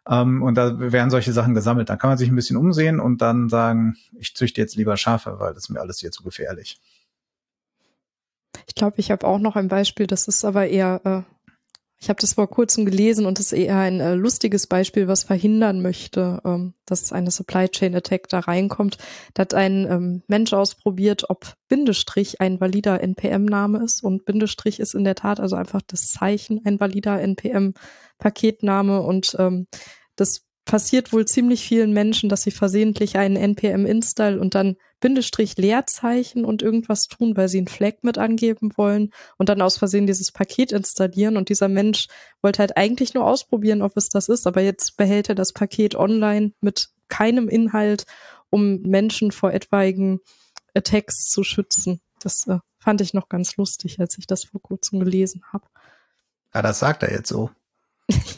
Ähm, 0.08 0.44
und 0.44 0.54
da 0.54 0.80
werden 0.80 1.10
solche 1.10 1.34
Sachen 1.34 1.56
gesammelt. 1.56 1.90
Da 1.90 1.96
kann 1.96 2.12
man 2.12 2.20
sich 2.20 2.30
ein 2.30 2.36
bisschen 2.36 2.58
umsehen 2.58 3.00
und 3.00 3.24
dann 3.24 3.50
sagen, 3.50 3.98
ich 4.20 4.36
züchte 4.36 4.62
jetzt 4.62 4.76
lieber 4.76 4.98
Schafe, 4.98 5.40
weil 5.40 5.56
das 5.56 5.64
ist 5.64 5.70
mir 5.70 5.80
alles 5.80 6.00
hier 6.00 6.12
zu 6.12 6.22
gefährlich. 6.22 6.80
Ich 8.68 8.76
glaube, 8.76 8.98
ich 9.00 9.10
habe 9.10 9.26
auch 9.26 9.40
noch 9.40 9.56
ein 9.56 9.68
Beispiel, 9.68 10.06
das 10.06 10.28
ist 10.28 10.46
aber 10.46 10.68
eher 10.68 11.02
äh, 11.04 11.37
Ich 12.00 12.10
habe 12.10 12.22
das 12.22 12.34
vor 12.34 12.48
kurzem 12.48 12.86
gelesen 12.86 13.26
und 13.26 13.40
das 13.40 13.48
ist 13.48 13.60
eher 13.60 13.78
ein 13.78 14.00
äh, 14.00 14.14
lustiges 14.14 14.68
Beispiel, 14.68 15.08
was 15.08 15.24
verhindern 15.24 15.82
möchte, 15.82 16.42
ähm, 16.46 16.76
dass 16.86 17.12
eine 17.12 17.32
Supply 17.32 17.70
Chain 17.70 17.96
Attack 17.96 18.30
da 18.30 18.40
reinkommt. 18.40 18.98
Da 19.34 19.42
hat 19.42 19.56
ein 19.56 19.88
ähm, 19.90 20.24
Mensch 20.28 20.54
ausprobiert, 20.54 21.30
ob 21.30 21.56
Bindestrich 21.70 22.40
ein 22.40 22.62
valider 22.62 23.02
NPM-Name 23.02 23.84
ist 23.84 24.04
und 24.04 24.26
Bindestrich 24.26 24.80
ist 24.80 24.94
in 24.94 25.06
der 25.06 25.16
Tat 25.16 25.40
also 25.40 25.56
einfach 25.56 25.82
das 25.82 26.12
Zeichen 26.12 26.62
ein 26.66 26.80
valider 26.80 27.20
NPM-Paketname 27.20 29.02
und 29.02 29.36
ähm, 29.40 29.66
das 30.16 30.44
passiert 30.66 31.14
wohl 31.14 31.26
ziemlich 31.26 31.66
vielen 31.66 31.94
Menschen, 31.94 32.30
dass 32.30 32.44
sie 32.44 32.52
versehentlich 32.52 33.18
einen 33.18 33.38
npm-install 33.38 34.38
und 34.38 34.54
dann 34.54 34.76
Bindestrich 35.00 35.58
Leerzeichen 35.58 36.46
und 36.46 36.62
irgendwas 36.62 37.08
tun, 37.08 37.38
weil 37.38 37.50
sie 37.50 37.60
einen 37.60 37.68
Flag 37.68 37.96
mit 38.02 38.18
angeben 38.18 38.72
wollen 38.76 39.12
und 39.38 39.50
dann 39.50 39.62
aus 39.62 39.78
Versehen 39.78 40.08
dieses 40.08 40.32
Paket 40.32 40.72
installieren 40.72 41.38
und 41.38 41.50
dieser 41.50 41.68
Mensch 41.68 42.08
wollte 42.42 42.60
halt 42.60 42.78
eigentlich 42.78 43.14
nur 43.14 43.26
ausprobieren, 43.26 43.82
ob 43.82 43.96
es 43.96 44.10
das 44.10 44.30
ist, 44.30 44.48
aber 44.48 44.62
jetzt 44.62 44.98
behält 44.98 45.30
er 45.30 45.36
das 45.36 45.54
Paket 45.54 45.96
online 45.96 46.52
mit 46.62 46.90
keinem 47.10 47.48
Inhalt, 47.48 48.06
um 48.50 48.82
Menschen 48.82 49.32
vor 49.32 49.54
etwaigen 49.54 50.20
Attacks 50.74 51.30
zu 51.30 51.44
schützen. 51.44 52.02
Das 52.22 52.48
äh, 52.48 52.60
fand 52.80 53.02
ich 53.02 53.14
noch 53.14 53.30
ganz 53.30 53.58
lustig, 53.58 54.00
als 54.00 54.18
ich 54.18 54.28
das 54.28 54.46
vor 54.46 54.62
kurzem 54.62 55.00
gelesen 55.00 55.44
habe. 55.52 55.68
Ja, 56.54 56.62
das 56.62 56.80
sagt 56.80 57.04
er 57.04 57.12
jetzt 57.12 57.30
so. 57.30 57.50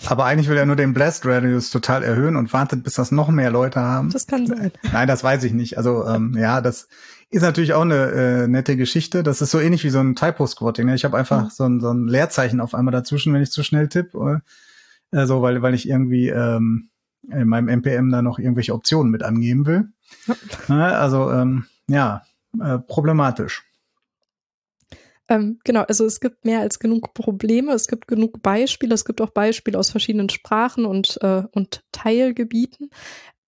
Aber 0.07 0.25
eigentlich 0.25 0.49
will 0.49 0.57
er 0.57 0.65
nur 0.65 0.75
den 0.75 0.93
Blast 0.93 1.25
Radius 1.25 1.69
total 1.69 2.03
erhöhen 2.03 2.35
und 2.35 2.51
wartet, 2.53 2.83
bis 2.83 2.95
das 2.95 3.11
noch 3.11 3.29
mehr 3.29 3.51
Leute 3.51 3.79
haben. 3.79 4.09
Das 4.09 4.25
kann 4.25 4.47
sein. 4.47 4.71
Nein, 4.91 5.07
das 5.07 5.23
weiß 5.23 5.43
ich 5.43 5.53
nicht. 5.53 5.77
Also 5.77 6.05
ähm, 6.07 6.35
ja, 6.37 6.61
das 6.61 6.87
ist 7.29 7.43
natürlich 7.43 7.73
auch 7.73 7.83
eine 7.83 8.11
äh, 8.11 8.47
nette 8.47 8.75
Geschichte. 8.75 9.21
Das 9.21 9.41
ist 9.41 9.51
so 9.51 9.59
ähnlich 9.59 9.83
wie 9.83 9.91
so 9.91 9.99
ein 9.99 10.15
Typo-Squatting. 10.15 10.87
Ne? 10.87 10.95
Ich 10.95 11.05
habe 11.05 11.17
einfach 11.17 11.43
mhm. 11.43 11.49
so, 11.51 11.63
ein, 11.65 11.79
so 11.79 11.91
ein 11.91 12.07
Leerzeichen 12.07 12.59
auf 12.59 12.73
einmal 12.73 12.91
dazwischen, 12.91 13.33
wenn 13.33 13.43
ich 13.43 13.51
zu 13.51 13.63
schnell 13.63 13.87
tippe. 13.87 14.41
Äh, 15.11 15.25
so, 15.25 15.41
weil, 15.43 15.61
weil 15.61 15.75
ich 15.75 15.87
irgendwie 15.87 16.29
ähm, 16.29 16.89
in 17.29 17.47
meinem 17.47 17.67
NPM 17.67 18.09
da 18.09 18.21
noch 18.23 18.39
irgendwelche 18.39 18.73
Optionen 18.73 19.11
mit 19.11 19.21
angeben 19.23 19.65
will. 19.67 19.89
Ja. 20.67 20.87
Also 20.99 21.31
ähm, 21.31 21.65
ja, 21.87 22.23
äh, 22.59 22.79
problematisch. 22.79 23.68
Ähm, 25.29 25.59
genau, 25.63 25.83
also 25.83 26.05
es 26.05 26.19
gibt 26.19 26.43
mehr 26.43 26.59
als 26.59 26.79
genug 26.79 27.13
Probleme, 27.13 27.73
es 27.73 27.87
gibt 27.87 28.07
genug 28.07 28.41
Beispiele, 28.41 28.95
es 28.95 29.05
gibt 29.05 29.21
auch 29.21 29.29
Beispiele 29.29 29.77
aus 29.77 29.91
verschiedenen 29.91 30.29
Sprachen 30.29 30.85
und, 30.85 31.19
äh, 31.21 31.43
und 31.51 31.83
Teilgebieten. 31.91 32.89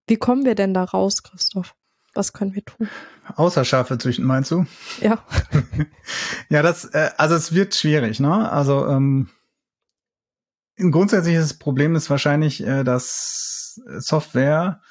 Wie 0.08 0.18
kommen 0.18 0.46
wir 0.46 0.56
denn 0.56 0.76
da 0.76 0.84
raus, 0.84 1.24
Christoph? 1.24 1.76
Was 2.14 2.34
können 2.34 2.54
wir 2.54 2.64
tun? 2.64 2.90
Außer 3.36 3.66
Schafe 3.66 3.98
züchten, 3.98 4.26
meinst 4.26 4.52
du? 4.52 4.66
Ja. 5.00 5.26
ja, 6.50 6.62
das, 6.62 6.86
äh, 6.86 7.10
also 7.18 7.36
es 7.36 7.54
wird 7.54 7.74
schwierig, 7.74 8.20
ne? 8.20 8.52
Also 8.52 8.86
ähm, 8.88 9.30
ein 10.78 10.92
grundsätzliches 10.92 11.58
Problem 11.58 11.96
ist 11.96 12.10
wahrscheinlich, 12.10 12.62
äh, 12.62 12.84
dass 12.84 13.82
Software 14.00 14.82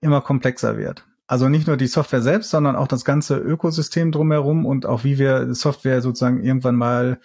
immer 0.00 0.20
komplexer 0.20 0.76
wird. 0.76 1.07
Also 1.28 1.50
nicht 1.50 1.66
nur 1.66 1.76
die 1.76 1.86
Software 1.86 2.22
selbst, 2.22 2.50
sondern 2.50 2.74
auch 2.74 2.88
das 2.88 3.04
ganze 3.04 3.36
Ökosystem 3.36 4.10
drumherum 4.12 4.64
und 4.64 4.86
auch 4.86 5.04
wie 5.04 5.18
wir 5.18 5.54
Software 5.54 6.00
sozusagen 6.00 6.42
irgendwann 6.42 6.74
mal 6.74 7.20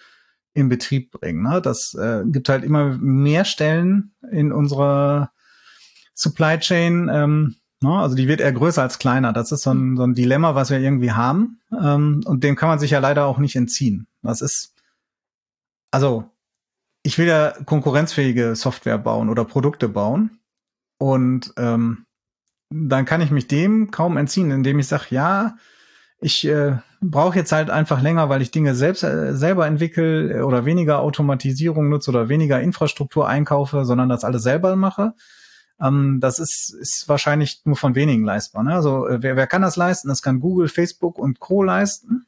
in 0.52 0.68
Betrieb 0.68 1.10
bringen. 1.10 1.42
Ne? 1.42 1.62
Das 1.62 1.94
äh, 1.94 2.22
gibt 2.26 2.50
halt 2.50 2.64
immer 2.64 2.98
mehr 2.98 3.46
Stellen 3.46 4.14
in 4.30 4.52
unserer 4.52 5.32
Supply 6.14 6.58
Chain. 6.58 7.10
Ähm, 7.10 7.56
ne? 7.80 7.98
Also 7.98 8.14
die 8.14 8.28
wird 8.28 8.42
eher 8.42 8.52
größer 8.52 8.82
als 8.82 8.98
kleiner. 8.98 9.32
Das 9.32 9.52
ist 9.52 9.62
so 9.62 9.72
ein, 9.72 9.96
so 9.96 10.04
ein 10.04 10.14
Dilemma, 10.14 10.54
was 10.54 10.68
wir 10.68 10.78
irgendwie 10.78 11.12
haben. 11.12 11.60
Ähm, 11.72 12.20
und 12.26 12.44
dem 12.44 12.56
kann 12.56 12.68
man 12.68 12.78
sich 12.78 12.90
ja 12.90 12.98
leider 12.98 13.24
auch 13.24 13.38
nicht 13.38 13.56
entziehen. 13.56 14.06
Das 14.22 14.42
ist, 14.42 14.74
also 15.90 16.30
ich 17.02 17.16
will 17.16 17.26
ja 17.26 17.54
konkurrenzfähige 17.64 18.54
Software 18.54 18.98
bauen 18.98 19.30
oder 19.30 19.46
Produkte 19.46 19.88
bauen. 19.88 20.40
Und 20.98 21.54
ähm, 21.56 22.04
dann 22.70 23.04
kann 23.04 23.20
ich 23.20 23.30
mich 23.30 23.46
dem 23.46 23.90
kaum 23.90 24.16
entziehen, 24.16 24.50
indem 24.50 24.78
ich 24.78 24.88
sage, 24.88 25.06
ja, 25.10 25.56
ich 26.20 26.46
äh, 26.46 26.78
brauche 27.00 27.36
jetzt 27.36 27.52
halt 27.52 27.70
einfach 27.70 28.00
länger, 28.00 28.28
weil 28.28 28.42
ich 28.42 28.50
Dinge 28.50 28.74
selbst 28.74 29.02
äh, 29.02 29.36
selber 29.36 29.66
entwickle 29.66 30.44
oder 30.46 30.64
weniger 30.64 31.00
Automatisierung 31.00 31.88
nutze 31.88 32.10
oder 32.10 32.28
weniger 32.28 32.60
Infrastruktur 32.60 33.28
einkaufe, 33.28 33.84
sondern 33.84 34.08
das 34.08 34.24
alles 34.24 34.42
selber 34.42 34.74
mache. 34.76 35.12
Ähm, 35.80 36.18
das 36.20 36.38
ist, 36.38 36.74
ist 36.80 37.08
wahrscheinlich 37.08 37.62
nur 37.64 37.76
von 37.76 37.94
wenigen 37.94 38.24
leistbar. 38.24 38.62
Ne? 38.62 38.74
Also 38.74 39.06
äh, 39.06 39.22
wer, 39.22 39.36
wer 39.36 39.46
kann 39.46 39.62
das 39.62 39.76
leisten? 39.76 40.08
Das 40.08 40.22
kann 40.22 40.40
Google, 40.40 40.68
Facebook 40.68 41.18
und 41.18 41.40
Co. 41.40 41.62
leisten. 41.62 42.26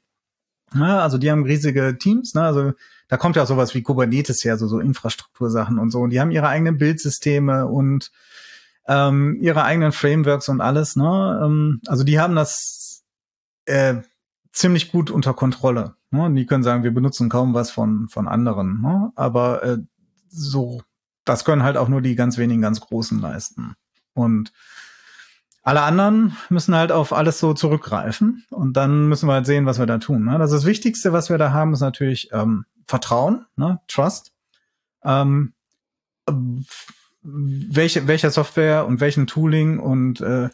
Ja, 0.75 0.99
also 0.99 1.17
die 1.17 1.31
haben 1.31 1.45
riesige 1.45 1.97
Teams. 1.97 2.35
Ne? 2.35 2.43
Also 2.43 2.73
da 3.09 3.17
kommt 3.17 3.37
ja 3.37 3.45
auch 3.45 3.49
sowas 3.49 3.75
wie 3.75 3.83
Kubernetes 3.83 4.45
her, 4.45 4.57
so, 4.59 4.67
so 4.67 4.81
Infrastruktursachen 4.81 5.79
und 5.79 5.91
so. 5.91 6.01
Und 6.01 6.11
die 6.11 6.21
haben 6.21 6.33
ihre 6.33 6.49
eigenen 6.49 6.77
Bildsysteme 6.77 7.67
und 7.67 8.11
ähm, 8.89 9.39
ihre 9.41 9.65
eigenen 9.65 9.93
Frameworks 9.93 10.49
und 10.49 10.61
alles. 10.61 10.97
Ne? 10.97 11.41
Ähm, 11.45 11.81
also 11.87 12.05
die 12.05 12.19
haben 12.21 12.35
das 12.35 13.05
äh, 13.67 13.97
ziemlich 14.53 14.93
gut 14.93 15.11
unter 15.11 15.35
Kontrolle. 15.35 15.97
Ne? 16.11 16.33
Die 16.35 16.47
können 16.47 16.63
sagen, 16.63 16.85
wir 16.85 16.95
benutzen 16.95 17.29
kaum 17.29 17.55
was 17.55 17.71
von 17.71 18.09
von 18.09 18.29
anderen. 18.29 18.81
Ne? 18.81 19.13
Aber 19.17 19.63
äh, 19.63 19.79
so, 20.29 20.83
das 21.25 21.45
können 21.45 21.63
halt 21.63 21.77
auch 21.77 21.89
nur 21.89 22.03
die 22.03 22.15
ganz 22.15 22.39
wenigen 22.39 22.63
ganz 22.63 22.81
Großen 22.81 23.21
leisten. 23.21 23.75
Und 24.15 24.53
alle 25.63 25.83
anderen 25.83 26.37
müssen 26.49 26.77
halt 26.77 26.93
auf 26.93 27.13
alles 27.13 27.41
so 27.41 27.53
zurückgreifen 27.53 28.45
und 28.51 28.77
dann 28.77 29.09
müssen 29.09 29.29
wir 29.29 29.33
halt 29.33 29.47
sehen, 29.47 29.67
was 29.67 29.81
wir 29.81 29.87
da 29.87 29.99
tun. 29.99 30.25
Ne? 30.25 30.39
Das, 30.39 30.53
das 30.53 30.65
Wichtigste, 30.65 31.13
was 31.13 31.29
wir 31.29 31.39
da 31.39 31.53
haben, 31.53 31.73
ist 31.73 31.81
natürlich 31.81 32.31
ähm, 32.33 32.67
Vertrauen, 32.87 33.47
ne? 33.57 33.81
Trust. 33.89 34.33
Ähm, 35.03 35.55
welche, 37.27 38.07
welcher 38.07 38.31
Software 38.31 38.87
und 38.87 39.01
welchen 39.01 39.27
Tooling 39.27 39.79
und 39.79 40.21
äh, 40.21 40.49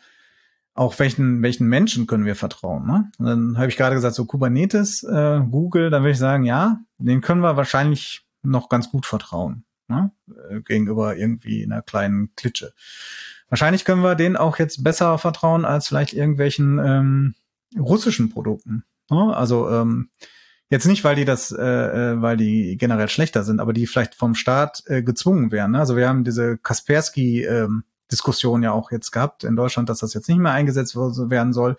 auch 0.75 0.99
welchen, 0.99 1.43
welchen 1.43 1.69
Menschen 1.69 2.07
können 2.07 2.25
wir 2.25 2.37
vertrauen. 2.37 2.87
Ne? 2.87 3.11
Und 3.19 3.27
dann 3.27 3.59
habe 3.59 3.69
ich 3.69 3.77
gerade 3.77 3.95
gesagt, 3.95 4.15
so 4.15 4.25
Kubernetes, 4.25 5.03
äh, 5.03 5.41
Google, 5.51 5.91
dann 5.91 6.03
würde 6.03 6.13
ich 6.13 6.19
sagen, 6.19 6.45
ja, 6.45 6.81
den 6.99 7.21
können 7.21 7.43
wir 7.43 7.57
wahrscheinlich 7.57 8.25
noch 8.43 8.69
ganz 8.69 8.91
gut 8.91 9.05
vertrauen. 9.05 9.65
Ne? 9.89 10.11
Äh, 10.49 10.61
gegenüber 10.63 11.17
irgendwie 11.17 11.63
einer 11.63 11.83
kleinen 11.83 12.35
Klitsche. 12.37 12.73
Wahrscheinlich 13.49 13.85
können 13.85 14.03
wir 14.03 14.15
denen 14.15 14.37
auch 14.37 14.59
jetzt 14.59 14.83
besser 14.83 15.19
vertrauen 15.19 15.67
als 15.67 15.89
vielleicht 15.89 16.15
irgendwelchen 16.15 16.79
ähm, 16.79 17.35
russischen 17.79 18.31
Produkten. 18.31 18.85
Ne? 19.11 19.37
Also 19.37 19.69
ähm, 19.69 20.09
Jetzt 20.73 20.87
nicht, 20.87 21.05
weil 21.05 21.17
die 21.17 21.27
das, 21.27 21.53
äh, 21.53 21.63
äh, 21.63 22.23
weil 22.23 22.39
die 22.39 22.79
generell 22.79 23.11
schlechter 23.11 23.45
sind, 23.45 23.61
aber 23.61 23.75
die 23.75 23.87
vielleicht 23.87 24.15
vom 24.15 24.35
Staat 24.35 24.83
äh, 24.87 25.03
gezwungen 25.03 25.53
wären. 25.53 25.73
Ne? 25.73 25.79
Also 25.79 25.99
wir 25.99 26.09
haben 26.09 26.25
diese 26.25 26.57
Kaspersky 26.57 27.45
ähm, 27.45 27.85
ja 28.63 28.73
auch 28.73 28.91
jetzt 28.91 29.11
gehabt 29.11 29.45
in 29.45 29.55
Deutschland, 29.55 29.91
dass 29.91 29.99
das 29.99 30.15
jetzt 30.15 30.31
nicht 30.31 30.39
mehr 30.39 30.53
eingesetzt 30.53 30.97
werden 30.97 31.53
soll. 31.53 31.77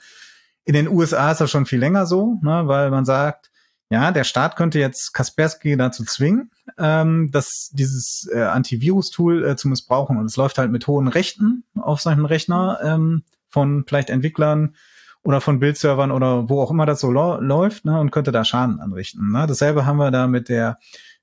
In 0.63 0.75
den 0.75 0.87
USA 0.87 1.31
ist 1.31 1.41
das 1.41 1.49
schon 1.49 1.65
viel 1.65 1.79
länger 1.79 2.05
so, 2.05 2.37
ne? 2.43 2.67
weil 2.67 2.91
man 2.91 3.03
sagt, 3.03 3.49
ja, 3.89 4.11
der 4.11 4.25
Staat 4.25 4.55
könnte 4.55 4.77
jetzt 4.77 5.11
Kaspersky 5.11 5.75
dazu 5.75 6.05
zwingen, 6.05 6.51
ähm, 6.77 7.31
dass 7.31 7.71
dieses 7.73 8.29
äh, 8.31 8.43
Antivirus-Tool 8.43 9.43
äh, 9.43 9.55
zu 9.55 9.69
missbrauchen. 9.69 10.19
Und 10.19 10.25
es 10.25 10.37
läuft 10.37 10.59
halt 10.59 10.71
mit 10.71 10.85
hohen 10.85 11.07
Rechten 11.07 11.63
auf 11.73 11.99
solchen 11.99 12.25
Rechner 12.25 12.77
ähm, 12.83 13.23
von 13.49 13.85
vielleicht 13.87 14.11
Entwicklern, 14.11 14.75
oder 15.23 15.41
von 15.41 15.59
Bildservern 15.59 16.11
oder 16.11 16.49
wo 16.49 16.61
auch 16.61 16.71
immer 16.71 16.85
das 16.85 16.99
so 16.99 17.11
läuft 17.11 17.85
ne, 17.85 17.99
und 17.99 18.11
könnte 18.11 18.31
da 18.31 18.43
Schaden 18.43 18.79
anrichten. 18.79 19.31
Ne? 19.31 19.45
Dasselbe 19.47 19.85
haben 19.85 19.97
wir 19.97 20.11
da 20.11 20.27
mit 20.27 20.49
der 20.49 20.79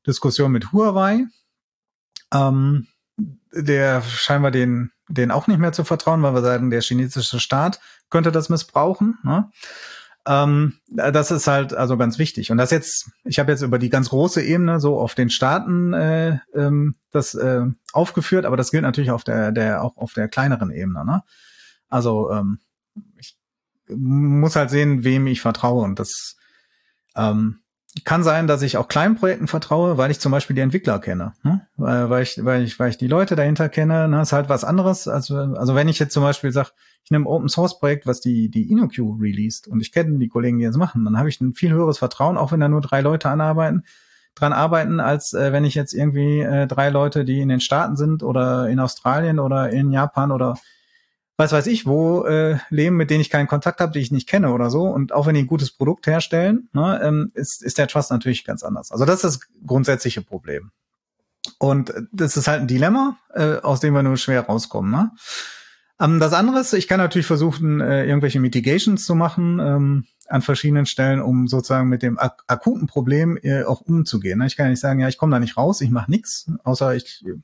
Diskussion 0.06 0.52
mit 0.52 0.72
Huawei. 0.72 1.26
Ähm, 2.32 2.86
der 3.52 4.02
scheinbar 4.02 4.50
den, 4.50 4.92
den 5.08 5.30
auch 5.30 5.46
nicht 5.46 5.58
mehr 5.58 5.72
zu 5.72 5.84
vertrauen, 5.84 6.22
weil 6.22 6.34
wir 6.34 6.42
sagen, 6.42 6.70
der 6.70 6.80
chinesische 6.80 7.40
Staat 7.40 7.80
könnte 8.08 8.32
das 8.32 8.48
missbrauchen. 8.48 9.18
Ne? 9.22 9.50
Ähm, 10.26 10.74
das 10.88 11.30
ist 11.30 11.46
halt 11.46 11.74
also 11.74 11.96
ganz 11.96 12.18
wichtig. 12.18 12.50
Und 12.50 12.58
das 12.58 12.70
jetzt, 12.70 13.10
ich 13.24 13.38
habe 13.38 13.50
jetzt 13.50 13.62
über 13.62 13.78
die 13.78 13.90
ganz 13.90 14.10
große 14.10 14.42
Ebene 14.42 14.80
so 14.80 14.98
auf 14.98 15.14
den 15.14 15.30
Staaten 15.30 15.92
äh, 15.92 16.38
ähm, 16.54 16.94
das 17.10 17.34
äh, 17.34 17.66
aufgeführt, 17.92 18.46
aber 18.46 18.56
das 18.56 18.70
gilt 18.70 18.82
natürlich 18.82 19.10
auf 19.10 19.24
der, 19.24 19.52
der 19.52 19.82
auch 19.82 19.96
auf 19.96 20.12
der 20.14 20.28
kleineren 20.28 20.70
Ebene. 20.70 21.04
Ne? 21.04 21.22
Also 21.88 22.30
ähm, 22.30 22.60
ich 23.18 23.39
muss 23.96 24.56
halt 24.56 24.70
sehen, 24.70 25.04
wem 25.04 25.26
ich 25.26 25.40
vertraue. 25.40 25.84
Und 25.84 25.98
das 25.98 26.36
ähm, 27.16 27.60
kann 28.04 28.22
sein, 28.22 28.46
dass 28.46 28.62
ich 28.62 28.76
auch 28.76 28.88
kleinen 28.88 29.16
Projekten 29.16 29.48
vertraue, 29.48 29.98
weil 29.98 30.10
ich 30.10 30.20
zum 30.20 30.30
Beispiel 30.30 30.54
die 30.54 30.62
Entwickler 30.62 31.00
kenne, 31.00 31.32
ne? 31.42 31.66
weil, 31.76 32.22
ich, 32.22 32.44
weil, 32.44 32.62
ich, 32.62 32.78
weil 32.78 32.90
ich 32.90 32.98
die 32.98 33.08
Leute 33.08 33.34
dahinter 33.34 33.68
kenne. 33.68 34.08
Ne? 34.08 34.22
ist 34.22 34.32
halt 34.32 34.48
was 34.48 34.64
anderes. 34.64 35.08
Also, 35.08 35.36
also 35.36 35.74
wenn 35.74 35.88
ich 35.88 35.98
jetzt 35.98 36.14
zum 36.14 36.22
Beispiel 36.22 36.52
sage, 36.52 36.70
ich 37.04 37.10
nehme 37.10 37.24
ein 37.24 37.28
Open 37.28 37.48
Source 37.48 37.78
Projekt, 37.78 38.06
was 38.06 38.20
die, 38.20 38.48
die 38.48 38.70
InnoQ 38.70 39.20
released 39.20 39.66
und 39.66 39.80
ich 39.80 39.90
kenne 39.90 40.18
die 40.18 40.28
Kollegen, 40.28 40.58
die 40.58 40.64
das 40.64 40.76
machen, 40.76 41.04
dann 41.04 41.18
habe 41.18 41.28
ich 41.28 41.40
ein 41.40 41.54
viel 41.54 41.72
höheres 41.72 41.98
Vertrauen, 41.98 42.36
auch 42.36 42.52
wenn 42.52 42.60
da 42.60 42.68
nur 42.68 42.80
drei 42.80 43.00
Leute 43.00 43.28
anarbeiten, 43.28 43.84
dran 44.36 44.52
arbeiten, 44.52 45.00
als 45.00 45.32
äh, 45.32 45.52
wenn 45.52 45.64
ich 45.64 45.74
jetzt 45.74 45.92
irgendwie 45.92 46.40
äh, 46.40 46.68
drei 46.68 46.90
Leute, 46.90 47.24
die 47.24 47.40
in 47.40 47.48
den 47.48 47.60
Staaten 47.60 47.96
sind 47.96 48.22
oder 48.22 48.68
in 48.68 48.78
Australien 48.78 49.40
oder 49.40 49.70
in 49.70 49.90
Japan 49.90 50.30
oder 50.30 50.54
was 51.40 51.52
weiß 51.52 51.68
ich, 51.68 51.86
wo 51.86 52.24
äh, 52.26 52.58
leben, 52.68 52.96
mit 52.96 53.08
denen 53.08 53.22
ich 53.22 53.30
keinen 53.30 53.46
Kontakt 53.46 53.80
habe, 53.80 53.92
die 53.92 54.00
ich 54.00 54.12
nicht 54.12 54.28
kenne 54.28 54.52
oder 54.52 54.68
so. 54.68 54.82
Und 54.82 55.12
auch 55.12 55.26
wenn 55.26 55.34
die 55.34 55.40
ein 55.40 55.46
gutes 55.46 55.70
Produkt 55.70 56.06
herstellen, 56.06 56.68
ne, 56.74 57.00
ähm, 57.02 57.32
ist, 57.34 57.62
ist 57.62 57.78
der 57.78 57.88
Trust 57.88 58.10
natürlich 58.10 58.44
ganz 58.44 58.62
anders. 58.62 58.92
Also 58.92 59.06
das 59.06 59.16
ist 59.16 59.24
das 59.24 59.40
grundsätzliche 59.66 60.20
Problem. 60.20 60.70
Und 61.58 61.94
das 62.12 62.36
ist 62.36 62.46
halt 62.46 62.60
ein 62.60 62.66
Dilemma, 62.66 63.16
äh, 63.34 63.56
aus 63.56 63.80
dem 63.80 63.94
wir 63.94 64.02
nur 64.02 64.18
schwer 64.18 64.42
rauskommen. 64.42 64.90
Ne? 64.90 65.12
Ähm, 65.98 66.20
das 66.20 66.34
andere 66.34 66.60
ist, 66.60 66.74
ich 66.74 66.88
kann 66.88 66.98
natürlich 66.98 67.26
versuchen, 67.26 67.80
äh, 67.80 68.04
irgendwelche 68.04 68.38
Mitigations 68.38 69.06
zu 69.06 69.14
machen 69.14 69.60
ähm, 69.60 70.04
an 70.28 70.42
verschiedenen 70.42 70.84
Stellen, 70.84 71.22
um 71.22 71.48
sozusagen 71.48 71.88
mit 71.88 72.02
dem 72.02 72.18
ak 72.18 72.44
akuten 72.48 72.86
Problem 72.86 73.38
äh, 73.42 73.64
auch 73.64 73.80
umzugehen. 73.80 74.40
Ne? 74.40 74.46
Ich 74.46 74.58
kann 74.58 74.66
ja 74.66 74.70
nicht 74.70 74.80
sagen, 74.80 75.00
ja, 75.00 75.08
ich 75.08 75.16
komme 75.16 75.32
da 75.32 75.40
nicht 75.40 75.56
raus, 75.56 75.80
ich 75.80 75.90
mache 75.90 76.10
nichts, 76.10 76.50
außer 76.64 76.94
ich 76.94 77.24
äh, 77.26 77.38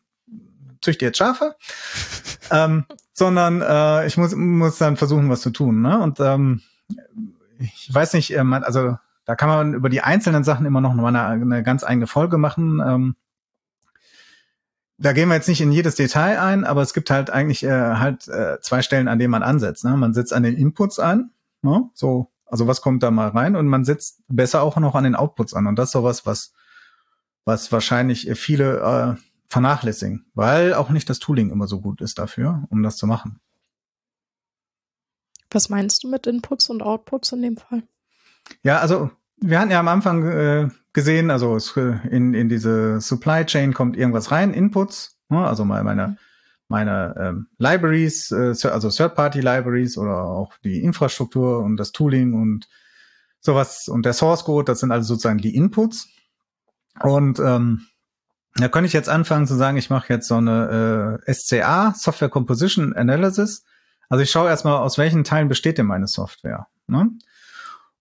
züchte 0.83 1.07
jetzt 1.07 1.17
Schafe, 1.17 1.57
ähm, 2.51 2.85
sondern 3.17 3.63
äh, 3.63 4.07
ich 4.07 4.19
muss, 4.19 4.35
muss 4.37 4.77
dann 4.77 4.99
versuchen, 4.99 5.31
was 5.31 5.41
zu 5.41 5.51
tun. 5.51 5.81
Ne? 5.81 5.99
Und 5.99 6.21
ähm, 6.21 6.61
ich 7.59 7.89
weiß 7.93 8.13
nicht, 8.13 8.37
äh, 8.37 8.45
man, 8.45 8.63
also 8.63 8.99
da 9.25 9.35
kann 9.35 9.49
man 9.49 9.75
über 9.75 9.89
die 9.89 10.03
einzelnen 10.03 10.45
Sachen 10.45 10.67
immer 10.67 10.83
noch 10.83 10.93
mal 10.93 11.09
eine, 11.09 11.23
eine 11.27 11.63
ganz 11.63 11.83
eigene 11.83 12.07
Folge 12.07 12.37
machen. 12.37 12.83
Ähm, 12.87 13.17
da 14.99 15.15
gehen 15.15 15.31
wir 15.31 15.35
jetzt 15.35 15.49
nicht 15.49 15.63
in 15.63 15.73
jedes 15.73 15.95
Detail 15.95 16.39
ein, 16.41 16.65
aber 16.65 16.83
es 16.83 16.93
gibt 16.93 17.11
halt 17.11 17.31
eigentlich 17.31 17.65
äh, 17.65 17.71
halt 17.95 18.29
äh, 18.29 18.61
zwei 18.61 18.83
Stellen, 18.83 19.09
an 19.09 19.19
denen 19.19 19.31
man 19.31 19.43
ansetzt. 19.43 19.85
Ne? 19.85 19.97
Man 19.97 20.13
setzt 20.13 20.35
an 20.35 20.43
den 20.43 20.55
Inputs 20.55 20.99
an, 20.99 21.31
ne? 21.63 21.89
so, 21.95 22.31
also 22.45 22.67
was 22.67 22.83
kommt 22.83 23.03
da 23.03 23.11
mal 23.11 23.29
rein 23.29 23.57
und 23.57 23.67
man 23.67 23.87
setzt 23.87 24.21
besser 24.29 24.63
auch 24.63 24.77
noch 24.77 24.95
an 24.95 25.05
den 25.05 25.17
Outputs 25.17 25.55
an. 25.55 25.67
Und 25.67 25.79
das 25.79 25.89
ist 25.89 25.93
sowas, 25.93 26.27
was, 26.27 26.53
was 27.47 27.73
wahrscheinlich 27.73 28.31
viele 28.35 29.17
äh, 29.17 29.26
vernachlässigen, 29.49 30.27
weil 30.35 30.75
auch 30.75 30.91
nicht 30.91 31.09
das 31.09 31.19
Tooling 31.19 31.51
immer 31.51 31.67
so 31.67 31.81
gut 31.81 32.01
ist 32.01 32.19
dafür, 32.19 32.65
um 32.71 32.83
das 32.83 32.97
zu 32.97 33.07
machen. 33.07 33.41
Was 35.51 35.69
meinst 35.69 36.05
du 36.05 36.09
mit 36.09 36.27
Inputs 36.27 36.69
und 36.69 36.83
Outputs 36.83 37.33
in 37.33 37.43
dem 37.43 37.57
Fall? 37.57 37.83
Ja, 38.63 38.79
also 38.79 39.11
wir 39.39 39.61
hatten 39.61 39.71
ja 39.71 39.81
am 39.81 39.89
Anfang 39.89 40.27
äh, 40.27 40.69
gesehen, 40.93 41.31
also 41.31 41.57
äh, 41.77 42.09
in, 42.09 42.35
in 42.35 42.49
diese 42.49 43.01
Supply 43.01 43.45
Chain 43.45 43.73
kommt 43.73 43.97
irgendwas 43.97 44.31
rein, 44.31 44.53
Inputs, 44.53 45.19
ne, 45.29 45.47
also 45.47 45.65
mal 45.65 45.85
meine, 45.85 46.17
meine 46.69 47.15
ähm, 47.19 47.47
Libraries, 47.59 48.31
äh, 48.33 48.55
also 48.69 48.91
Third-Party-Libraries 48.91 49.99
oder 49.99 50.25
auch 50.25 50.53
die 50.65 50.83
Infrastruktur 50.83 51.61
und 51.61 51.77
das 51.77 51.93
Tooling 51.93 52.35
und 52.35 52.69
sowas 53.41 53.89
und 53.89 54.05
der 54.05 54.13
Source 54.13 54.45
Code, 54.45 54.65
das 54.65 54.81
sind 54.81 54.91
also 54.91 55.15
sozusagen 55.15 55.39
die 55.39 55.55
Inputs. 55.55 56.09
Und 57.03 57.39
ähm, 57.39 57.87
da 58.59 58.69
könnte 58.69 58.87
ich 58.87 58.93
jetzt 58.93 59.09
anfangen 59.09 59.47
zu 59.47 59.55
sagen, 59.55 59.77
ich 59.77 59.91
mache 59.91 60.13
jetzt 60.13 60.29
so 60.29 60.37
eine 60.37 61.21
äh, 61.27 61.33
SCA, 61.33 61.95
Software 61.97 62.29
Composition 62.29 62.95
Analysis. 62.95 63.65
Also 64.09 64.23
ich 64.23 64.31
schaue 64.31 64.49
erstmal, 64.49 64.79
aus 64.79 64.99
welchen 64.99 65.25
Teilen 65.25 65.49
besteht 65.49 65.79
denn 65.79 65.87
meine 65.87 66.07
Software. 66.07 66.67
Ne? 66.87 67.11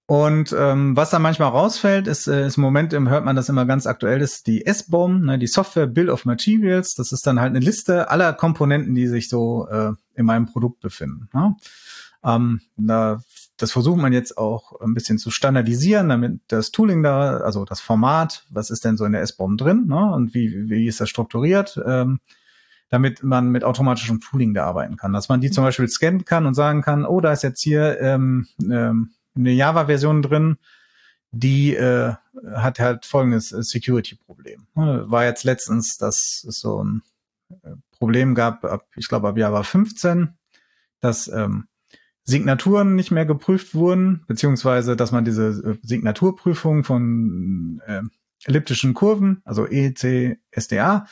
Und 0.08 0.56
ähm, 0.58 0.96
was 0.96 1.10
da 1.10 1.18
manchmal 1.18 1.50
rausfällt, 1.50 2.08
ist, 2.08 2.28
äh, 2.28 2.46
ist 2.46 2.58
im 2.58 2.62
Moment 2.62 2.94
im, 2.94 3.10
hört 3.10 3.26
man 3.26 3.36
das 3.36 3.50
immer 3.50 3.65
ganz 3.65 3.88
aktuell, 3.88 4.22
ist 4.22 4.46
die 4.46 4.65
S-BOM, 4.65 5.22
ne, 5.26 5.39
die 5.39 5.48
Software 5.48 5.88
Bill 5.88 6.12
of 6.12 6.26
Materials. 6.26 6.94
Das 6.94 7.12
ist 7.12 7.26
dann 7.26 7.39
halt 7.39 7.50
eine 7.50 7.60
Liste 7.60 8.12
aller 8.12 8.32
Komponenten, 8.34 8.94
die 8.94 9.08
sich 9.08 9.30
so 9.30 9.68
äh, 9.68 9.94
in 10.13 10.26
meinem 10.26 10.46
Produkt 10.46 10.80
befinden. 10.80 11.28
Ne? 11.34 11.56
Ähm, 12.24 12.62
da, 12.78 13.20
das 13.58 13.72
versucht 13.72 13.98
man 13.98 14.12
jetzt 14.12 14.38
auch 14.38 14.80
ein 14.82 14.94
bisschen 14.94 15.18
zu 15.18 15.32
standardisieren, 15.32 16.10
damit 16.10 16.41
das 16.48 16.72
Tooling 16.72 17.04
da, 17.04 17.38
also 17.38 17.63
das 17.63 17.80
Format, 17.80 18.46
was 18.50 18.70
ist 18.70 18.84
denn 18.84 18.98
so 18.98 19.06
in 19.06 19.13
der 19.13 19.22
S-BOM 19.22 19.58
drin 19.58 19.86
ne? 19.88 20.12
und 20.12 20.34
wie, 20.34 20.70
wie 20.70 20.88
ist 20.88 21.00
das 21.00 21.10
strukturiert, 21.10 21.82
ähm, 21.86 22.20
damit 22.89 23.24
man 23.24 23.50
mit 23.50 23.63
automatischem 23.63 24.20
Tooling 24.20 24.54
da 24.54 24.65
arbeiten 24.65 24.98
kann. 24.98 25.13
Dass 25.13 25.30
man 25.30 25.41
die 25.41 25.52
zum 25.52 25.63
Beispiel 25.63 25.88
scannen 25.88 26.26
kann 26.26 26.46
und 26.46 26.54
sagen 26.54 26.82
kann, 26.82 27.06
oh, 27.06 27.22
da 27.22 27.32
ist 27.32 27.44
jetzt 27.44 27.62
hier 27.62 28.00
ähm, 28.02 28.48
ähm, 28.62 29.12
eine 29.36 29.52
Java-Version 29.52 30.22
drin, 30.22 30.58
die 31.32 31.76
äh, 31.76 32.13
hat 32.56 32.80
halt 32.80 33.06
folgendes 33.06 33.52
äh, 33.52 33.63
Security-Problem. 33.63 34.68
Ne, 34.76 35.06
war 35.08 35.26
jetzt 35.26 35.44
letztens, 35.44 35.98
dass 35.98 36.46
es 36.48 36.60
so 36.60 36.84
ein 36.84 37.02
äh, 37.63 37.72
Problem 37.98 38.36
gab, 38.36 38.63
ab, 38.65 38.86
ich 38.96 39.08
glaube 39.08 39.30
ab 39.30 39.38
Java 39.38 39.63
15, 39.63 40.34
dass 41.00 41.28
ähm, 41.28 41.68
Signaturen 42.26 42.96
nicht 42.96 43.12
mehr 43.12 43.26
geprüft 43.26 43.76
wurden, 43.76 44.24
beziehungsweise 44.28 44.96
dass 44.96 45.12
man 45.12 45.26
diese 45.26 45.48
äh, 45.48 45.78
Signaturprüfung 45.84 46.84
von 46.84 47.82
äh, 47.86 48.02
elliptischen 48.44 48.94
Kurven, 48.94 49.42
also 49.46 49.68
EC, 49.68 50.40
SDA, 50.52 51.06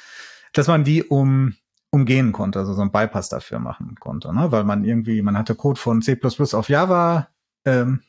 dass 0.53 0.67
man 0.67 0.83
die 0.83 1.03
um 1.03 1.55
umgehen 1.91 2.31
konnte, 2.31 2.57
also 2.57 2.73
so 2.73 2.81
ein 2.81 2.91
Bypass 2.91 3.29
dafür 3.29 3.59
machen 3.59 3.95
konnte, 3.99 4.33
ne? 4.33 4.51
weil 4.51 4.63
man 4.63 4.83
irgendwie, 4.83 5.21
man 5.21 5.37
hatte 5.37 5.53
Code 5.53 5.79
von 5.79 6.01
C++ 6.01 6.19
auf 6.53 6.67
Java 6.67 7.27
ähm, 7.65 8.01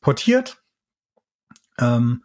portiert, 0.00 0.60
ähm, 1.78 2.24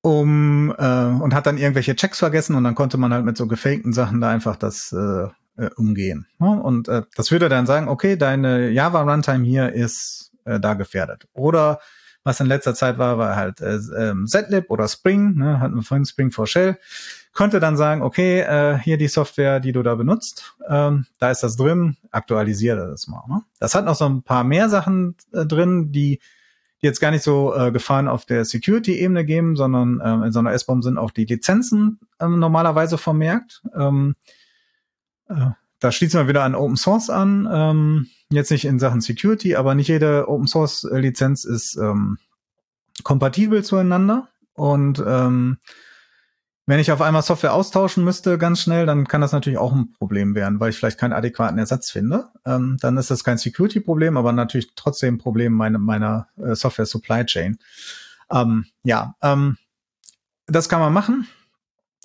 um 0.00 0.74
äh, 0.78 1.06
und 1.06 1.34
hat 1.34 1.46
dann 1.46 1.58
irgendwelche 1.58 1.96
Checks 1.96 2.18
vergessen 2.18 2.56
und 2.56 2.64
dann 2.64 2.74
konnte 2.74 2.96
man 2.96 3.12
halt 3.12 3.26
mit 3.26 3.36
so 3.36 3.46
gefakten 3.46 3.92
Sachen 3.92 4.22
da 4.22 4.30
einfach 4.30 4.56
das 4.56 4.90
äh, 4.92 5.28
äh, 5.56 5.70
umgehen. 5.76 6.26
Ne? 6.38 6.60
Und 6.60 6.88
äh, 6.88 7.02
das 7.16 7.30
würde 7.30 7.48
dann 7.48 7.66
sagen, 7.66 7.88
okay, 7.88 8.16
deine 8.16 8.70
Java 8.70 9.02
Runtime 9.02 9.44
hier 9.44 9.72
ist 9.72 10.32
äh, 10.44 10.60
da 10.60 10.74
gefährdet. 10.74 11.26
Oder 11.32 11.80
was 12.22 12.40
in 12.40 12.46
letzter 12.46 12.74
Zeit 12.74 12.98
war, 12.98 13.18
war 13.18 13.36
halt 13.36 13.60
äh, 13.60 13.76
ähm, 13.96 14.26
Zlib 14.26 14.70
oder 14.70 14.88
Spring, 14.88 15.34
ne, 15.36 15.60
hatten 15.60 15.74
wir 15.74 15.82
vorhin 15.82 16.06
Spring 16.06 16.30
for 16.30 16.46
Shell, 16.46 16.78
konnte 17.34 17.60
dann 17.60 17.76
sagen, 17.76 18.02
okay, 18.02 18.40
äh, 18.40 18.78
hier 18.78 18.96
die 18.96 19.08
Software, 19.08 19.60
die 19.60 19.72
du 19.72 19.82
da 19.82 19.94
benutzt, 19.94 20.56
ähm, 20.68 21.04
da 21.18 21.30
ist 21.30 21.42
das 21.42 21.56
drin, 21.56 21.96
aktualisiere 22.10 22.88
das 22.88 23.08
mal. 23.08 23.24
Ne? 23.28 23.42
Das 23.60 23.74
hat 23.74 23.84
noch 23.84 23.94
so 23.94 24.06
ein 24.06 24.22
paar 24.22 24.44
mehr 24.44 24.68
Sachen 24.70 25.16
äh, 25.32 25.44
drin, 25.44 25.92
die 25.92 26.20
die 26.84 26.88
jetzt 26.88 27.00
gar 27.00 27.10
nicht 27.10 27.22
so 27.22 27.54
äh, 27.54 27.72
Gefahren 27.72 28.08
auf 28.08 28.26
der 28.26 28.44
Security-Ebene 28.44 29.24
geben, 29.24 29.56
sondern 29.56 30.02
ähm, 30.04 30.22
in 30.22 30.32
so 30.32 30.38
einer 30.40 30.52
S-Bomb 30.52 30.84
sind 30.84 30.98
auch 30.98 31.12
die 31.12 31.24
Lizenzen 31.24 31.98
ähm, 32.20 32.38
normalerweise 32.38 32.98
vermerkt. 32.98 33.62
Ähm, 33.74 34.16
äh, 35.28 35.50
da 35.80 35.92
schließen 35.92 36.20
wir 36.20 36.28
wieder 36.28 36.44
an 36.44 36.54
Open 36.54 36.76
Source 36.76 37.10
an. 37.10 37.48
Ähm, 37.52 38.06
jetzt 38.30 38.50
nicht 38.50 38.64
in 38.64 38.78
Sachen 38.78 39.00
Security, 39.00 39.56
aber 39.56 39.74
nicht 39.74 39.88
jede 39.88 40.28
Open 40.28 40.46
Source 40.46 40.88
Lizenz 40.90 41.44
ist 41.44 41.76
ähm, 41.76 42.18
kompatibel 43.02 43.64
zueinander. 43.64 44.28
Und 44.54 45.02
ähm, 45.06 45.58
wenn 46.66 46.80
ich 46.80 46.90
auf 46.90 47.02
einmal 47.02 47.22
Software 47.22 47.52
austauschen 47.52 48.04
müsste, 48.04 48.38
ganz 48.38 48.60
schnell, 48.60 48.86
dann 48.86 49.06
kann 49.06 49.20
das 49.20 49.32
natürlich 49.32 49.58
auch 49.58 49.74
ein 49.74 49.92
Problem 49.92 50.34
werden, 50.34 50.60
weil 50.60 50.70
ich 50.70 50.76
vielleicht 50.76 50.98
keinen 50.98 51.12
adäquaten 51.12 51.58
Ersatz 51.58 51.90
finde. 51.90 52.28
Ähm, 52.46 52.78
dann 52.80 52.96
ist 52.96 53.10
das 53.10 53.22
kein 53.22 53.36
Security-Problem, 53.36 54.16
aber 54.16 54.32
natürlich 54.32 54.74
trotzdem 54.74 55.16
ein 55.16 55.18
Problem 55.18 55.52
meine, 55.52 55.78
meiner 55.78 56.28
äh, 56.38 56.54
Software-Supply 56.54 57.26
Chain. 57.26 57.58
Ähm, 58.30 58.64
ja, 58.82 59.14
ähm, 59.20 59.58
das 60.46 60.70
kann 60.70 60.80
man 60.80 60.92
machen. 60.94 61.26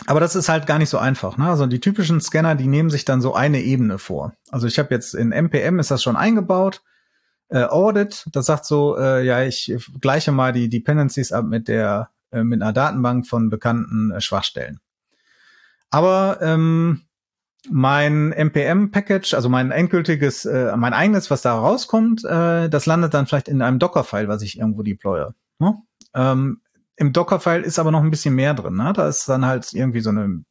Aber 0.05 0.19
das 0.19 0.35
ist 0.35 0.49
halt 0.49 0.65
gar 0.65 0.79
nicht 0.79 0.89
so 0.89 0.97
einfach. 0.97 1.37
Ne? 1.37 1.49
Also 1.49 1.65
die 1.65 1.79
typischen 1.79 2.21
Scanner, 2.21 2.55
die 2.55 2.67
nehmen 2.67 2.89
sich 2.89 3.05
dann 3.05 3.21
so 3.21 3.33
eine 3.33 3.61
Ebene 3.61 3.97
vor. 3.97 4.33
Also 4.49 4.67
ich 4.67 4.79
habe 4.79 4.93
jetzt 4.93 5.13
in 5.13 5.31
MPM 5.31 5.79
ist 5.79 5.91
das 5.91 6.01
schon 6.01 6.15
eingebaut. 6.15 6.81
Äh, 7.49 7.63
Audit, 7.63 8.27
das 8.31 8.45
sagt 8.45 8.65
so, 8.65 8.97
äh, 8.97 9.25
ja, 9.25 9.43
ich 9.43 9.75
gleiche 9.99 10.31
mal 10.31 10.53
die 10.53 10.69
Dependencies 10.69 11.31
ab 11.31 11.45
mit 11.45 11.67
der 11.67 12.09
äh, 12.31 12.43
mit 12.43 12.61
einer 12.61 12.73
Datenbank 12.73 13.27
von 13.27 13.49
bekannten 13.49 14.11
äh, 14.11 14.21
Schwachstellen. 14.21 14.79
Aber 15.89 16.39
ähm, 16.41 17.01
mein 17.69 18.31
NPM-Package, 18.31 19.33
also 19.33 19.49
mein 19.49 19.71
endgültiges, 19.71 20.45
äh, 20.45 20.75
mein 20.77 20.93
eigenes, 20.93 21.31
was 21.31 21.41
da 21.41 21.57
rauskommt, 21.57 22.23
äh, 22.23 22.69
das 22.69 22.85
landet 22.85 23.13
dann 23.13 23.25
vielleicht 23.25 23.47
in 23.47 23.61
einem 23.61 23.79
Docker-File, 23.79 24.27
was 24.27 24.43
ich 24.43 24.59
irgendwo 24.59 24.83
deploye. 24.83 25.33
Ne? 25.57 25.81
Ähm, 26.13 26.61
Im 26.99 27.13
Docker-File 27.13 27.63
ist 27.63 27.79
aber 27.79 27.91
noch 27.91 28.03
ein 28.03 28.11
bisschen 28.11 28.35
mehr 28.35 28.53
drin. 28.53 28.75
Ne? 28.75 28.91
Da 28.93 29.07
ist 29.07 29.29
dann 29.29 29.45
halt 29.45 29.73
irgendwie 29.73 30.01
so 30.01 30.09
eine 30.09 30.43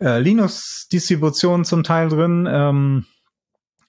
äh, 0.00 0.18
Linux-Distribution 0.18 1.64
zum 1.64 1.84
Teil 1.84 2.08
drin. 2.08 2.48
Ähm, 2.50 3.06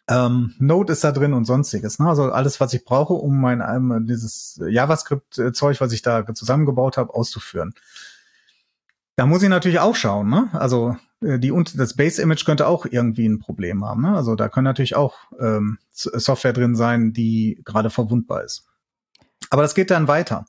ähm, 0.08 0.54
Node 0.60 0.94
ist 0.94 1.04
da 1.04 1.12
drin 1.12 1.34
und 1.34 1.46
sonstiges. 1.46 1.98
Ne? 1.98 2.08
Also 2.08 2.32
alles, 2.32 2.60
was 2.60 2.72
ich 2.76 2.86
brauche, 2.86 3.14
um 3.14 3.42
mein 3.42 3.62
ähm, 3.62 4.06
dieses 4.08 4.62
JavaScript-Zeug, 4.64 5.82
was 5.82 5.92
ich 5.92 6.04
da 6.04 6.24
zusammengebaut 6.36 6.98
habe, 6.98 7.16
auszuführen. 7.16 7.74
Da 9.16 9.26
muss 9.26 9.42
ich 9.42 9.50
natürlich 9.50 9.80
auch 9.80 9.96
schauen. 9.96 10.30
Ne? 10.30 10.50
Also 10.54 10.98
äh, 11.22 11.40
die 11.40 11.50
und 11.50 11.80
das 11.80 11.96
Base-Image 11.96 12.46
könnte 12.46 12.68
auch 12.68 12.86
irgendwie 12.86 13.26
ein 13.28 13.40
Problem 13.40 13.84
haben. 13.84 14.04
Ne? 14.04 14.16
Also 14.16 14.36
da 14.36 14.50
können 14.50 14.66
natürlich 14.66 14.96
auch 14.96 15.16
ähm, 15.40 15.80
Software 15.92 16.54
drin 16.54 16.76
sein, 16.76 17.12
die 17.12 17.60
gerade 17.66 17.90
verwundbar 17.90 18.44
ist. 18.44 18.68
Aber 19.50 19.64
das 19.64 19.74
geht 19.74 19.90
dann 19.90 20.08
weiter. 20.08 20.46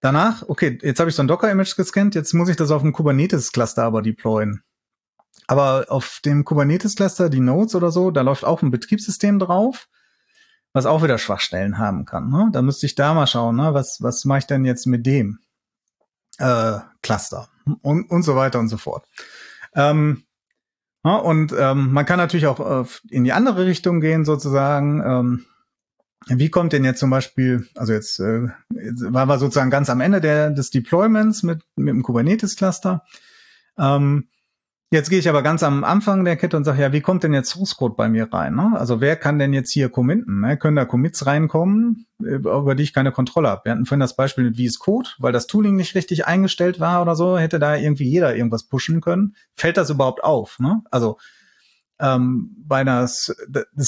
Danach, 0.00 0.48
okay, 0.48 0.78
jetzt 0.82 0.98
habe 0.98 1.10
ich 1.10 1.16
so 1.16 1.22
ein 1.22 1.28
Docker-Image 1.28 1.76
gescannt, 1.76 2.14
jetzt 2.14 2.32
muss 2.32 2.48
ich 2.48 2.56
das 2.56 2.70
auf 2.70 2.82
dem 2.82 2.92
Kubernetes-Cluster 2.92 3.82
aber 3.82 4.00
deployen. 4.00 4.62
Aber 5.46 5.86
auf 5.88 6.20
dem 6.24 6.44
Kubernetes-Cluster, 6.44 7.28
die 7.28 7.40
Nodes 7.40 7.74
oder 7.74 7.90
so, 7.90 8.10
da 8.10 8.22
läuft 8.22 8.44
auch 8.44 8.62
ein 8.62 8.70
Betriebssystem 8.70 9.38
drauf, 9.38 9.88
was 10.72 10.86
auch 10.86 11.02
wieder 11.02 11.18
Schwachstellen 11.18 11.78
haben 11.78 12.06
kann. 12.06 12.30
Ne? 12.30 12.48
Da 12.52 12.62
müsste 12.62 12.86
ich 12.86 12.94
da 12.94 13.12
mal 13.12 13.26
schauen, 13.26 13.56
ne? 13.56 13.74
was, 13.74 13.98
was 14.00 14.24
mache 14.24 14.38
ich 14.38 14.46
denn 14.46 14.64
jetzt 14.64 14.86
mit 14.86 15.04
dem 15.04 15.40
äh, 16.38 16.78
Cluster 17.02 17.48
und, 17.82 18.10
und 18.10 18.22
so 18.22 18.36
weiter 18.36 18.58
und 18.58 18.68
so 18.68 18.78
fort. 18.78 19.06
Ähm, 19.74 20.24
ja, 21.04 21.16
und 21.16 21.54
ähm, 21.58 21.92
man 21.92 22.06
kann 22.06 22.18
natürlich 22.18 22.46
auch 22.46 22.84
äh, 22.84 22.88
in 23.10 23.24
die 23.24 23.32
andere 23.32 23.66
Richtung 23.66 24.00
gehen, 24.00 24.24
sozusagen. 24.24 25.02
Ähm, 25.04 25.46
wie 26.26 26.50
kommt 26.50 26.72
denn 26.72 26.84
jetzt 26.84 27.00
zum 27.00 27.10
Beispiel, 27.10 27.66
also 27.74 27.92
jetzt, 27.92 28.20
äh, 28.20 28.48
jetzt 28.74 29.12
waren 29.12 29.28
wir 29.28 29.38
sozusagen 29.38 29.70
ganz 29.70 29.88
am 29.90 30.00
Ende 30.00 30.20
der, 30.20 30.50
des 30.50 30.70
Deployments 30.70 31.42
mit, 31.42 31.62
mit 31.76 31.88
dem 31.88 32.02
Kubernetes-Cluster. 32.02 33.04
Ähm, 33.78 34.28
Jetzt 34.92 35.08
gehe 35.08 35.20
ich 35.20 35.28
aber 35.28 35.42
ganz 35.42 35.62
am 35.62 35.84
Anfang 35.84 36.24
der 36.24 36.36
Kette 36.36 36.56
und 36.56 36.64
sage, 36.64 36.82
ja, 36.82 36.92
wie 36.92 37.00
kommt 37.00 37.22
denn 37.22 37.32
jetzt 37.32 37.50
Source 37.50 37.76
Code 37.76 37.94
bei 37.96 38.08
mir 38.08 38.32
rein? 38.32 38.56
Ne? 38.56 38.72
Also 38.74 39.00
wer 39.00 39.14
kann 39.14 39.38
denn 39.38 39.52
jetzt 39.52 39.70
hier 39.70 39.88
committen? 39.88 40.40
Ne? 40.40 40.56
Können 40.56 40.74
da 40.74 40.84
Commits 40.84 41.26
reinkommen, 41.26 42.06
über 42.18 42.74
die 42.74 42.82
ich 42.82 42.92
keine 42.92 43.12
Kontrolle 43.12 43.50
habe? 43.50 43.66
Wir 43.66 43.72
hatten 43.72 43.86
vorhin 43.86 44.00
das 44.00 44.16
Beispiel 44.16 44.42
mit 44.42 44.56
VS 44.56 44.80
Code, 44.80 45.10
weil 45.20 45.32
das 45.32 45.46
Tooling 45.46 45.76
nicht 45.76 45.94
richtig 45.94 46.26
eingestellt 46.26 46.80
war 46.80 47.02
oder 47.02 47.14
so, 47.14 47.38
hätte 47.38 47.60
da 47.60 47.76
irgendwie 47.76 48.10
jeder 48.10 48.34
irgendwas 48.34 48.64
pushen 48.64 49.00
können. 49.00 49.36
Fällt 49.54 49.76
das 49.76 49.90
überhaupt 49.90 50.24
auf? 50.24 50.58
Ne? 50.58 50.82
Also 50.90 51.18
ähm, 52.00 52.56
bei 52.66 52.78
einer, 52.78 53.02
es 53.02 53.34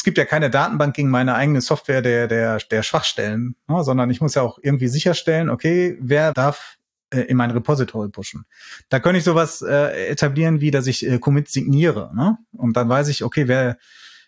gibt 0.05 0.19
ja 0.19 0.25
keine 0.25 0.51
Datenbank 0.51 0.95
gegen 0.95 1.11
meine 1.11 1.35
eigene 1.35 1.61
Software 1.61 2.03
der, 2.03 2.29
der, 2.29 2.59
der 2.59 2.83
Schwachstellen, 2.83 3.57
ne? 3.69 3.83
sondern 3.83 4.11
ich 4.11 4.21
muss 4.21 4.35
ja 4.35 4.43
auch 4.43 4.59
irgendwie 4.61 4.89
sicherstellen, 4.89 5.49
okay, 5.49 5.97
wer 6.01 6.33
darf 6.33 6.79
äh, 7.13 7.21
in 7.21 7.37
mein 7.37 7.51
Repository 7.51 8.09
pushen. 8.09 8.45
Da 8.89 9.01
könnte 9.01 9.19
ich 9.19 9.25
sowas 9.25 9.63
äh, 9.63 10.09
etablieren, 10.09 10.61
wie 10.61 10.71
dass 10.71 10.87
ich 10.87 11.07
äh, 11.07 11.19
Commit 11.19 11.49
signiere. 11.49 12.11
Ne? 12.15 12.39
Und 12.53 12.77
dann 12.77 12.89
weiß 12.89 13.09
ich, 13.09 13.25
okay, 13.25 13.49
wer, 13.49 13.79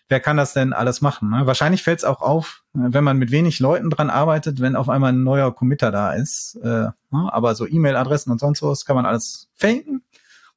wer 0.07 0.19
kann 0.19 0.37
das 0.37 0.53
denn 0.53 0.73
alles 0.73 1.01
machen? 1.01 1.29
Ne? 1.29 1.45
Wahrscheinlich 1.45 1.83
fällt 1.83 1.99
es 1.99 2.05
auch 2.05 2.21
auf, 2.21 2.63
äh, 2.75 2.79
wenn 2.79 3.03
man 3.03 3.17
mit 3.17 3.31
wenig 3.31 3.59
Leuten 3.59 3.89
dran 3.89 4.09
arbeitet, 4.09 4.61
wenn 4.61 4.75
auf 4.75 4.89
einmal 4.89 5.13
ein 5.13 5.23
neuer 5.23 5.53
Committer 5.53 5.91
da 5.91 6.13
ist. 6.13 6.59
Äh, 6.63 6.67
ne? 6.67 6.93
Aber 7.11 7.55
so 7.55 7.67
E-Mail-Adressen 7.67 8.31
und 8.31 8.39
sonst 8.39 8.61
was 8.61 8.85
kann 8.85 8.95
man 8.95 9.05
alles 9.05 9.49
faken. 9.55 10.03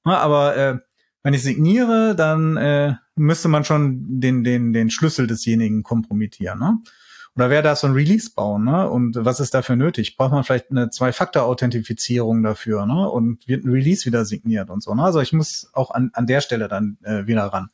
Ne? 0.05 0.17
Aber 0.17 0.57
äh, 0.57 0.79
wenn 1.23 1.35
ich 1.35 1.43
signiere, 1.43 2.15
dann 2.17 2.57
äh, 2.57 2.95
müsste 3.17 3.49
man 3.49 3.65
schon 3.65 4.21
den, 4.21 4.45
den, 4.45 4.73
den 4.73 4.91
Schlüssel 4.91 5.27
desjenigen 5.27 5.83
kompromittieren. 5.83 6.59
Ne? 6.59 6.79
Oder 7.39 7.51
wer 7.51 7.63
darf 7.63 7.79
so 7.79 7.87
ein 7.87 7.93
Release 7.93 8.31
bauen, 8.35 8.65
ne? 8.65 8.91
Und 8.91 9.15
was 9.17 9.39
ist 9.39 9.55
dafür 9.55 9.77
nötig? 9.77 10.17
Braucht 10.17 10.33
man 10.33 10.43
vielleicht 10.43 10.73
eine 10.73 10.91
Zwei-Faktor-Authentifizierung 10.91 12.43
dafür, 12.43 12.85
ne? 12.85 13.09
Und 13.09 13.47
wird 13.47 13.65
ein 13.65 13.71
Release 13.71 14.07
wieder 14.07 14.25
signiert 14.25 14.71
und 14.71 14.83
so, 14.83 14.93
ne? 14.93 15.05
Also 15.05 15.21
ich 15.21 15.33
muss 15.33 15.71
auch 15.73 15.93
an, 15.93 16.11
an 16.15 16.27
der 16.27 16.41
Stelle 16.41 16.67
dann 16.67 16.99
äh, 17.05 17.29
wieder 17.29 17.45
ran. 17.45 17.71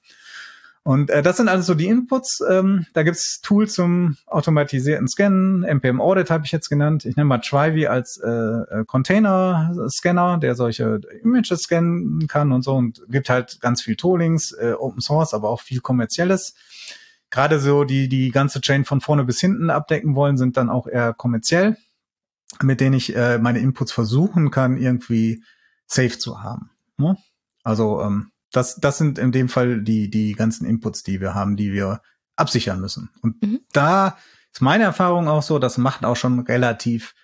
Und 0.85 1.09
äh, 1.11 1.23
das 1.23 1.39
sind 1.39 1.49
alles 1.49 1.67
so 1.67 1.75
die 1.75 1.89
Inputs. 1.89 2.41
Ähm, 2.49 2.87
da 2.93 3.03
gibt's 3.03 3.41
Tools 3.41 3.73
zum 3.73 4.17
automatisierten 4.27 5.09
Scannen. 5.09 5.65
NPM 5.65 6.01
Audit 6.01 6.31
habe 6.31 6.45
ich 6.45 6.53
jetzt 6.53 6.69
genannt. 6.69 7.07
Ich 7.07 7.17
nenne 7.17 7.27
mal 7.27 7.39
Trivy 7.39 7.87
als 7.87 8.21
äh, 8.23 8.29
äh, 8.29 8.85
Container-Scanner, 8.87 10.39
der 10.39 10.55
solche 10.55 11.01
Images 11.23 11.63
scannen 11.63 12.27
kann 12.29 12.53
und 12.53 12.63
so. 12.63 12.75
Und 12.75 13.03
gibt 13.09 13.31
halt 13.31 13.61
ganz 13.63 13.81
viel 13.81 13.97
Toolings, 13.97 14.53
äh, 14.53 14.75
Open 14.79 15.01
Source, 15.01 15.33
aber 15.33 15.49
auch 15.49 15.63
viel 15.63 15.81
kommerzielles 15.81 16.55
gerade 17.35 17.59
so 17.59 17.83
die, 17.83 18.09
die 18.09 18.31
ganze 18.31 18.61
Chain 18.61 18.85
von 18.85 19.01
vorne 19.01 19.25
bis 19.25 19.41
hinten 19.41 19.69
abdecken 19.69 20.15
wollen, 20.15 20.37
sind 20.37 20.57
dann 20.57 20.71
auch 20.71 20.87
eher 20.87 21.13
kommerziell, 21.13 21.77
mit 22.63 22.81
denen 22.81 22.95
ich 22.95 23.17
äh, 23.17 23.39
meine 23.39 23.59
Inputs 23.59 23.91
versuchen 23.91 24.53
kann, 24.53 24.77
irgendwie 24.77 25.43
safe 25.87 26.17
zu 26.17 26.45
haben. 26.45 26.71
Ne? 26.97 27.17
Also 27.65 28.01
ähm, 28.03 28.31
das, 28.55 28.77
das 28.77 28.99
sind 28.99 29.19
in 29.19 29.33
dem 29.33 29.49
Fall 29.49 29.83
die, 29.83 30.11
die 30.11 30.33
ganzen 30.33 30.67
Inputs, 30.67 31.03
die 31.03 31.21
wir 31.21 31.35
haben, 31.35 31.57
die 31.57 31.73
wir 31.73 32.01
absichern 32.37 32.81
müssen. 32.81 33.11
Und 33.21 33.43
mhm. 33.43 33.61
da 33.73 34.17
ist 34.53 34.63
meine 34.63 34.85
Erfahrung 34.85 35.29
auch 35.29 35.43
so, 35.43 35.59
das 35.59 35.79
macht 35.79 36.05
auch 36.05 36.17
schon 36.17 36.41
relativ 36.41 37.15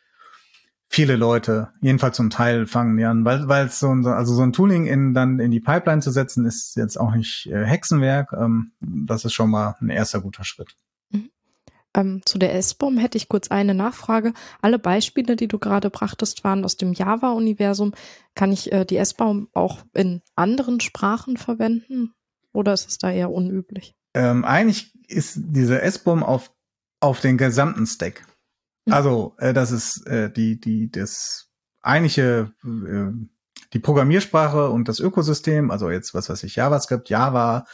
viele 0.88 1.14
Leute, 1.14 1.68
jedenfalls 1.80 2.16
zum 2.16 2.30
Teil 2.30 2.66
fangen 2.66 2.96
die 2.96 3.04
an, 3.04 3.24
weil 3.24 3.46
weil 3.46 3.70
so 3.70 3.94
ein, 3.94 4.04
also 4.06 4.34
so 4.34 4.42
ein 4.42 4.52
Tooling 4.52 4.86
in 4.86 5.14
dann 5.14 5.38
in 5.38 5.52
die 5.52 5.60
Pipeline 5.60 6.02
zu 6.02 6.10
setzen, 6.10 6.44
ist 6.44 6.74
jetzt 6.74 6.98
auch 6.98 7.14
nicht 7.14 7.46
äh, 7.46 7.64
Hexenwerk. 7.64 8.32
Ähm, 8.32 8.72
das 8.80 9.24
ist 9.24 9.32
schon 9.32 9.50
mal 9.50 9.76
ein 9.80 9.88
erster 9.88 10.20
guter 10.20 10.42
Schritt. 10.42 10.74
Ähm, 11.94 12.22
zu 12.24 12.38
der 12.38 12.54
S-Bomb 12.54 13.00
hätte 13.00 13.18
ich 13.18 13.28
kurz 13.28 13.50
eine 13.50 13.74
Nachfrage. 13.74 14.32
Alle 14.62 14.78
Beispiele, 14.78 15.36
die 15.36 15.48
du 15.48 15.58
gerade 15.58 15.90
brachtest, 15.90 16.44
waren 16.44 16.64
aus 16.64 16.76
dem 16.76 16.92
Java-Universum. 16.92 17.92
Kann 18.34 18.52
ich 18.52 18.72
äh, 18.72 18.84
die 18.84 18.96
S-Bomb 18.96 19.50
auch 19.54 19.78
in 19.92 20.22
anderen 20.36 20.80
Sprachen 20.80 21.36
verwenden 21.36 22.14
oder 22.52 22.72
ist 22.72 22.88
es 22.88 22.98
da 22.98 23.10
eher 23.10 23.30
unüblich? 23.30 23.94
Ähm, 24.14 24.44
eigentlich 24.44 24.92
ist 25.08 25.38
diese 25.38 25.82
S-Bomb 25.82 26.22
auf, 26.22 26.52
auf 27.00 27.20
den 27.20 27.36
gesamten 27.36 27.86
Stack. 27.86 28.24
Mhm. 28.86 28.92
Also, 28.92 29.34
äh, 29.38 29.52
das 29.52 29.72
ist 29.72 30.06
äh, 30.06 30.30
die, 30.30 30.60
die, 30.60 30.90
das 30.90 31.50
eigentliche, 31.82 32.52
äh, 32.64 33.12
die 33.72 33.78
Programmiersprache 33.78 34.70
und 34.70 34.88
das 34.88 35.00
Ökosystem, 35.00 35.70
also 35.70 35.90
jetzt, 35.90 36.14
was 36.14 36.28
weiß 36.28 36.42
ich, 36.44 36.56
JavaScript, 36.56 37.08
Java, 37.08 37.66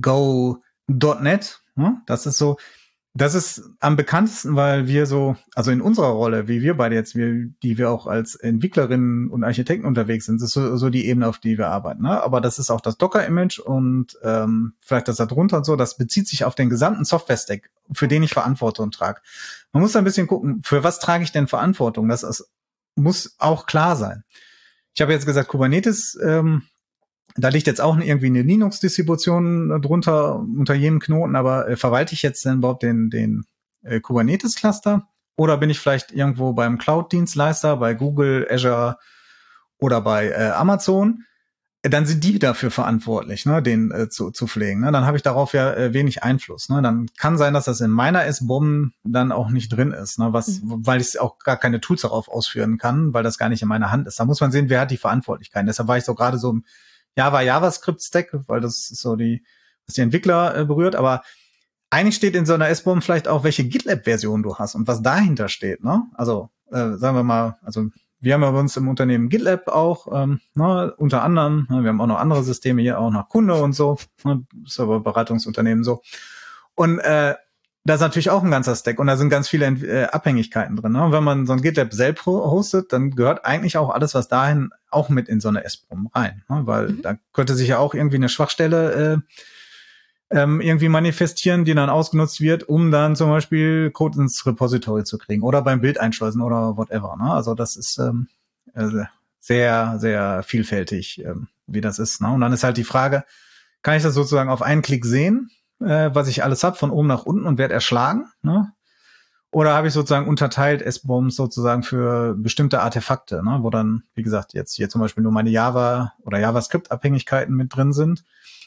Go, 0.00 0.62
.NET, 0.86 1.60
ne? 1.76 2.02
das 2.06 2.26
ist 2.26 2.36
so, 2.36 2.58
das 3.16 3.36
ist 3.36 3.62
am 3.78 3.94
bekanntesten, 3.94 4.56
weil 4.56 4.88
wir 4.88 5.06
so, 5.06 5.36
also 5.54 5.70
in 5.70 5.80
unserer 5.80 6.08
Rolle, 6.08 6.48
wie 6.48 6.62
wir 6.62 6.76
beide 6.76 6.96
jetzt, 6.96 7.14
wir, 7.14 7.48
die 7.62 7.78
wir 7.78 7.88
auch 7.88 8.08
als 8.08 8.34
Entwicklerinnen 8.34 9.30
und 9.30 9.44
Architekten 9.44 9.86
unterwegs 9.86 10.26
sind, 10.26 10.42
ist 10.42 10.50
so, 10.50 10.76
so 10.76 10.90
die 10.90 11.06
Ebene, 11.06 11.28
auf 11.28 11.38
die 11.38 11.56
wir 11.56 11.68
arbeiten. 11.68 12.02
Ne? 12.02 12.20
Aber 12.20 12.40
das 12.40 12.58
ist 12.58 12.70
auch 12.70 12.80
das 12.80 12.98
Docker-Image 12.98 13.60
und 13.60 14.18
ähm, 14.24 14.74
vielleicht 14.80 15.06
das 15.06 15.16
da 15.16 15.26
drunter 15.26 15.58
und 15.58 15.64
so, 15.64 15.76
das 15.76 15.96
bezieht 15.96 16.26
sich 16.26 16.44
auf 16.44 16.56
den 16.56 16.68
gesamten 16.68 17.04
Software-Stack, 17.04 17.70
für 17.92 18.08
den 18.08 18.24
ich 18.24 18.32
Verantwortung 18.32 18.90
trage. 18.90 19.20
Man 19.72 19.84
muss 19.84 19.94
ein 19.94 20.04
bisschen 20.04 20.26
gucken, 20.26 20.62
für 20.64 20.82
was 20.82 20.98
trage 20.98 21.22
ich 21.22 21.30
denn 21.30 21.46
Verantwortung? 21.46 22.08
Das 22.08 22.24
ist, 22.24 22.50
muss 22.96 23.36
auch 23.38 23.66
klar 23.66 23.94
sein. 23.94 24.24
Ich 24.92 25.00
habe 25.00 25.12
jetzt 25.12 25.26
gesagt, 25.26 25.48
Kubernetes 25.48 26.18
ähm, 26.20 26.62
da 27.36 27.48
liegt 27.48 27.66
jetzt 27.66 27.80
auch 27.80 27.98
irgendwie 27.98 28.26
eine 28.26 28.42
Linux-Distribution 28.42 29.82
drunter 29.82 30.38
unter 30.38 30.74
jedem 30.74 31.00
Knoten, 31.00 31.36
aber 31.36 31.68
äh, 31.68 31.76
verwalte 31.76 32.14
ich 32.14 32.22
jetzt 32.22 32.44
denn 32.44 32.58
überhaupt 32.58 32.82
den, 32.82 33.10
den 33.10 33.44
äh, 33.82 34.00
Kubernetes-Cluster? 34.00 35.08
Oder 35.36 35.56
bin 35.56 35.70
ich 35.70 35.80
vielleicht 35.80 36.12
irgendwo 36.12 36.52
beim 36.52 36.78
Cloud-Dienstleister, 36.78 37.76
bei 37.76 37.94
Google, 37.94 38.46
Azure 38.48 38.98
oder 39.78 40.00
bei 40.00 40.28
äh, 40.28 40.50
Amazon? 40.50 41.24
Dann 41.82 42.06
sind 42.06 42.24
die 42.24 42.38
dafür 42.38 42.70
verantwortlich, 42.70 43.44
ne, 43.44 43.60
den 43.60 43.90
äh, 43.90 44.08
zu, 44.08 44.30
zu 44.30 44.46
pflegen. 44.46 44.80
Ne? 44.80 44.92
Dann 44.92 45.04
habe 45.04 45.18
ich 45.18 45.22
darauf 45.22 45.52
ja 45.52 45.74
äh, 45.74 45.92
wenig 45.92 46.22
Einfluss. 46.22 46.70
Ne? 46.70 46.80
Dann 46.80 47.08
kann 47.18 47.36
sein, 47.36 47.52
dass 47.52 47.66
das 47.66 47.82
in 47.82 47.90
meiner 47.90 48.24
S-Bomb 48.24 48.92
dann 49.02 49.32
auch 49.32 49.50
nicht 49.50 49.68
drin 49.70 49.90
ist, 49.90 50.18
ne? 50.18 50.32
was, 50.32 50.62
mhm. 50.62 50.86
weil 50.86 51.00
ich 51.02 51.20
auch 51.20 51.38
gar 51.40 51.58
keine 51.58 51.80
Tools 51.82 52.00
darauf 52.02 52.28
ausführen 52.28 52.78
kann, 52.78 53.12
weil 53.12 53.22
das 53.22 53.36
gar 53.36 53.50
nicht 53.50 53.60
in 53.60 53.68
meiner 53.68 53.90
Hand 53.90 54.06
ist. 54.06 54.18
Da 54.18 54.24
muss 54.24 54.40
man 54.40 54.50
sehen, 54.50 54.70
wer 54.70 54.80
hat 54.80 54.92
die 54.92 54.96
Verantwortlichkeit. 54.96 55.68
Deshalb 55.68 55.88
war 55.88 55.98
ich 55.98 56.04
so 56.04 56.14
gerade 56.14 56.38
so 56.38 56.52
im 56.52 56.64
Java 57.16 57.42
JavaScript 57.42 58.02
Stack, 58.02 58.36
weil 58.46 58.60
das 58.60 58.90
ist 58.90 59.00
so 59.00 59.16
die, 59.16 59.44
was 59.86 59.94
die 59.94 60.00
Entwickler 60.00 60.56
äh, 60.56 60.64
berührt, 60.64 60.96
aber 60.96 61.22
eigentlich 61.90 62.16
steht 62.16 62.34
in 62.34 62.46
so 62.46 62.54
einer 62.54 62.68
S-Bomb 62.68 63.04
vielleicht 63.04 63.28
auch, 63.28 63.44
welche 63.44 63.64
GitLab-Version 63.64 64.42
du 64.42 64.56
hast 64.56 64.74
und 64.74 64.88
was 64.88 65.02
dahinter 65.02 65.48
steht, 65.48 65.84
ne? 65.84 66.02
Also, 66.14 66.50
äh, 66.72 66.94
sagen 66.94 67.16
wir 67.16 67.22
mal, 67.22 67.58
also 67.62 67.86
wir 68.24 68.34
haben 68.34 68.42
ja 68.42 68.50
bei 68.50 68.58
uns 68.58 68.76
im 68.76 68.88
Unternehmen 68.88 69.28
GitLab 69.28 69.68
auch, 69.68 70.08
ähm, 70.12 70.40
ne, 70.54 70.94
unter 70.96 71.22
anderem, 71.22 71.66
ne, 71.70 71.82
wir 71.82 71.90
haben 71.90 72.00
auch 72.00 72.06
noch 72.06 72.18
andere 72.18 72.42
Systeme 72.42 72.80
hier, 72.82 72.98
auch 72.98 73.10
nach 73.10 73.28
Kunde 73.28 73.54
und 73.54 73.74
so, 73.74 73.98
ne, 74.24 74.44
Serverberatungsunternehmen 74.64 75.84
so. 75.84 76.02
Und 76.74 76.98
äh, 77.00 77.34
da 77.84 77.94
ist 77.94 78.00
natürlich 78.00 78.30
auch 78.30 78.42
ein 78.42 78.50
ganzer 78.50 78.74
Stack 78.74 78.98
und 78.98 79.06
da 79.06 79.16
sind 79.16 79.28
ganz 79.28 79.48
viele 79.48 79.66
äh, 79.66 80.04
Abhängigkeiten 80.04 80.76
drin. 80.76 80.92
Ne? 80.92 81.04
Und 81.04 81.12
wenn 81.12 81.24
man 81.24 81.46
so 81.46 81.52
ein 81.52 81.60
GitLab 81.60 81.92
selbst 81.92 82.24
hostet, 82.24 82.92
dann 82.94 83.10
gehört 83.10 83.44
eigentlich 83.44 83.76
auch 83.76 83.90
alles, 83.90 84.14
was 84.14 84.28
dahin 84.28 84.70
auch 84.90 85.10
mit 85.10 85.28
in 85.28 85.40
so 85.40 85.48
eine 85.48 85.64
S-Prom 85.64 86.10
rein. 86.14 86.42
Ne? 86.48 86.62
Weil 86.64 86.88
mhm. 86.88 87.02
da 87.02 87.16
könnte 87.34 87.54
sich 87.54 87.68
ja 87.68 87.78
auch 87.78 87.92
irgendwie 87.92 88.16
eine 88.16 88.30
Schwachstelle 88.30 89.22
äh, 90.32 90.38
ähm, 90.38 90.62
irgendwie 90.62 90.88
manifestieren, 90.88 91.66
die 91.66 91.74
dann 91.74 91.90
ausgenutzt 91.90 92.40
wird, 92.40 92.62
um 92.64 92.90
dann 92.90 93.16
zum 93.16 93.28
Beispiel 93.28 93.90
Code 93.90 94.18
ins 94.18 94.46
Repository 94.46 95.04
zu 95.04 95.18
kriegen 95.18 95.42
oder 95.42 95.60
beim 95.60 95.82
Bild 95.82 96.00
einschleusen 96.00 96.40
oder 96.40 96.78
whatever. 96.78 97.16
Ne? 97.16 97.30
Also 97.30 97.54
das 97.54 97.76
ist 97.76 97.98
ähm, 97.98 98.28
äh, 98.72 98.88
sehr, 99.40 99.98
sehr 99.98 100.42
vielfältig, 100.42 101.22
ähm, 101.22 101.48
wie 101.66 101.82
das 101.82 101.98
ist. 101.98 102.22
Ne? 102.22 102.32
Und 102.32 102.40
dann 102.40 102.54
ist 102.54 102.64
halt 102.64 102.78
die 102.78 102.84
Frage, 102.84 103.24
kann 103.82 103.98
ich 103.98 104.02
das 104.02 104.14
sozusagen 104.14 104.48
auf 104.48 104.62
einen 104.62 104.80
Klick 104.80 105.04
sehen? 105.04 105.50
Äh, 105.84 106.14
was 106.14 106.28
ich 106.28 106.42
alles 106.44 106.64
habe, 106.64 106.76
von 106.76 106.90
oben 106.90 107.08
nach 107.08 107.24
unten 107.24 107.46
und 107.46 107.58
werde 107.58 107.74
erschlagen. 107.74 108.26
Ne? 108.42 108.72
Oder 109.50 109.74
habe 109.74 109.86
ich 109.86 109.94
sozusagen 109.94 110.26
unterteilt 110.26 110.82
S-Bombs 110.82 111.36
sozusagen 111.36 111.84
für 111.84 112.34
bestimmte 112.36 112.80
Artefakte, 112.80 113.42
ne? 113.44 113.58
wo 113.62 113.70
dann, 113.70 114.02
wie 114.14 114.22
gesagt, 114.22 114.52
jetzt 114.52 114.74
hier 114.74 114.88
zum 114.88 115.00
Beispiel 115.00 115.22
nur 115.22 115.30
meine 115.30 115.50
Java 115.50 116.12
oder 116.24 116.38
JavaScript-Abhängigkeiten 116.40 117.54
mit 117.54 117.74
drin 117.74 117.92
sind. 117.92 118.24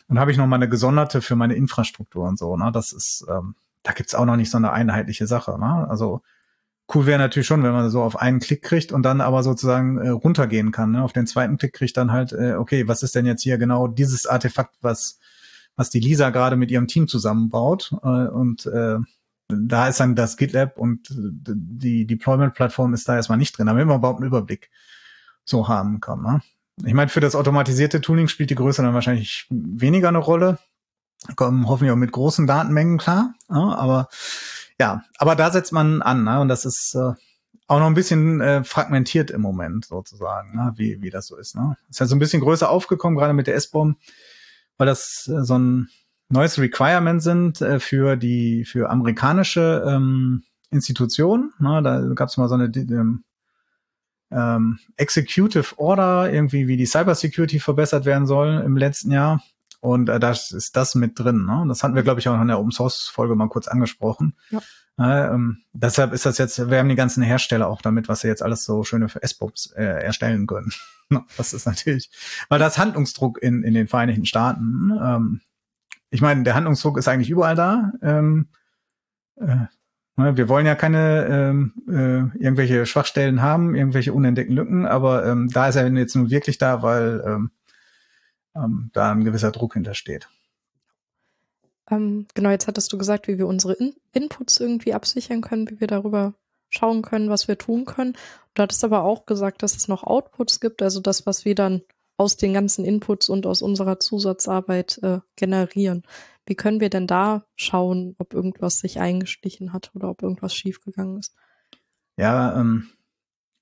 Und 0.08 0.20
habe 0.20 0.32
ich 0.32 0.38
noch 0.38 0.48
mal 0.48 0.56
eine 0.56 0.70
gesonderte 0.70 1.22
für 1.22 1.36
meine 1.36 1.56
Infrastruktur 1.56 2.26
und 2.26 2.40
so. 2.40 2.56
Ne? 2.56 2.72
Das 2.72 2.94
ist, 2.94 3.26
ähm, 3.30 3.56
da 3.84 3.92
gibt's 3.92 4.16
auch 4.16 4.24
noch 4.24 4.38
nicht 4.38 4.50
so 4.50 4.58
eine 4.58 4.72
einheitliche 4.72 5.28
Sache. 5.28 5.60
Ne? 5.60 5.88
Also 5.90 6.22
cool 6.94 7.06
wäre 7.06 7.20
natürlich 7.20 7.48
schon, 7.48 7.64
wenn 7.64 7.74
man 7.74 7.90
so 7.90 8.02
auf 8.02 8.16
einen 8.18 8.40
Klick 8.40 8.62
kriegt 8.62 8.94
und 8.94 9.04
dann 9.04 9.20
aber 9.20 9.44
sozusagen 9.44 9.98
äh, 9.98 10.10
runtergehen 10.10 10.72
kann. 10.72 10.92
Ne? 10.92 11.04
Auf 11.04 11.12
den 11.12 11.28
zweiten 11.28 11.58
Klick 11.58 11.74
kriegt 11.74 11.98
dann 11.98 12.14
halt, 12.14 12.32
äh, 12.32 12.54
okay, 12.54 12.88
was 12.88 13.04
ist 13.04 13.16
denn 13.16 13.26
jetzt 13.26 13.44
hier 13.44 13.58
genau 13.58 13.88
dieses 13.88 14.26
Artefakt, 14.26 14.76
was 14.82 15.20
was 15.78 15.90
die 15.90 16.02
Lisa 16.02 16.32
gerade 16.32 16.58
mit 16.58 16.72
ihrem 16.72 16.88
Team 16.88 17.08
zusammenbaut. 17.08 17.94
Äh, 18.04 18.28
und 18.28 18.66
äh, 18.66 18.98
da 19.48 19.88
ist 19.88 20.02
dann 20.02 20.16
das 20.16 20.36
GitLab 20.36 20.78
und 20.78 21.08
die 21.10 22.06
Deployment-Plattform 22.06 22.94
ist 22.94 23.08
da 23.08 23.16
erstmal 23.16 23.38
nicht 23.38 23.58
drin, 23.58 23.68
damit 23.68 23.88
man 23.88 24.00
überhaupt 24.00 24.20
einen 24.20 24.28
Überblick 24.28 24.70
so 25.46 25.70
haben 25.70 26.02
kann. 26.02 26.22
Ne? 26.22 26.42
Ich 26.86 26.94
meine, 26.94 27.10
für 27.10 27.22
das 27.22 27.36
automatisierte 27.36 28.02
Tooling 28.02 28.28
spielt 28.28 28.50
die 28.50 28.56
Größe 28.56 28.82
dann 28.82 28.94
wahrscheinlich 28.94 29.48
weniger 29.50 30.10
eine 30.10 30.18
Rolle. 30.18 30.60
Kommen 31.38 31.68
hoffentlich 31.68 31.92
auch 31.92 31.98
mit 31.98 32.12
großen 32.12 32.46
Datenmengen 32.46 32.98
klar. 32.98 33.34
Ja, 33.50 33.76
aber 33.76 34.10
ja, 34.80 35.04
aber 35.18 35.36
da 35.36 35.50
setzt 35.50 35.72
man 35.72 36.02
an, 36.02 36.24
ne? 36.24 36.40
Und 36.40 36.50
das 36.50 36.66
ist 36.66 36.94
äh, 36.96 37.14
auch 37.68 37.80
noch 37.80 37.88
ein 37.88 37.94
bisschen 37.94 38.42
äh, 38.42 38.64
fragmentiert 38.64 39.30
im 39.30 39.42
Moment 39.42 39.86
sozusagen, 39.86 40.56
ne? 40.56 40.74
wie, 40.78 41.02
wie 41.02 41.10
das 41.10 41.28
so 41.28 41.36
ist. 41.36 41.56
Ne? 41.56 41.78
Ist 41.90 42.00
ja 42.00 42.06
so 42.06 42.16
ein 42.16 42.20
bisschen 42.20 42.42
größer 42.42 42.70
aufgekommen, 42.70 43.18
gerade 43.18 43.34
mit 43.34 43.48
der 43.48 43.56
S-Bomb, 43.56 43.98
weil 44.78 44.88
das 44.88 45.30
äh, 45.32 45.44
so 45.44 45.58
ein 45.58 45.90
neues 46.30 46.60
Requirement 46.60 47.22
sind 47.22 47.62
äh, 47.62 47.80
für 47.80 48.16
die 48.16 48.66
für 48.66 48.90
amerikanische 48.90 49.84
ähm, 49.88 50.44
Institutionen. 50.72 51.54
Ne? 51.60 51.82
Da 51.82 52.02
gab 52.14 52.30
es 52.30 52.38
mal 52.38 52.50
so 52.50 52.56
eine 52.56 52.66
ähm, 52.76 53.24
ähm, 54.32 54.80
Executive 54.98 55.78
Order, 55.78 56.32
irgendwie 56.32 56.68
wie 56.68 56.78
die 56.78 56.86
Cybersecurity 56.86 57.60
verbessert 57.60 58.06
werden 58.06 58.28
soll 58.28 58.62
im 58.66 58.76
letzten 58.78 59.12
Jahr. 59.12 59.42
Und 59.80 60.10
äh, 60.10 60.20
da 60.20 60.32
ist 60.32 60.72
das 60.76 60.96
mit 60.96 61.20
drin. 61.20 61.46
Ne? 61.46 61.66
Das 61.68 61.84
hatten 61.84 61.96
wir, 61.96 62.04
glaube 62.04 62.20
ich, 62.20 62.28
auch 62.28 62.40
in 62.42 62.48
der 62.48 62.60
Open 62.60 62.72
Source 62.72 63.08
Folge 63.08 63.36
mal 63.36 63.50
kurz 63.50 63.68
angesprochen. 63.68 64.36
Ja. 64.50 64.60
Äh, 65.00 65.34
ähm, 65.34 65.60
deshalb 65.74 66.14
ist 66.14 66.26
das 66.26 66.38
jetzt, 66.40 66.70
wir 66.70 66.80
haben 66.80 66.90
die 66.90 66.96
ganzen 66.96 67.22
Hersteller 67.22 67.68
auch 67.68 67.82
damit, 67.82 68.10
was 68.10 68.22
sie 68.22 68.28
jetzt 68.28 68.42
alles 68.42 68.64
so 68.64 68.84
schöne 68.84 69.10
für 69.10 69.22
S-Pops 69.22 69.72
äh, 69.74 69.84
erstellen 69.84 70.48
können. 70.48 70.72
das 71.38 71.54
ist 71.54 71.68
natürlich, 71.68 72.10
weil 72.50 72.60
das 72.60 72.78
Handlungsdruck 72.78 73.42
in, 73.42 73.64
in 73.64 73.74
den 73.74 73.88
Vereinigten 73.88 74.26
Staaten, 74.26 74.92
ähm, 75.00 75.42
ich 76.10 76.22
meine, 76.22 76.44
der 76.44 76.56
Handlungsdruck 76.56 76.98
ist 76.98 77.08
eigentlich 77.08 77.30
überall 77.30 77.56
da. 77.56 77.92
Ähm, 78.02 78.48
äh, 79.36 79.66
Ne, 80.20 80.36
wir 80.36 80.50
wollen 80.50 80.66
ja 80.66 80.74
keine 80.74 81.28
ähm, 81.30 81.74
äh, 81.88 82.44
irgendwelche 82.44 82.88
Schwachstellen 82.88 83.44
haben, 83.44 83.76
irgendwelche 83.76 84.14
unentdeckten 84.14 84.56
Lücken, 84.56 84.88
aber 84.88 85.28
ähm, 85.28 85.48
da 85.54 85.68
ist 85.68 85.76
er 85.76 85.88
jetzt 85.94 86.16
nun 86.16 86.32
wirklich 86.32 86.58
da, 86.58 86.82
weil 86.82 87.24
ähm, 87.24 87.52
ähm, 88.62 88.90
da 88.94 89.12
ein 89.12 89.24
gewisser 89.24 89.52
Druck 89.52 89.74
hintersteht. 89.74 90.30
Ähm, 91.90 92.28
genau, 92.34 92.50
jetzt 92.50 92.68
hattest 92.68 92.92
du 92.92 92.98
gesagt, 92.98 93.28
wie 93.28 93.38
wir 93.38 93.48
unsere 93.48 93.74
In 93.74 93.94
Inputs 94.12 94.60
irgendwie 94.60 94.94
absichern 94.94 95.42
können, 95.42 95.70
wie 95.70 95.80
wir 95.80 95.88
darüber 95.88 96.34
schauen 96.70 97.02
können, 97.02 97.30
was 97.30 97.48
wir 97.48 97.58
tun 97.58 97.86
können. 97.86 98.18
Du 98.54 98.64
hattest 98.64 98.84
aber 98.84 99.04
auch 99.04 99.26
gesagt, 99.26 99.64
dass 99.64 99.76
es 99.76 99.88
noch 99.88 100.04
Outputs 100.04 100.60
gibt, 100.60 100.82
also 100.82 101.00
das, 101.00 101.26
was 101.26 101.46
wir 101.46 101.56
dann 101.56 101.82
aus 102.18 102.36
den 102.36 102.54
ganzen 102.54 102.84
Inputs 102.84 103.30
und 103.30 103.46
aus 103.46 103.62
unserer 103.62 104.00
Zusatzarbeit 104.00 105.00
äh, 105.04 105.20
generieren. 105.36 106.04
Wie 106.46 106.56
können 106.56 106.80
wir 106.80 106.90
denn 106.90 107.08
da 107.08 107.46
schauen, 107.56 108.16
ob 108.18 108.34
irgendwas 108.34 108.80
sich 108.80 109.00
eingeschlichen 109.00 109.72
hat 109.72 109.92
oder 109.94 110.10
ob 110.10 110.24
irgendwas 110.24 110.56
schiefgegangen 110.56 111.20
ist? 111.20 111.36
Ja, 112.18 112.60
ähm, 112.60 112.90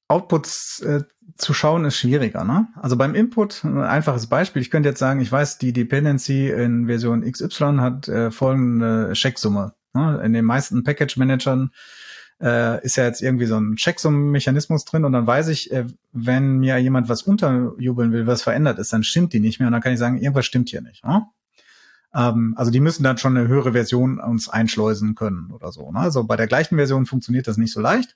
Outputs 0.08 0.82
äh, 0.82 1.04
zu 1.38 1.54
schauen 1.54 1.86
ist 1.86 1.98
schwieriger. 1.98 2.44
Ne? 2.44 2.68
Also 2.76 2.96
beim 2.96 3.16
Input, 3.16 3.64
ein 3.64 3.80
einfaches 3.80 4.28
Beispiel, 4.28 4.62
ich 4.62 4.70
könnte 4.70 4.90
jetzt 4.90 5.00
sagen, 5.00 5.20
ich 5.20 5.32
weiß, 5.32 5.58
die 5.58 5.74
Dependency 5.74 6.50
in 6.50 6.88
Version 6.88 7.30
XY 7.30 7.78
hat 7.80 8.08
äh, 8.08 8.32
folgende 8.32 9.12
Checksumme. 9.14 9.74
Ne? 9.94 10.22
In 10.24 10.34
den 10.34 10.46
meisten 10.46 10.84
Package-Managern 10.84 11.72
äh, 12.42 12.84
ist 12.84 12.98
ja 12.98 13.06
jetzt 13.06 13.22
irgendwie 13.22 13.46
so 13.46 13.58
ein 13.58 13.76
Checksummenmechanismus 13.76 14.86
drin 14.86 15.06
und 15.06 15.14
dann 15.14 15.26
weiß 15.26 15.48
ich, 15.48 15.72
äh, 15.72 15.86
wenn 16.12 16.58
mir 16.58 16.78
jemand 16.78 17.10
was 17.10 17.24
unterjubeln 17.24 18.12
will, 18.12 18.28
was 18.28 18.44
verändert 18.44 18.78
ist, 18.78 18.94
dann 18.94 19.04
stimmt 19.04 19.34
die 19.34 19.40
nicht 19.40 19.60
mehr 19.60 19.68
und 19.68 19.74
dann 19.74 19.82
kann 19.82 19.94
ich 19.94 20.00
sagen, 20.00 20.18
irgendwas 20.18 20.46
stimmt 20.46 20.70
hier 20.70 20.82
nicht. 20.82 21.04
Ne? 21.04 21.26
Ähm, 22.14 22.54
also 22.58 22.72
die 22.72 22.80
müssen 22.80 23.04
dann 23.04 23.18
schon 23.18 23.38
eine 23.38 23.48
höhere 23.48 23.72
Version 23.72 24.20
uns 24.20 24.50
einschleusen 24.50 25.16
können 25.16 25.52
oder 25.52 25.72
so. 25.72 25.92
Ne? 25.92 26.00
Also 26.00 26.24
bei 26.24 26.36
der 26.36 26.48
gleichen 26.48 26.76
Version 26.76 27.06
funktioniert 27.06 27.48
das 27.48 27.58
nicht 27.58 27.74
so 27.74 27.82
leicht. 27.82 28.16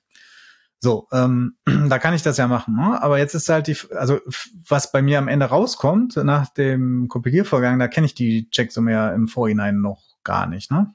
So, 0.80 1.08
ähm, 1.12 1.56
da 1.88 1.98
kann 1.98 2.14
ich 2.14 2.22
das 2.22 2.38
ja 2.38 2.48
machen. 2.48 2.74
Ne? 2.74 3.00
Aber 3.02 3.18
jetzt 3.18 3.34
ist 3.34 3.48
halt 3.48 3.66
die, 3.66 3.76
also 3.94 4.18
was 4.66 4.90
bei 4.90 5.02
mir 5.02 5.18
am 5.18 5.28
Ende 5.28 5.46
rauskommt 5.46 6.16
nach 6.16 6.48
dem 6.48 7.08
Kompiliervorgang, 7.08 7.78
da 7.78 7.86
kenne 7.86 8.06
ich 8.06 8.14
die 8.14 8.50
Checksumme 8.50 8.92
ja 8.92 9.10
im 9.10 9.28
Vorhinein 9.28 9.80
noch 9.80 10.02
gar 10.24 10.46
nicht. 10.46 10.70
Ne? 10.70 10.94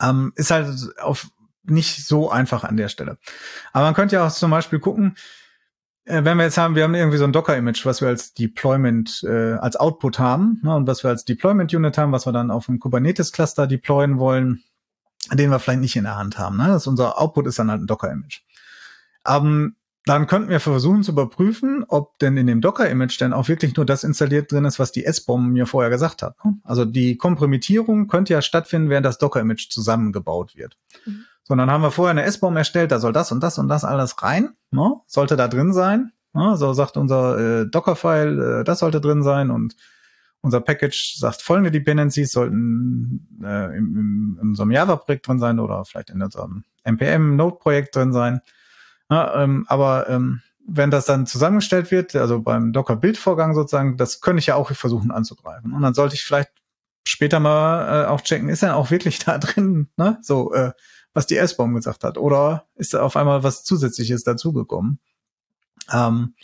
Ähm, 0.00 0.32
ist 0.36 0.50
halt 0.50 0.98
auf 1.00 1.28
nicht 1.64 2.06
so 2.06 2.30
einfach 2.30 2.64
an 2.64 2.76
der 2.76 2.88
Stelle. 2.88 3.18
Aber 3.72 3.86
man 3.86 3.94
könnte 3.94 4.16
ja 4.16 4.26
auch 4.26 4.32
zum 4.32 4.50
Beispiel 4.50 4.78
gucken, 4.78 5.16
äh, 6.04 6.24
wenn 6.24 6.36
wir 6.36 6.44
jetzt 6.44 6.58
haben, 6.58 6.74
wir 6.74 6.84
haben 6.84 6.94
irgendwie 6.94 7.18
so 7.18 7.24
ein 7.24 7.32
Docker-Image, 7.32 7.86
was 7.86 8.00
wir 8.00 8.08
als 8.08 8.34
Deployment, 8.34 9.22
äh, 9.24 9.54
als 9.54 9.76
Output 9.76 10.18
haben, 10.18 10.60
ne, 10.62 10.74
und 10.74 10.86
was 10.86 11.04
wir 11.04 11.10
als 11.10 11.24
Deployment-Unit 11.24 11.96
haben, 11.98 12.12
was 12.12 12.26
wir 12.26 12.32
dann 12.32 12.50
auf 12.50 12.66
dem 12.66 12.80
Kubernetes-Cluster 12.80 13.66
deployen 13.66 14.18
wollen, 14.18 14.62
den 15.32 15.50
wir 15.50 15.58
vielleicht 15.58 15.80
nicht 15.80 15.96
in 15.96 16.04
der 16.04 16.16
Hand 16.16 16.38
haben. 16.38 16.56
Ne? 16.56 16.68
Das 16.68 16.86
unser 16.86 17.20
Output 17.20 17.46
ist 17.46 17.58
dann 17.58 17.70
halt 17.70 17.82
ein 17.82 17.86
Docker-Image. 17.86 18.42
Ähm, 19.26 19.76
dann 20.06 20.26
könnten 20.26 20.48
wir 20.48 20.60
versuchen 20.60 21.02
zu 21.02 21.12
überprüfen, 21.12 21.84
ob 21.86 22.18
denn 22.18 22.36
in 22.36 22.46
dem 22.46 22.60
Docker-Image 22.60 23.20
denn 23.20 23.32
auch 23.32 23.48
wirklich 23.48 23.76
nur 23.76 23.84
das 23.84 24.02
installiert 24.02 24.50
drin 24.50 24.64
ist, 24.64 24.78
was 24.78 24.92
die 24.92 25.04
S-Bomb 25.04 25.52
mir 25.52 25.66
vorher 25.66 25.90
gesagt 25.90 26.22
hat. 26.22 26.42
Ne? 26.44 26.54
Also 26.64 26.84
die 26.84 27.16
Komprimitierung 27.16 28.08
könnte 28.08 28.32
ja 28.32 28.40
stattfinden, 28.40 28.88
während 28.88 29.04
das 29.04 29.18
Docker-Image 29.18 29.68
zusammengebaut 29.70 30.56
wird. 30.56 30.78
Mhm. 31.04 31.26
So, 31.44 31.54
dann 31.54 31.70
haben 31.70 31.82
wir 31.82 31.90
vorher 31.90 32.12
eine 32.12 32.22
S-Bomb 32.22 32.56
erstellt, 32.56 32.92
da 32.92 32.98
soll 32.98 33.12
das 33.12 33.30
und 33.30 33.40
das 33.40 33.58
und 33.58 33.68
das 33.68 33.84
alles 33.84 34.22
rein, 34.22 34.54
ne? 34.70 34.94
sollte 35.06 35.36
da 35.36 35.48
drin 35.48 35.72
sein. 35.72 36.12
Ne? 36.32 36.56
So 36.56 36.72
sagt 36.72 36.96
unser 36.96 37.62
äh, 37.62 37.66
Docker-File, 37.66 38.60
äh, 38.60 38.64
das 38.64 38.78
sollte 38.78 39.00
drin 39.00 39.22
sein 39.22 39.50
und 39.50 39.76
unser 40.42 40.60
Package 40.60 41.16
sagt, 41.18 41.42
folgende 41.42 41.70
Dependencies 41.70 42.32
sollten 42.32 43.28
äh, 43.44 43.76
im, 43.76 44.38
in 44.40 44.48
unserem 44.48 44.70
Java-Projekt 44.70 45.28
drin 45.28 45.38
sein 45.38 45.58
oder 45.58 45.84
vielleicht 45.84 46.10
in 46.10 46.22
unserem 46.22 46.64
NPM-Node-Projekt 46.84 47.94
drin 47.94 48.12
sein. 48.12 48.40
Ja, 49.10 49.42
ähm, 49.42 49.64
aber 49.68 50.08
ähm, 50.08 50.40
wenn 50.66 50.90
das 50.90 51.04
dann 51.04 51.26
zusammengestellt 51.26 51.90
wird, 51.90 52.14
also 52.14 52.40
beim 52.40 52.72
Docker-Bildvorgang 52.72 53.54
sozusagen, 53.54 53.96
das 53.96 54.20
könnte 54.20 54.38
ich 54.38 54.46
ja 54.46 54.54
auch 54.54 54.70
versuchen 54.70 55.10
anzugreifen. 55.10 55.72
Und 55.72 55.82
dann 55.82 55.94
sollte 55.94 56.14
ich 56.14 56.22
vielleicht 56.22 56.50
später 57.04 57.40
mal 57.40 58.04
äh, 58.04 58.06
auch 58.06 58.20
checken, 58.20 58.48
ist 58.48 58.62
er 58.62 58.76
auch 58.76 58.90
wirklich 58.90 59.18
da 59.24 59.38
drin, 59.38 59.88
ne? 59.96 60.18
So, 60.22 60.52
äh, 60.54 60.72
was 61.12 61.26
die 61.26 61.36
S-Bomb 61.36 61.74
gesagt 61.74 62.04
hat. 62.04 62.18
Oder 62.18 62.68
ist 62.76 62.94
da 62.94 63.02
auf 63.02 63.16
einmal 63.16 63.42
was 63.42 63.64
Zusätzliches 63.64 64.22
dazugekommen? 64.22 65.00
Ähm, 65.92 66.34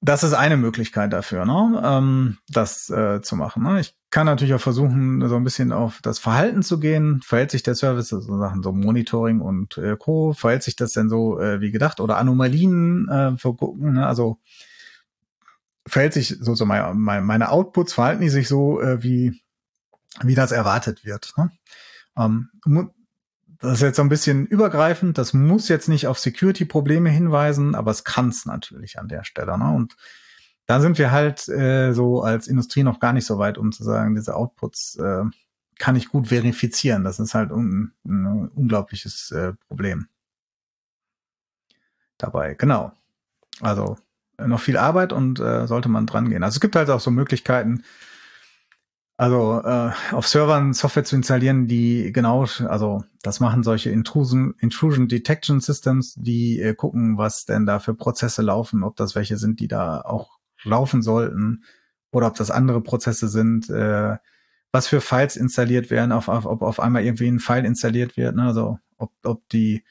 das 0.00 0.22
ist 0.22 0.32
eine 0.32 0.56
Möglichkeit 0.56 1.12
dafür, 1.12 1.44
ne? 1.44 1.82
ähm, 1.84 2.38
das 2.48 2.88
äh, 2.88 3.20
zu 3.20 3.34
machen. 3.34 3.64
Ne? 3.64 3.80
Ich 3.80 3.96
kann 4.10 4.26
natürlich 4.26 4.54
auch 4.54 4.60
versuchen, 4.60 5.28
so 5.28 5.34
ein 5.34 5.44
bisschen 5.44 5.72
auf 5.72 6.00
das 6.02 6.20
Verhalten 6.20 6.62
zu 6.62 6.78
gehen. 6.78 7.20
Verhält 7.22 7.50
sich 7.50 7.64
der 7.64 7.74
Service, 7.74 8.08
so 8.08 8.20
Sachen, 8.20 8.62
so 8.62 8.72
Monitoring 8.72 9.40
und 9.40 9.76
äh, 9.76 9.96
Co. 9.96 10.34
Verhält 10.34 10.62
sich 10.62 10.76
das 10.76 10.92
denn 10.92 11.08
so 11.08 11.40
äh, 11.40 11.60
wie 11.60 11.72
gedacht? 11.72 12.00
Oder 12.00 12.16
Anomalien 12.18 13.08
äh, 13.08 13.36
gucken, 13.36 13.94
ne? 13.94 14.06
Also 14.06 14.38
verhält 15.86 16.12
sich 16.12 16.36
so, 16.40 16.54
so 16.54 16.64
meine, 16.64 16.94
meine 16.94 17.50
Outputs, 17.50 17.94
verhalten 17.94 18.22
die 18.22 18.28
sich 18.28 18.46
so, 18.46 18.80
äh, 18.80 19.02
wie, 19.02 19.42
wie 20.22 20.34
das 20.34 20.52
erwartet 20.52 21.04
wird. 21.04 21.32
Ne? 21.36 21.50
Ähm, 22.16 22.50
das 23.60 23.74
ist 23.74 23.82
jetzt 23.82 23.96
so 23.96 24.02
ein 24.02 24.08
bisschen 24.08 24.46
übergreifend. 24.46 25.18
Das 25.18 25.32
muss 25.34 25.68
jetzt 25.68 25.88
nicht 25.88 26.06
auf 26.06 26.18
Security-Probleme 26.18 27.10
hinweisen, 27.10 27.74
aber 27.74 27.90
es 27.90 28.04
kann 28.04 28.28
es 28.28 28.46
natürlich 28.46 28.98
an 28.98 29.08
der 29.08 29.24
Stelle. 29.24 29.58
Ne? 29.58 29.74
Und 29.74 29.96
da 30.66 30.80
sind 30.80 30.98
wir 30.98 31.10
halt 31.10 31.48
äh, 31.48 31.92
so 31.92 32.22
als 32.22 32.46
Industrie 32.46 32.82
noch 32.82 33.00
gar 33.00 33.12
nicht 33.12 33.26
so 33.26 33.38
weit, 33.38 33.58
um 33.58 33.72
zu 33.72 33.82
sagen, 33.82 34.14
diese 34.14 34.36
Outputs 34.36 34.96
äh, 34.96 35.24
kann 35.78 35.96
ich 35.96 36.08
gut 36.08 36.28
verifizieren. 36.28 37.04
Das 37.04 37.18
ist 37.18 37.34
halt 37.34 37.50
un 37.50 37.92
ein 38.04 38.48
unglaubliches 38.48 39.30
äh, 39.30 39.54
Problem 39.66 40.08
dabei. 42.18 42.54
Genau. 42.54 42.92
Also 43.60 43.96
noch 44.38 44.60
viel 44.60 44.76
Arbeit 44.76 45.12
und 45.12 45.40
äh, 45.40 45.66
sollte 45.66 45.88
man 45.88 46.06
dran 46.06 46.28
gehen. 46.28 46.42
Also 46.42 46.56
es 46.56 46.60
gibt 46.60 46.76
halt 46.76 46.90
auch 46.90 47.00
so 47.00 47.10
Möglichkeiten, 47.10 47.82
also 49.18 49.60
äh, 49.64 49.90
auf 50.12 50.28
Servern 50.28 50.72
Software 50.72 51.02
zu 51.02 51.16
installieren, 51.16 51.66
die 51.66 52.12
genau, 52.12 52.46
also 52.68 53.02
das 53.20 53.40
machen 53.40 53.64
solche 53.64 53.90
Intrusion, 53.90 54.54
Intrusion 54.60 55.08
Detection 55.08 55.60
Systems, 55.60 56.14
die 56.14 56.60
äh, 56.60 56.72
gucken, 56.72 57.18
was 57.18 57.44
denn 57.44 57.66
da 57.66 57.80
für 57.80 57.94
Prozesse 57.94 58.42
laufen, 58.42 58.84
ob 58.84 58.94
das 58.94 59.16
welche 59.16 59.36
sind, 59.36 59.58
die 59.58 59.66
da 59.66 60.02
auch 60.02 60.38
laufen 60.62 61.02
sollten 61.02 61.64
oder 62.12 62.28
ob 62.28 62.36
das 62.36 62.52
andere 62.52 62.80
Prozesse 62.80 63.26
sind, 63.26 63.68
äh, 63.70 64.18
was 64.70 64.86
für 64.86 65.00
Files 65.00 65.36
installiert 65.36 65.90
werden, 65.90 66.12
auf, 66.12 66.28
auf, 66.28 66.46
ob 66.46 66.62
auf 66.62 66.78
einmal 66.78 67.02
irgendwie 67.02 67.26
ein 67.26 67.40
File 67.40 67.64
installiert 67.64 68.16
wird, 68.16 68.36
ne? 68.36 68.44
also 68.44 68.78
ob, 68.98 69.10
ob 69.24 69.48
die 69.48 69.82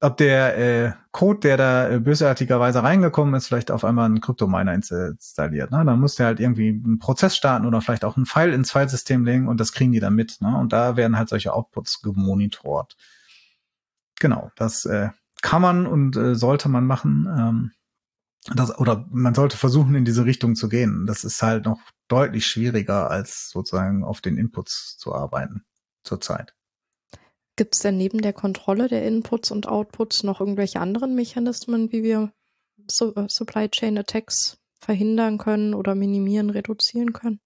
ob 0.00 0.16
der 0.16 0.58
äh, 0.58 0.92
Code, 1.12 1.40
der 1.40 1.56
da 1.56 1.90
äh, 1.90 2.00
bösartigerweise 2.00 2.82
reingekommen 2.82 3.34
ist, 3.34 3.46
vielleicht 3.46 3.70
auf 3.70 3.84
einmal 3.84 4.06
einen 4.06 4.20
Kryptominer 4.20 4.72
installiert. 4.72 5.70
Ne? 5.70 5.84
Dann 5.84 6.00
muss 6.00 6.14
der 6.14 6.26
halt 6.26 6.40
irgendwie 6.40 6.68
einen 6.68 6.98
Prozess 6.98 7.36
starten 7.36 7.66
oder 7.66 7.82
vielleicht 7.82 8.04
auch 8.04 8.16
einen 8.16 8.26
File 8.26 8.54
ins 8.54 8.72
Filesystem 8.72 9.24
legen 9.24 9.48
und 9.48 9.60
das 9.60 9.72
kriegen 9.72 9.92
die 9.92 10.00
dann 10.00 10.14
mit. 10.14 10.40
Ne? 10.40 10.56
Und 10.56 10.72
da 10.72 10.96
werden 10.96 11.18
halt 11.18 11.28
solche 11.28 11.52
Outputs 11.52 12.00
gemonitort. 12.00 12.96
Genau, 14.18 14.50
das 14.56 14.86
äh, 14.86 15.10
kann 15.42 15.62
man 15.62 15.86
und 15.86 16.16
äh, 16.16 16.34
sollte 16.34 16.68
man 16.70 16.86
machen. 16.86 17.28
Ähm, 17.38 17.72
das, 18.54 18.78
oder 18.78 19.06
man 19.10 19.34
sollte 19.34 19.58
versuchen, 19.58 19.94
in 19.94 20.06
diese 20.06 20.24
Richtung 20.24 20.54
zu 20.54 20.70
gehen. 20.70 21.06
Das 21.06 21.24
ist 21.24 21.42
halt 21.42 21.66
noch 21.66 21.80
deutlich 22.08 22.46
schwieriger, 22.46 23.10
als 23.10 23.50
sozusagen 23.50 24.02
auf 24.02 24.22
den 24.22 24.38
Inputs 24.38 24.96
zu 24.96 25.14
arbeiten 25.14 25.64
zurzeit. 26.04 26.54
Gibt 27.60 27.74
es 27.74 27.82
denn 27.82 27.98
neben 27.98 28.22
der 28.22 28.32
Kontrolle 28.32 28.88
der 28.88 29.06
Inputs 29.06 29.50
und 29.50 29.68
Outputs 29.68 30.22
noch 30.22 30.40
irgendwelche 30.40 30.80
anderen 30.80 31.14
Mechanismen, 31.14 31.92
wie 31.92 32.02
wir 32.02 32.32
so, 32.86 33.14
uh, 33.14 33.26
Supply 33.28 33.68
Chain 33.68 33.98
Attacks 33.98 34.56
verhindern 34.80 35.36
können 35.36 35.74
oder 35.74 35.94
minimieren, 35.94 36.48
reduzieren 36.48 37.12
können? 37.12 37.38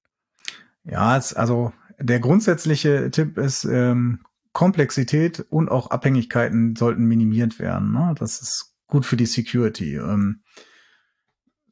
Ja, 0.85 1.17
es, 1.17 1.35
also 1.35 1.73
der 1.99 2.21
grundsätzliche 2.21 3.11
Tipp 3.11 3.39
ist, 3.39 3.65
ähm, 3.65 4.21
Komplexität 4.53 5.45
und 5.51 5.69
auch 5.69 5.91
Abhängigkeiten 5.91 6.77
sollten 6.77 7.07
minimiert 7.07 7.59
werden. 7.59 7.91
Ne? 7.91 8.15
Das 8.17 8.41
ist 8.41 8.77
gut 8.87 9.05
für 9.05 9.17
die 9.17 9.27
Security. 9.27 9.97
Ähm, 9.97 10.45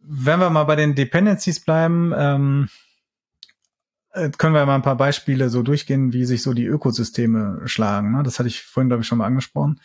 wenn 0.00 0.40
wir 0.40 0.50
mal 0.50 0.64
bei 0.64 0.74
den 0.74 0.96
Dependencies 0.96 1.60
bleiben, 1.60 2.12
ähm, 2.16 2.66
äh, 2.66 2.91
können 4.12 4.54
wir 4.54 4.66
mal 4.66 4.74
ein 4.74 4.82
paar 4.82 4.96
Beispiele 4.96 5.48
so 5.48 5.62
durchgehen, 5.62 6.12
wie 6.12 6.24
sich 6.24 6.42
so 6.42 6.52
die 6.52 6.66
Ökosysteme 6.66 7.62
schlagen. 7.64 8.12
Ne? 8.12 8.22
Das 8.22 8.38
hatte 8.38 8.48
ich 8.48 8.62
vorhin, 8.62 8.88
glaube 8.88 9.02
ich, 9.02 9.08
schon 9.08 9.18
mal 9.18 9.26
angesprochen. 9.26 9.80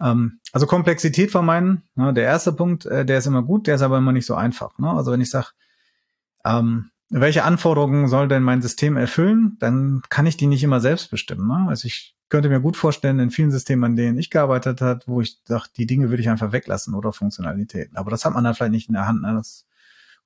Ähm, 0.00 0.40
also 0.52 0.66
Komplexität 0.66 1.30
vermeiden, 1.30 1.82
ne? 1.94 2.12
der 2.12 2.24
erste 2.24 2.52
Punkt, 2.52 2.86
äh, 2.86 3.04
der 3.04 3.18
ist 3.18 3.26
immer 3.26 3.42
gut, 3.42 3.66
der 3.66 3.76
ist 3.76 3.82
aber 3.82 3.98
immer 3.98 4.12
nicht 4.12 4.26
so 4.26 4.34
einfach. 4.34 4.78
Ne? 4.78 4.90
Also 4.90 5.12
wenn 5.12 5.20
ich 5.20 5.30
sage, 5.30 5.48
ähm, 6.44 6.90
welche 7.08 7.44
Anforderungen 7.44 8.08
soll 8.08 8.28
denn 8.28 8.42
mein 8.42 8.62
System 8.62 8.96
erfüllen, 8.96 9.56
dann 9.60 10.02
kann 10.08 10.26
ich 10.26 10.36
die 10.36 10.46
nicht 10.46 10.64
immer 10.64 10.80
selbst 10.80 11.10
bestimmen. 11.10 11.46
Ne? 11.46 11.66
Also 11.68 11.86
ich 11.86 12.16
könnte 12.28 12.48
mir 12.48 12.60
gut 12.60 12.76
vorstellen, 12.76 13.20
in 13.20 13.30
vielen 13.30 13.52
Systemen, 13.52 13.84
an 13.84 13.96
denen 13.96 14.18
ich 14.18 14.30
gearbeitet 14.30 14.80
habe, 14.80 15.00
wo 15.06 15.20
ich 15.20 15.42
dachte, 15.44 15.72
die 15.76 15.86
Dinge 15.86 16.10
würde 16.10 16.22
ich 16.22 16.28
einfach 16.28 16.52
weglassen 16.52 16.94
oder 16.94 17.12
Funktionalitäten. 17.12 17.96
Aber 17.96 18.10
das 18.10 18.24
hat 18.24 18.34
man 18.34 18.42
dann 18.42 18.54
vielleicht 18.54 18.72
nicht 18.72 18.88
in 18.88 18.94
der 18.94 19.06
Hand. 19.06 19.22
Ne? 19.22 19.34
Das 19.34 19.66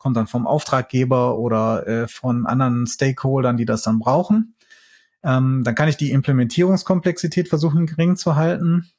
kommt 0.01 0.17
dann 0.17 0.27
vom 0.27 0.47
Auftraggeber 0.47 1.39
oder 1.39 1.87
äh, 1.87 2.09
von 2.09 2.47
anderen 2.47 2.87
Stakeholdern, 2.87 3.59
die 3.59 3.67
das 3.67 3.83
dann 3.83 3.99
brauchen. 3.99 4.57
Ähm, 5.23 5.63
dann 5.63 5.75
kann 5.75 5.89
ich 5.89 5.99
die 5.99 6.11
Implementierungskomplexität 6.11 7.49
versuchen 7.49 7.87
gering 7.87 8.17
zu 8.17 8.35
halten. 8.35 8.91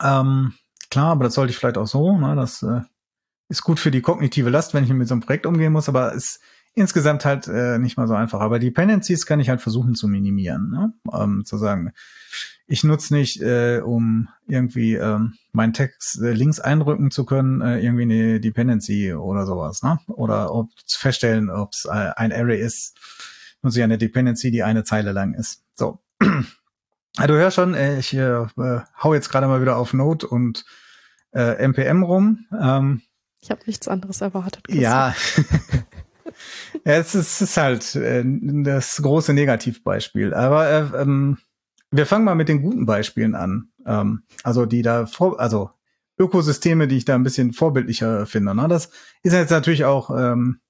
Ähm, 0.00 0.54
klar, 0.88 1.10
aber 1.10 1.24
das 1.24 1.34
sollte 1.34 1.50
ich 1.50 1.58
vielleicht 1.58 1.78
auch 1.78 1.88
so. 1.88 2.16
Ne? 2.16 2.36
Das 2.36 2.62
äh, 2.62 2.82
ist 3.48 3.62
gut 3.62 3.80
für 3.80 3.90
die 3.90 4.02
kognitive 4.02 4.50
Last, 4.50 4.72
wenn 4.72 4.84
ich 4.84 4.90
mit 4.90 5.08
so 5.08 5.14
einem 5.14 5.22
Projekt 5.22 5.46
umgehen 5.46 5.72
muss, 5.72 5.88
aber 5.88 6.14
es 6.14 6.38
insgesamt 6.74 7.24
halt 7.24 7.48
äh, 7.48 7.78
nicht 7.78 7.96
mal 7.96 8.08
so 8.08 8.14
einfach. 8.14 8.40
Aber 8.40 8.58
Dependencies 8.58 9.26
kann 9.26 9.40
ich 9.40 9.48
halt 9.48 9.60
versuchen 9.60 9.94
zu 9.94 10.08
minimieren. 10.08 10.70
Ne? 10.70 10.92
Ähm, 11.12 11.44
zu 11.44 11.56
sagen, 11.58 11.92
ich 12.66 12.84
nutze 12.84 13.12
nicht, 13.14 13.42
äh, 13.42 13.80
um 13.84 14.28
irgendwie 14.46 14.94
ähm, 14.94 15.34
meinen 15.52 15.72
Text 15.72 16.22
äh, 16.22 16.32
links 16.32 16.60
einrücken 16.60 17.10
zu 17.10 17.24
können, 17.24 17.60
äh, 17.60 17.80
irgendwie 17.80 18.02
eine 18.02 18.40
Dependency 18.40 19.12
oder 19.12 19.44
sowas, 19.44 19.82
ne? 19.82 19.98
Oder 20.06 20.54
ob 20.54 20.68
zu 20.86 21.00
feststellen, 21.00 21.50
ob 21.50 21.72
es 21.72 21.86
äh, 21.86 22.12
ein 22.14 22.32
Array 22.32 22.60
ist, 22.60 22.96
nutze 23.62 23.80
ich 23.80 23.84
eine 23.84 23.98
Dependency, 23.98 24.52
die 24.52 24.62
eine 24.62 24.84
Zeile 24.84 25.10
lang 25.10 25.34
ist. 25.34 25.64
So. 25.74 25.98
du 26.20 26.44
hörst 27.16 27.56
schon, 27.56 27.74
äh, 27.74 27.98
ich 27.98 28.14
äh, 28.14 28.46
hau 29.02 29.14
jetzt 29.14 29.30
gerade 29.30 29.48
mal 29.48 29.60
wieder 29.60 29.76
auf 29.76 29.92
Node 29.92 30.28
und 30.28 30.64
äh, 31.32 31.56
NPM 31.56 32.04
rum. 32.04 32.46
Ähm, 32.56 33.02
ich 33.40 33.50
habe 33.50 33.62
nichts 33.66 33.88
anderes 33.88 34.20
erwartet. 34.20 34.68
Christoph. 34.68 34.82
Ja. 34.82 35.14
ja, 36.84 36.94
es 36.94 37.14
ist, 37.14 37.40
ist 37.40 37.56
halt 37.56 37.94
äh, 37.96 38.24
das 38.24 39.00
große 39.02 39.32
Negativbeispiel. 39.32 40.34
Aber 40.34 40.68
äh, 40.68 41.02
ähm, 41.02 41.38
wir 41.90 42.06
fangen 42.06 42.24
mal 42.24 42.34
mit 42.34 42.48
den 42.48 42.62
guten 42.62 42.86
Beispielen 42.86 43.34
an. 43.34 43.70
Ähm, 43.86 44.22
also 44.42 44.66
die 44.66 44.82
da 44.82 45.06
vor, 45.06 45.40
also 45.40 45.70
Ökosysteme, 46.18 46.86
die 46.86 46.98
ich 46.98 47.04
da 47.04 47.14
ein 47.14 47.22
bisschen 47.22 47.52
vorbildlicher 47.52 48.26
finde. 48.26 48.54
Ne? 48.54 48.68
Das 48.68 48.90
ist 49.22 49.32
jetzt 49.32 49.50
natürlich 49.50 49.84
auch 49.84 50.10
ähm, 50.10 50.60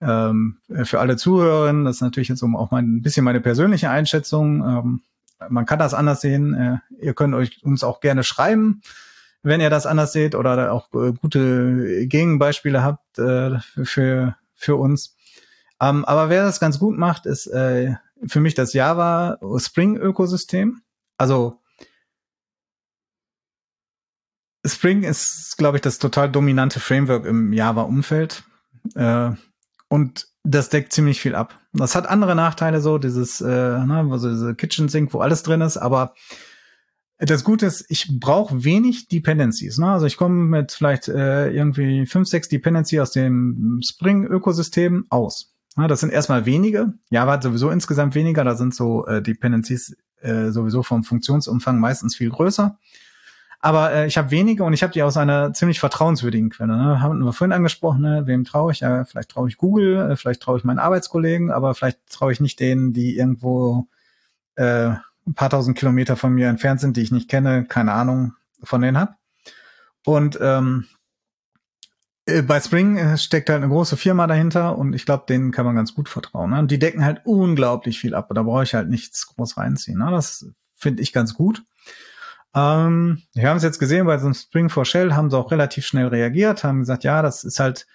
ähm, 0.00 0.58
für 0.84 1.00
alle 1.00 1.16
Zuhörerinnen, 1.16 1.84
das 1.84 1.96
ist 1.96 2.02
natürlich 2.02 2.28
jetzt 2.28 2.42
auch 2.42 2.70
mal 2.70 2.82
ein 2.82 3.02
bisschen 3.02 3.24
meine 3.24 3.40
persönliche 3.40 3.90
Einschätzung. 3.90 4.62
Ähm, 4.64 5.02
man 5.48 5.66
kann 5.66 5.78
das 5.78 5.94
anders 5.94 6.20
sehen. 6.20 6.54
Äh, 6.54 6.78
ihr 7.00 7.14
könnt 7.14 7.34
euch 7.34 7.62
uns 7.62 7.84
auch 7.84 8.00
gerne 8.00 8.24
schreiben, 8.24 8.80
wenn 9.42 9.60
ihr 9.60 9.70
das 9.70 9.86
anders 9.86 10.12
seht 10.12 10.34
oder 10.34 10.72
auch 10.72 10.92
äh, 10.94 11.12
gute 11.12 12.06
Gegenbeispiele 12.06 12.82
habt 12.82 13.18
äh, 13.18 13.58
für, 13.82 14.36
für 14.64 14.76
uns. 14.76 15.16
Ähm, 15.80 16.04
aber 16.04 16.28
wer 16.28 16.44
das 16.44 16.60
ganz 16.60 16.78
gut 16.78 16.96
macht, 16.96 17.26
ist 17.26 17.46
äh, 17.46 17.94
für 18.26 18.40
mich 18.40 18.54
das 18.54 18.72
Java 18.72 19.38
Spring 19.58 19.96
Ökosystem. 19.96 20.80
Also 21.18 21.60
Spring 24.66 25.02
ist, 25.02 25.56
glaube 25.58 25.76
ich, 25.76 25.82
das 25.82 25.98
total 25.98 26.30
dominante 26.30 26.80
Framework 26.80 27.26
im 27.26 27.52
Java-Umfeld. 27.52 28.44
Äh, 28.94 29.32
und 29.88 30.28
das 30.42 30.70
deckt 30.70 30.92
ziemlich 30.92 31.20
viel 31.20 31.34
ab. 31.34 31.60
Das 31.72 31.94
hat 31.94 32.06
andere 32.06 32.34
Nachteile, 32.34 32.80
so 32.80 32.98
dieses, 32.98 33.40
äh, 33.40 33.46
ne, 33.46 34.08
also 34.10 34.30
diese 34.30 34.54
Kitchen 34.54 34.88
Sink, 34.88 35.12
wo 35.12 35.20
alles 35.20 35.42
drin 35.42 35.60
ist, 35.60 35.76
aber 35.76 36.14
das 37.18 37.44
Gute 37.44 37.66
ist, 37.66 37.84
ich 37.88 38.18
brauche 38.18 38.64
wenig 38.64 39.08
Dependencies. 39.08 39.78
Ne? 39.78 39.88
Also 39.88 40.06
ich 40.06 40.16
komme 40.16 40.44
mit 40.44 40.72
vielleicht 40.72 41.08
äh, 41.08 41.50
irgendwie 41.50 42.06
fünf, 42.06 42.28
sechs 42.28 42.48
Dependencies 42.48 43.00
aus 43.00 43.12
dem 43.12 43.80
Spring-Ökosystem 43.82 45.06
aus. 45.10 45.54
Ja, 45.76 45.88
das 45.88 46.00
sind 46.00 46.12
erstmal 46.12 46.46
wenige. 46.46 46.94
Java 47.10 47.32
hat 47.32 47.42
sowieso 47.42 47.70
insgesamt 47.70 48.14
weniger. 48.14 48.44
Da 48.44 48.54
sind 48.54 48.74
so 48.74 49.06
äh, 49.06 49.22
Dependencies 49.22 49.96
äh, 50.20 50.50
sowieso 50.50 50.82
vom 50.82 51.04
Funktionsumfang 51.04 51.78
meistens 51.78 52.16
viel 52.16 52.30
größer. 52.30 52.78
Aber 53.60 53.92
äh, 53.92 54.06
ich 54.06 54.18
habe 54.18 54.30
wenige 54.30 54.64
und 54.64 54.72
ich 54.72 54.82
habe 54.82 54.92
die 54.92 55.02
aus 55.02 55.16
einer 55.16 55.52
ziemlich 55.52 55.80
vertrauenswürdigen 55.80 56.50
Quelle. 56.50 56.76
Ne? 56.76 57.00
Haben 57.00 57.24
wir 57.24 57.32
vorhin 57.32 57.52
angesprochen, 57.52 58.02
ne? 58.02 58.26
wem 58.26 58.44
traue 58.44 58.72
ich? 58.72 58.80
Ja, 58.80 59.04
vielleicht 59.04 59.30
traue 59.30 59.48
ich 59.48 59.56
Google, 59.56 60.10
äh, 60.10 60.16
vielleicht 60.16 60.42
traue 60.42 60.58
ich 60.58 60.64
meinen 60.64 60.78
Arbeitskollegen, 60.78 61.50
aber 61.50 61.74
vielleicht 61.74 61.98
traue 62.10 62.32
ich 62.32 62.40
nicht 62.40 62.60
denen, 62.60 62.92
die 62.92 63.16
irgendwo 63.16 63.88
äh, 64.56 64.90
ein 65.26 65.34
paar 65.34 65.50
tausend 65.50 65.78
Kilometer 65.78 66.16
von 66.16 66.32
mir 66.32 66.48
entfernt 66.48 66.80
sind, 66.80 66.96
die 66.96 67.02
ich 67.02 67.12
nicht 67.12 67.30
kenne, 67.30 67.64
keine 67.64 67.92
Ahnung 67.92 68.34
von 68.62 68.80
denen 68.80 68.98
hab. 68.98 69.16
Und 70.04 70.38
ähm, 70.40 70.86
äh, 72.26 72.42
bei 72.42 72.60
Spring 72.60 72.96
äh, 72.96 73.18
steckt 73.18 73.50
halt 73.50 73.62
eine 73.62 73.72
große 73.72 73.96
Firma 73.96 74.26
dahinter 74.26 74.78
und 74.78 74.94
ich 74.94 75.06
glaube, 75.06 75.24
denen 75.28 75.50
kann 75.50 75.66
man 75.66 75.76
ganz 75.76 75.94
gut 75.94 76.08
vertrauen. 76.08 76.50
Ne? 76.50 76.58
Und 76.58 76.70
die 76.70 76.78
decken 76.78 77.04
halt 77.04 77.22
unglaublich 77.24 77.98
viel 77.98 78.14
ab. 78.14 78.30
Da 78.34 78.42
brauche 78.42 78.62
ich 78.62 78.74
halt 78.74 78.88
nichts 78.88 79.26
groß 79.26 79.56
reinziehen. 79.56 79.98
Ne? 79.98 80.10
Das 80.10 80.46
finde 80.74 81.02
ich 81.02 81.12
ganz 81.12 81.34
gut. 81.34 81.62
Ähm, 82.54 83.22
wir 83.34 83.48
haben 83.48 83.56
es 83.56 83.62
jetzt 83.62 83.78
gesehen, 83.78 84.06
bei 84.06 84.18
so 84.18 84.26
einem 84.26 84.34
Spring 84.34 84.68
for 84.68 84.84
Shell 84.84 85.14
haben 85.14 85.30
sie 85.30 85.36
auch 85.36 85.50
relativ 85.50 85.86
schnell 85.86 86.06
reagiert, 86.06 86.64
haben 86.64 86.80
gesagt, 86.80 87.04
ja, 87.04 87.20
das 87.20 87.44
ist 87.44 87.58
halt 87.58 87.86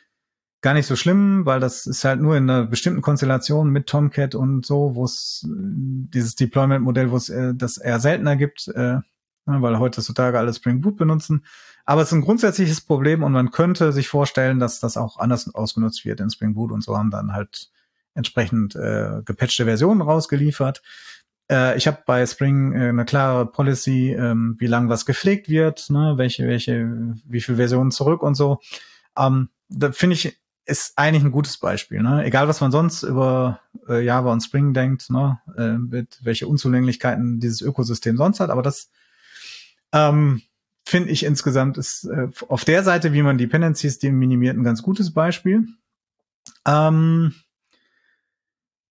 gar 0.61 0.73
nicht 0.73 0.87
so 0.87 0.95
schlimm, 0.95 1.45
weil 1.45 1.59
das 1.59 1.85
ist 1.85 2.03
halt 2.03 2.21
nur 2.21 2.35
in 2.35 2.49
einer 2.49 2.65
bestimmten 2.65 3.01
Konstellation 3.01 3.69
mit 3.69 3.87
Tomcat 3.87 4.35
und 4.35 4.65
so, 4.65 4.95
wo 4.95 5.05
es 5.05 5.45
äh, 5.45 5.49
dieses 5.51 6.35
Deployment-Modell, 6.35 7.11
wo 7.11 7.17
es 7.17 7.29
äh, 7.29 7.53
das 7.55 7.77
eher 7.77 7.99
seltener 7.99 8.35
gibt, 8.35 8.67
äh, 8.69 8.99
ne, 8.99 9.03
weil 9.45 9.79
heutzutage 9.79 10.37
alle 10.37 10.53
Spring 10.53 10.81
Boot 10.81 10.97
benutzen. 10.97 11.45
Aber 11.85 12.01
es 12.01 12.09
ist 12.09 12.13
ein 12.13 12.21
grundsätzliches 12.21 12.81
Problem 12.81 13.23
und 13.23 13.31
man 13.31 13.51
könnte 13.51 13.93
sich 13.93 14.09
vorstellen, 14.09 14.59
dass 14.59 14.79
das 14.79 14.97
auch 14.97 15.17
anders 15.17 15.53
ausgenutzt 15.55 16.05
wird 16.05 16.19
in 16.19 16.29
Spring 16.29 16.53
Boot 16.53 16.71
und 16.71 16.83
so 16.83 16.97
haben 16.97 17.09
dann 17.09 17.33
halt 17.33 17.69
entsprechend 18.13 18.75
äh, 18.75 19.21
gepatchte 19.23 19.65
Versionen 19.65 20.01
rausgeliefert. 20.01 20.81
Äh, 21.49 21.77
ich 21.77 21.87
habe 21.87 21.99
bei 22.05 22.25
Spring 22.25 22.73
äh, 22.73 22.89
eine 22.89 23.05
klare 23.05 23.45
Policy, 23.45 24.11
ähm, 24.11 24.55
wie 24.59 24.67
lang 24.67 24.89
was 24.89 25.05
gepflegt 25.05 25.49
wird, 25.49 25.89
ne, 25.89 26.13
welche, 26.17 26.47
welche, 26.47 27.15
wie 27.25 27.41
viele 27.41 27.57
Versionen 27.57 27.91
zurück 27.91 28.23
und 28.23 28.35
so. 28.35 28.59
Ähm, 29.17 29.49
da 29.69 29.91
finde 29.91 30.15
ich, 30.15 30.39
ist 30.69 30.93
eigentlich 30.97 31.23
ein 31.23 31.31
gutes 31.31 31.57
Beispiel. 31.57 32.01
Ne? 32.01 32.23
Egal, 32.23 32.47
was 32.47 32.61
man 32.61 32.71
sonst 32.71 33.03
über 33.03 33.59
äh, 33.87 34.03
Java 34.03 34.31
und 34.31 34.41
Spring 34.41 34.73
denkt, 34.73 35.09
ne, 35.09 35.39
äh, 35.57 35.77
mit 35.77 36.19
welche 36.21 36.47
Unzulänglichkeiten 36.47 37.39
dieses 37.39 37.61
Ökosystem 37.61 38.17
sonst 38.17 38.39
hat, 38.39 38.49
aber 38.49 38.61
das 38.61 38.89
ähm, 39.91 40.41
finde 40.85 41.09
ich 41.09 41.23
insgesamt 41.23 41.77
ist 41.77 42.05
äh, 42.05 42.27
auf 42.47 42.65
der 42.65 42.83
Seite, 42.83 43.13
wie 43.13 43.23
man 43.23 43.37
Dependencies 43.37 44.01
minimiert, 44.03 44.57
ein 44.57 44.63
ganz 44.63 44.83
gutes 44.83 45.13
Beispiel. 45.13 45.67
Ähm, 46.65 47.33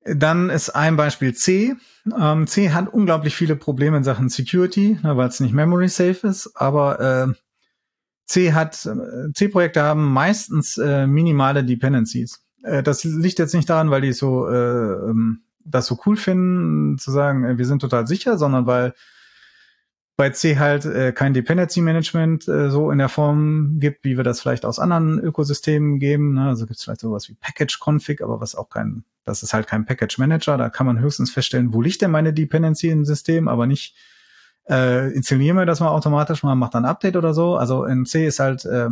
dann 0.05 0.51
ist 0.51 0.71
ein 0.71 0.97
Beispiel 0.97 1.35
C. 1.35 1.77
Ähm, 2.19 2.47
C 2.47 2.71
hat 2.71 2.93
unglaublich 2.93 3.37
viele 3.37 3.57
Probleme 3.57 3.99
in 3.99 4.05
Sachen 4.05 4.29
Security, 4.29 4.99
ne, 5.03 5.17
weil 5.17 5.29
es 5.29 5.41
nicht 5.41 5.55
memory 5.55 5.89
safe 5.89 6.27
ist, 6.27 6.57
aber 6.57 7.01
äh, 7.01 7.35
C 8.29 8.53
hat 8.53 8.87
äh, 8.87 9.33
C-Projekte 9.33 9.83
haben 9.83 10.05
meistens 10.13 10.77
äh, 10.77 11.07
minimale 11.07 11.65
Dependencies. 11.65 12.45
Äh, 12.63 12.83
das 12.83 13.03
liegt 13.03 13.39
jetzt 13.39 13.55
nicht 13.55 13.69
daran, 13.69 13.91
weil 13.91 14.03
die 14.03 14.13
so 14.13 14.47
äh, 14.49 15.11
ähm, 15.11 15.43
das 15.65 15.87
so 15.87 15.99
cool 16.07 16.17
finden, 16.17 16.99
zu 16.99 17.11
sagen, 17.11 17.45
äh, 17.45 17.59
wir 17.59 17.67
sind 17.67 17.81
total 17.81 18.07
sicher, 18.07 18.39
sondern 18.39 18.67
weil 18.67 18.95
bei 20.19 20.31
C 20.31 20.59
halt 20.59 20.85
äh, 20.85 21.13
kein 21.13 21.33
Dependency 21.33 21.81
Management 21.81 22.49
äh, 22.49 22.71
so 22.71 22.91
in 22.91 22.99
der 22.99 23.09
Form 23.09 23.79
gibt, 23.79 24.05
wie 24.05 24.17
wir 24.17 24.25
das 24.25 24.41
vielleicht 24.41 24.67
aus 24.67 24.81
anderen 24.81 25.21
Ökosystemen 25.21 25.99
geben. 26.01 26.35
Ne? 26.35 26.49
Also 26.49 26.67
gibt 26.67 26.79
es 26.79 26.85
vielleicht 26.85 27.01
sowas 27.01 27.29
wie 27.29 27.35
Package 27.35 27.79
Config, 27.81 28.21
aber 28.21 28.41
was 28.41 28.57
auch 28.57 28.69
kein, 28.69 29.05
das 29.25 29.43
ist 29.43 29.55
halt 29.55 29.69
kein 29.69 29.87
Package 29.87 30.19
Manager. 30.19 30.59
Da 30.59 30.71
kann 30.71 30.87
man 30.87 30.99
höchstens 30.99 31.31
feststellen, 31.31 31.73
wo 31.73 31.81
liegt 31.81 32.03
denn 32.03 32.11
meine 32.11 32.35
Dependency 32.35 32.89
im 32.89 33.05
System, 33.05 33.47
aber 33.47 33.67
nicht 33.67 33.95
äh, 34.69 35.11
installieren 35.13 35.57
wir 35.57 35.67
das 35.67 35.81
mal 35.81 35.89
automatisch 35.89 36.43
mal, 36.43 36.55
macht 36.55 36.75
dann 36.75 36.85
Update 36.85 37.17
oder 37.17 37.35
so. 37.35 37.57
Also 37.57 37.85
in 37.85 38.07
C 38.07 38.27
ist 38.27 38.41
halt, 38.41 38.65
äh, 38.65 38.89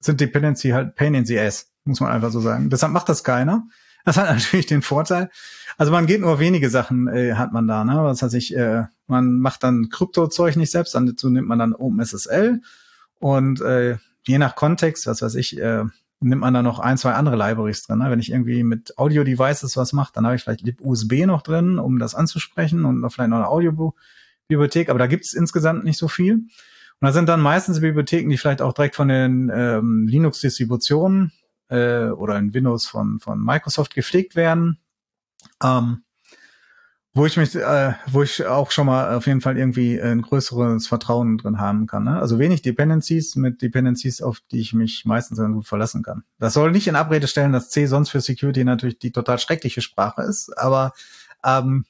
sind 0.00 0.20
Dependency 0.20 0.70
halt 0.70 0.94
Pain 0.94 1.14
in 1.14 1.26
the 1.26 1.38
Ass, 1.38 1.70
muss 1.84 2.00
man 2.00 2.12
einfach 2.12 2.30
so 2.30 2.40
sagen. 2.40 2.70
Deshalb 2.70 2.92
macht 2.92 3.08
das 3.08 3.24
keiner. 3.24 3.66
Das 4.04 4.16
hat 4.16 4.28
natürlich 4.34 4.66
den 4.66 4.82
Vorteil. 4.82 5.30
Also 5.78 5.92
man 5.92 6.06
geht 6.06 6.20
nur 6.20 6.38
wenige 6.38 6.70
Sachen, 6.70 7.08
äh, 7.08 7.34
hat 7.34 7.52
man 7.52 7.68
da, 7.68 7.84
ne? 7.84 7.96
Was 8.02 8.22
heißt 8.22 8.34
ich, 8.34 8.56
äh, 8.56 8.84
man 9.06 9.38
macht 9.40 9.62
dann 9.62 9.88
Kryptozeug 9.90 10.56
nicht 10.56 10.70
selbst, 10.70 10.94
dazu 10.94 11.28
nimmt 11.28 11.48
man 11.48 11.58
dann 11.58 11.74
OpenSSL 11.74 12.62
und 13.18 13.60
äh, 13.60 13.98
je 14.26 14.38
nach 14.38 14.56
Kontext, 14.56 15.06
was 15.06 15.22
weiß 15.22 15.34
ich, 15.34 15.60
äh, 15.60 15.84
nimmt 16.20 16.40
man 16.40 16.54
da 16.54 16.62
noch 16.62 16.78
ein, 16.78 16.96
zwei 16.96 17.12
andere 17.12 17.36
Libraries 17.36 17.82
drin. 17.86 17.98
Ne? 17.98 18.10
Wenn 18.10 18.20
ich 18.20 18.32
irgendwie 18.32 18.62
mit 18.62 18.98
Audio-Devices 18.98 19.76
was 19.76 19.92
mache, 19.92 20.12
dann 20.14 20.24
habe 20.24 20.36
ich 20.36 20.42
vielleicht 20.42 20.62
libUSB 20.62 21.26
noch 21.26 21.42
drin, 21.42 21.78
um 21.78 21.98
das 21.98 22.14
anzusprechen 22.14 22.84
und 22.84 23.08
vielleicht 23.10 23.30
noch 23.30 23.36
eine 23.36 23.48
Audio 23.48 23.94
Bibliothek, 24.48 24.88
aber 24.88 24.98
da 24.98 25.06
gibt 25.06 25.24
es 25.24 25.32
insgesamt 25.32 25.84
nicht 25.84 25.98
so 25.98 26.08
viel. 26.08 26.34
Und 26.34 27.06
da 27.06 27.12
sind 27.12 27.28
dann 27.28 27.40
meistens 27.40 27.80
Bibliotheken, 27.80 28.30
die 28.30 28.38
vielleicht 28.38 28.62
auch 28.62 28.72
direkt 28.72 28.96
von 28.96 29.08
den 29.08 29.50
ähm, 29.54 30.06
Linux-Distributionen 30.08 31.32
äh, 31.68 32.06
oder 32.06 32.38
in 32.38 32.54
Windows 32.54 32.86
von, 32.86 33.18
von 33.20 33.42
Microsoft 33.42 33.94
gepflegt 33.94 34.34
werden. 34.34 34.78
Ähm, 35.62 36.02
wo 37.16 37.24
ich 37.24 37.38
mich, 37.38 37.54
äh, 37.54 37.94
wo 38.08 38.22
ich 38.22 38.44
auch 38.44 38.70
schon 38.70 38.86
mal 38.86 39.14
auf 39.14 39.26
jeden 39.26 39.40
Fall 39.40 39.56
irgendwie 39.56 39.98
ein 39.98 40.20
größeres 40.20 40.86
Vertrauen 40.86 41.38
drin 41.38 41.58
haben 41.58 41.86
kann. 41.86 42.04
Ne? 42.04 42.20
Also 42.20 42.38
wenig 42.38 42.60
Dependencies 42.60 43.36
mit 43.36 43.62
Dependencies, 43.62 44.20
auf 44.20 44.40
die 44.52 44.60
ich 44.60 44.74
mich 44.74 45.06
meistens 45.06 45.38
dann 45.38 45.54
gut 45.54 45.66
verlassen 45.66 46.02
kann. 46.02 46.24
Das 46.38 46.52
soll 46.52 46.72
nicht 46.72 46.88
in 46.88 46.94
Abrede 46.94 47.26
stellen, 47.26 47.52
dass 47.52 47.70
C 47.70 47.86
sonst 47.86 48.10
für 48.10 48.20
Security 48.20 48.64
natürlich 48.64 48.98
die 48.98 49.12
total 49.12 49.38
schreckliche 49.38 49.80
Sprache 49.80 50.22
ist, 50.22 50.52
aber 50.58 50.92
ähm, 51.42 51.86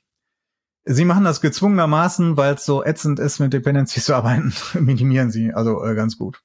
sie 0.87 1.05
machen 1.05 1.24
das 1.24 1.41
gezwungenermaßen, 1.41 2.37
weil 2.37 2.55
es 2.55 2.64
so 2.64 2.84
ätzend 2.84 3.18
ist, 3.18 3.41
mit 3.41 3.53
Dependencies 3.53 4.07
zu 4.07 4.14
arbeiten, 4.14 4.55
minimieren 4.74 5.30
sie 5.30 5.53
also 5.53 5.84
äh, 5.84 5.95
ganz 5.95 6.16
gut. 6.16 6.43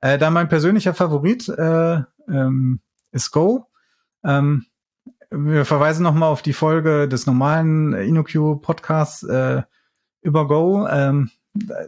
Äh, 0.00 0.18
da 0.18 0.30
mein 0.30 0.48
persönlicher 0.48 0.94
Favorit 0.94 1.48
äh, 1.48 2.02
ähm, 2.28 2.80
ist 3.12 3.30
Go. 3.30 3.66
Ähm, 4.24 4.66
wir 5.30 5.64
verweisen 5.64 6.02
nochmal 6.02 6.30
auf 6.30 6.42
die 6.42 6.52
Folge 6.52 7.08
des 7.08 7.26
normalen 7.26 7.92
InnoQ 7.92 8.62
Podcasts 8.62 9.22
äh, 9.22 9.62
über 10.22 10.48
Go. 10.48 10.86
Ähm, 10.88 11.30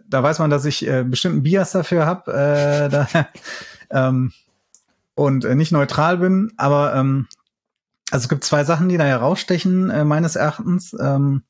da 0.07 0.23
weiß 0.23 0.39
man, 0.39 0.51
dass 0.51 0.65
ich 0.65 0.87
äh, 0.87 1.03
bestimmten 1.03 1.43
Bias 1.43 1.73
dafür 1.73 2.07
habe 2.07 2.33
äh, 2.33 2.89
da, 2.91 3.09
ähm, 3.91 4.33
und 5.15 5.45
äh, 5.45 5.55
nicht 5.55 5.73
neutral 5.73 6.19
bin. 6.19 6.53
Aber 6.57 6.95
ähm, 6.95 7.27
also 8.11 8.25
es 8.25 8.29
gibt 8.29 8.45
zwei 8.45 8.65
Sachen, 8.65 8.89
die 8.89 8.99
da 8.99 9.05
herausstechen, 9.05 9.91
äh, 9.91 10.05
meines 10.05 10.37
Erachtens. 10.37 10.95
Ähm, 10.99 11.43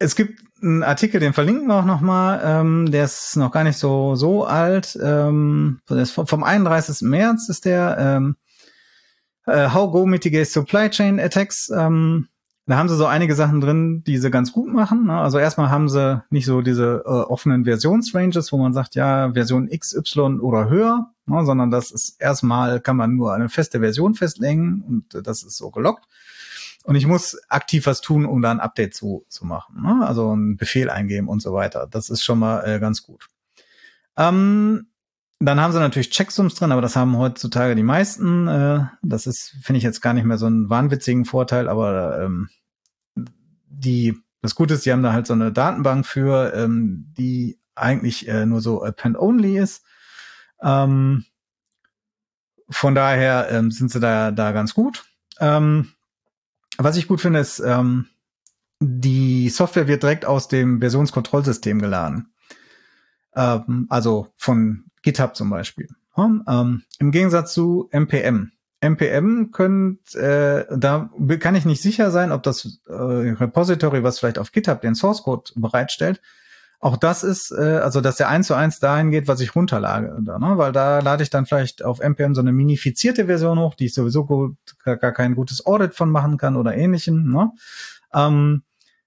es 0.00 0.16
gibt 0.16 0.40
einen 0.62 0.82
Artikel, 0.82 1.20
den 1.20 1.32
verlinken 1.32 1.68
wir 1.68 1.76
auch 1.76 1.84
nochmal, 1.84 2.40
ähm, 2.42 2.90
der 2.90 3.04
ist 3.04 3.36
noch 3.36 3.52
gar 3.52 3.64
nicht 3.64 3.78
so, 3.78 4.16
so 4.16 4.44
alt. 4.44 4.98
Ähm, 5.00 5.80
vom 5.86 6.42
31. 6.42 7.02
März 7.02 7.48
ist 7.48 7.64
der. 7.64 7.96
Ähm, 7.98 8.36
äh, 9.46 9.70
How 9.72 9.92
Go 9.92 10.06
Mitigates 10.06 10.52
Supply 10.52 10.90
Chain 10.90 11.20
Attacks. 11.20 11.70
Ähm, 11.70 12.28
da 12.66 12.76
haben 12.76 12.88
sie 12.88 12.96
so 12.96 13.06
einige 13.06 13.34
Sachen 13.34 13.60
drin, 13.60 14.04
die 14.06 14.18
sie 14.18 14.30
ganz 14.30 14.52
gut 14.52 14.72
machen. 14.72 15.06
Ne? 15.06 15.18
Also 15.18 15.38
erstmal 15.38 15.70
haben 15.70 15.88
sie 15.88 16.22
nicht 16.30 16.46
so 16.46 16.60
diese 16.60 17.02
äh, 17.04 17.08
offenen 17.08 17.64
Versionsranges, 17.64 18.52
wo 18.52 18.58
man 18.58 18.72
sagt, 18.72 18.94
ja, 18.94 19.32
Version 19.32 19.68
X, 19.68 19.94
Y 19.94 20.40
oder 20.40 20.68
höher, 20.68 21.10
ne? 21.26 21.44
sondern 21.44 21.70
das 21.70 21.90
ist 21.90 22.20
erstmal 22.20 22.80
kann 22.80 22.96
man 22.96 23.16
nur 23.16 23.34
eine 23.34 23.48
feste 23.48 23.80
Version 23.80 24.14
festlegen 24.14 24.84
und 24.86 25.14
äh, 25.14 25.22
das 25.22 25.42
ist 25.42 25.56
so 25.56 25.70
gelockt. 25.70 26.06
Und 26.84 26.94
ich 26.94 27.06
muss 27.06 27.38
aktiv 27.48 27.86
was 27.86 28.00
tun, 28.00 28.24
um 28.24 28.40
da 28.42 28.50
ein 28.50 28.60
Update 28.60 28.94
zu, 28.94 29.24
zu 29.28 29.44
machen. 29.44 29.82
Ne? 29.82 30.06
Also 30.06 30.30
einen 30.30 30.56
Befehl 30.56 30.88
eingeben 30.90 31.28
und 31.28 31.40
so 31.40 31.52
weiter. 31.52 31.86
Das 31.90 32.08
ist 32.08 32.24
schon 32.24 32.38
mal 32.38 32.62
äh, 32.62 32.80
ganz 32.80 33.02
gut. 33.02 33.28
Ähm, 34.16 34.86
dann 35.40 35.60
haben 35.60 35.72
sie 35.72 35.78
natürlich 35.78 36.10
Checksums 36.10 36.54
drin, 36.54 36.72
aber 36.72 36.82
das 36.82 36.96
haben 36.96 37.16
heutzutage 37.16 37.74
die 37.74 37.82
meisten. 37.82 38.46
Äh, 38.48 38.86
das 39.02 39.26
ist, 39.26 39.56
finde 39.62 39.78
ich 39.78 39.84
jetzt 39.84 40.02
gar 40.02 40.12
nicht 40.12 40.24
mehr 40.24 40.38
so 40.38 40.46
einen 40.46 40.68
wahnwitzigen 40.68 41.24
Vorteil, 41.24 41.68
aber 41.68 42.20
ähm, 42.20 42.48
die, 43.16 44.16
das 44.42 44.54
Gute 44.54 44.74
ist, 44.74 44.84
die 44.84 44.92
haben 44.92 45.02
da 45.02 45.12
halt 45.12 45.26
so 45.26 45.32
eine 45.32 45.52
Datenbank 45.52 46.06
für, 46.06 46.52
ähm, 46.54 47.12
die 47.16 47.58
eigentlich 47.74 48.28
äh, 48.28 48.44
nur 48.46 48.60
so 48.60 48.82
append-only 48.82 49.58
ist. 49.58 49.84
Ähm, 50.62 51.24
von 52.68 52.94
daher 52.94 53.48
ähm, 53.50 53.70
sind 53.70 53.90
sie 53.90 54.00
da, 54.00 54.30
da 54.30 54.52
ganz 54.52 54.74
gut. 54.74 55.04
Ähm, 55.40 55.92
was 56.84 56.96
ich 56.96 57.08
gut 57.08 57.20
finde, 57.20 57.40
ist, 57.40 57.60
ähm, 57.60 58.06
die 58.80 59.48
Software 59.50 59.88
wird 59.88 60.02
direkt 60.02 60.24
aus 60.24 60.48
dem 60.48 60.80
Versionskontrollsystem 60.80 61.80
geladen. 61.80 62.32
Ähm, 63.34 63.86
also 63.90 64.28
von 64.36 64.84
GitHub 65.02 65.36
zum 65.36 65.50
Beispiel. 65.50 65.88
Ähm, 66.16 66.82
Im 66.98 67.12
Gegensatz 67.12 67.54
zu 67.54 67.88
NPM. 67.90 68.52
NPM 68.80 69.50
könnt, 69.52 70.14
äh, 70.14 70.64
da 70.74 71.10
kann 71.38 71.54
ich 71.54 71.66
nicht 71.66 71.82
sicher 71.82 72.10
sein, 72.10 72.32
ob 72.32 72.42
das 72.42 72.80
äh, 72.86 72.92
Repository, 72.92 74.02
was 74.02 74.18
vielleicht 74.18 74.38
auf 74.38 74.52
GitHub 74.52 74.80
den 74.80 74.94
Source 74.94 75.22
Code 75.22 75.52
bereitstellt, 75.54 76.20
auch 76.80 76.96
das 76.96 77.22
ist, 77.22 77.52
äh, 77.52 77.80
also 77.82 78.00
dass 78.00 78.16
der 78.16 78.28
eins 78.28 78.46
zu 78.46 78.54
eins 78.54 78.80
dahin 78.80 79.10
geht, 79.10 79.28
was 79.28 79.40
ich 79.40 79.54
runterlage, 79.54 80.16
da, 80.22 80.38
ne? 80.38 80.56
weil 80.56 80.72
da 80.72 81.00
lade 81.00 81.22
ich 81.22 81.28
dann 81.28 81.44
vielleicht 81.44 81.84
auf 81.84 82.00
NPM 82.00 82.34
so 82.34 82.40
eine 82.40 82.52
minifizierte 82.52 83.26
Version 83.26 83.58
hoch, 83.58 83.74
die 83.74 83.86
ich 83.86 83.94
sowieso 83.94 84.24
gut, 84.24 84.56
gar, 84.84 84.96
kein 85.12 85.34
gutes 85.34 85.66
Audit 85.66 85.94
von 85.94 86.10
machen 86.10 86.38
kann 86.38 86.56
oder 86.56 86.74
ähnlichem. 86.74 87.30
Ne? 87.30 87.50
Ähm, 88.14 88.62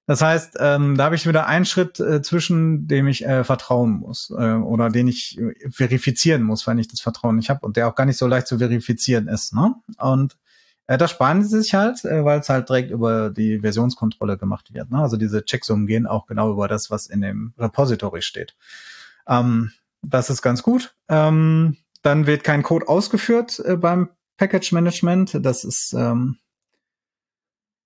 das 0.06 0.22
heißt, 0.22 0.58
ähm, 0.60 0.98
da 0.98 1.06
habe 1.06 1.16
ich 1.16 1.28
wieder 1.28 1.48
einen 1.48 1.66
Schritt 1.66 2.00
äh, 2.00 2.22
zwischen, 2.22 2.88
dem 2.88 3.08
ich 3.08 3.26
äh, 3.26 3.44
vertrauen 3.44 3.92
muss 3.92 4.30
äh, 4.38 4.54
oder 4.54 4.90
den 4.90 5.08
ich 5.08 5.40
äh, 5.40 5.54
verifizieren 5.72 6.44
muss, 6.44 6.68
wenn 6.68 6.78
ich 6.78 6.90
das 6.90 7.00
Vertrauen 7.00 7.38
nicht 7.38 7.50
habe 7.50 7.66
und 7.66 7.76
der 7.76 7.88
auch 7.88 7.96
gar 7.96 8.06
nicht 8.06 8.18
so 8.18 8.28
leicht 8.28 8.48
zu 8.48 8.60
verifizieren 8.60 9.28
ist. 9.28 9.56
Ne? 9.56 9.74
Und 9.98 10.38
äh, 10.94 10.98
da 10.98 11.08
sparen 11.08 11.44
sie 11.44 11.62
sich 11.62 11.74
halt, 11.74 12.06
äh, 12.06 12.24
weil 12.24 12.40
es 12.40 12.50
halt 12.50 12.70
direkt 12.70 12.92
über 12.92 13.30
die 13.30 13.60
Versionskontrolle 13.60 14.38
gemacht 14.38 14.74
wird. 14.74 14.92
Ne? 14.92 15.00
Also 15.00 15.18
diese 15.18 15.44
Checksummen 15.44 15.88
gehen 15.88 16.06
auch 16.06 16.28
genau 16.28 16.52
über 16.52 16.68
das, 16.68 16.92
was 16.92 17.08
in 17.08 17.22
dem 17.22 17.54
Repository 17.58 18.22
steht. 18.22 18.56
Ähm, 19.28 19.72
das 20.04 20.30
ist 20.30 20.42
ganz 20.42 20.62
gut. 20.62 20.96
Ähm, 21.10 21.78
dann 22.02 22.28
wird 22.28 22.44
kein 22.44 22.64
Code 22.64 22.88
ausgeführt 22.88 23.60
äh, 23.66 23.76
beim 23.76 24.10
Package 24.38 24.72
Management. 24.74 25.40
Das 25.42 25.64
ist 25.64 25.94
ähm, 25.94 26.38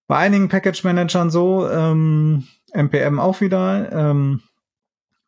bei 0.08 0.18
einigen 0.18 0.50
Package 0.50 0.84
Managern 0.84 1.30
so, 1.30 1.70
ähm, 1.70 2.48
NPM 2.72 3.20
auch 3.20 3.40
wieder, 3.40 3.92
ähm, 3.92 4.42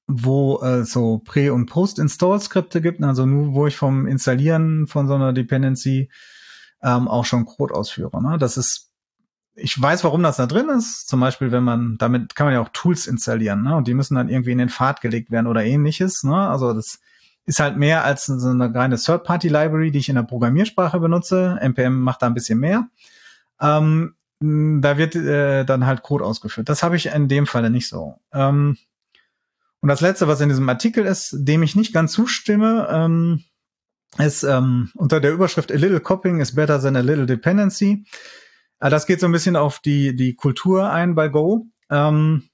wo 0.07 0.59
äh, 0.61 0.83
so 0.83 1.19
Pre- 1.19 1.53
und 1.53 1.67
Post-Install-Skripte 1.67 2.81
gibt, 2.81 3.01
also 3.03 3.25
nur 3.25 3.53
wo 3.53 3.67
ich 3.67 3.77
vom 3.77 4.07
Installieren 4.07 4.87
von 4.87 5.07
so 5.07 5.13
einer 5.13 5.33
Dependency 5.33 6.09
ähm, 6.81 7.07
auch 7.07 7.25
schon 7.25 7.45
Code 7.45 7.73
ausführe. 7.73 8.21
Ne? 8.21 8.37
Das 8.37 8.57
ist, 8.57 8.91
ich 9.55 9.79
weiß, 9.79 10.03
warum 10.03 10.23
das 10.23 10.37
da 10.37 10.45
drin 10.45 10.69
ist. 10.69 11.07
Zum 11.07 11.19
Beispiel, 11.19 11.51
wenn 11.51 11.63
man, 11.63 11.97
damit 11.97 12.35
kann 12.35 12.47
man 12.47 12.53
ja 12.53 12.61
auch 12.61 12.69
Tools 12.69 13.07
installieren, 13.07 13.63
ne? 13.63 13.75
Und 13.75 13.87
die 13.87 13.93
müssen 13.93 14.15
dann 14.15 14.29
irgendwie 14.29 14.51
in 14.51 14.57
den 14.57 14.69
Pfad 14.69 15.01
gelegt 15.01 15.31
werden 15.31 15.47
oder 15.47 15.63
ähnliches. 15.63 16.23
Ne? 16.23 16.35
Also 16.35 16.73
das 16.73 16.99
ist 17.45 17.59
halt 17.59 17.77
mehr 17.77 18.03
als 18.03 18.25
so 18.25 18.47
eine 18.47 18.73
reine 18.73 18.97
Third-Party-Library, 18.97 19.91
die 19.91 19.99
ich 19.99 20.09
in 20.09 20.15
der 20.15 20.23
Programmiersprache 20.23 20.99
benutze. 20.99 21.57
NPM 21.59 21.99
macht 21.99 22.21
da 22.21 22.27
ein 22.27 22.33
bisschen 22.33 22.59
mehr. 22.59 22.87
Ähm, 23.59 24.15
da 24.39 24.97
wird 24.97 25.15
äh, 25.15 25.65
dann 25.65 25.85
halt 25.85 26.03
Code 26.03 26.23
ausgeführt. 26.23 26.69
Das 26.69 26.83
habe 26.83 26.95
ich 26.95 27.07
in 27.07 27.27
dem 27.27 27.45
Falle 27.45 27.69
nicht 27.69 27.89
so. 27.89 28.19
Ähm, 28.31 28.77
und 29.81 29.89
das 29.89 30.01
letzte, 30.01 30.27
was 30.27 30.41
in 30.41 30.49
diesem 30.49 30.67
Artikel 30.69 31.05
ist, 31.05 31.35
dem 31.39 31.63
ich 31.63 31.75
nicht 31.75 31.93
ganz 31.93 32.11
zustimme, 32.11 32.87
ähm, 32.89 33.43
ist 34.17 34.43
ähm, 34.43 34.89
unter 34.95 35.19
der 35.19 35.31
Überschrift 35.31 35.71
A 35.71 35.75
little 35.75 35.99
copying 35.99 36.39
is 36.39 36.55
better 36.55 36.81
than 36.81 36.95
a 36.95 37.01
little 37.01 37.25
dependency. 37.25 38.05
Äh, 38.79 38.89
das 38.89 39.05
geht 39.05 39.19
so 39.19 39.27
ein 39.27 39.31
bisschen 39.31 39.55
auf 39.55 39.79
die, 39.79 40.15
die 40.15 40.35
Kultur 40.35 40.89
ein 40.89 41.15
bei 41.15 41.27
Go. 41.27 41.67
Ähm, 41.89 42.49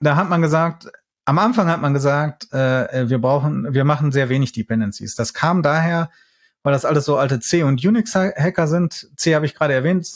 da 0.00 0.16
hat 0.16 0.28
man 0.28 0.42
gesagt, 0.42 0.88
am 1.24 1.38
Anfang 1.38 1.68
hat 1.68 1.80
man 1.80 1.94
gesagt, 1.94 2.52
äh, 2.52 3.08
wir 3.08 3.18
brauchen, 3.18 3.72
wir 3.74 3.84
machen 3.84 4.12
sehr 4.12 4.28
wenig 4.28 4.52
Dependencies. 4.52 5.16
Das 5.16 5.34
kam 5.34 5.62
daher, 5.62 6.10
weil 6.62 6.72
das 6.72 6.84
alles 6.84 7.04
so 7.04 7.16
alte 7.16 7.40
C- 7.40 7.62
und 7.62 7.84
Unix-Hacker 7.84 8.68
sind. 8.68 9.08
C 9.16 9.34
habe 9.34 9.46
ich 9.46 9.54
gerade 9.54 9.74
erwähnt, 9.74 10.08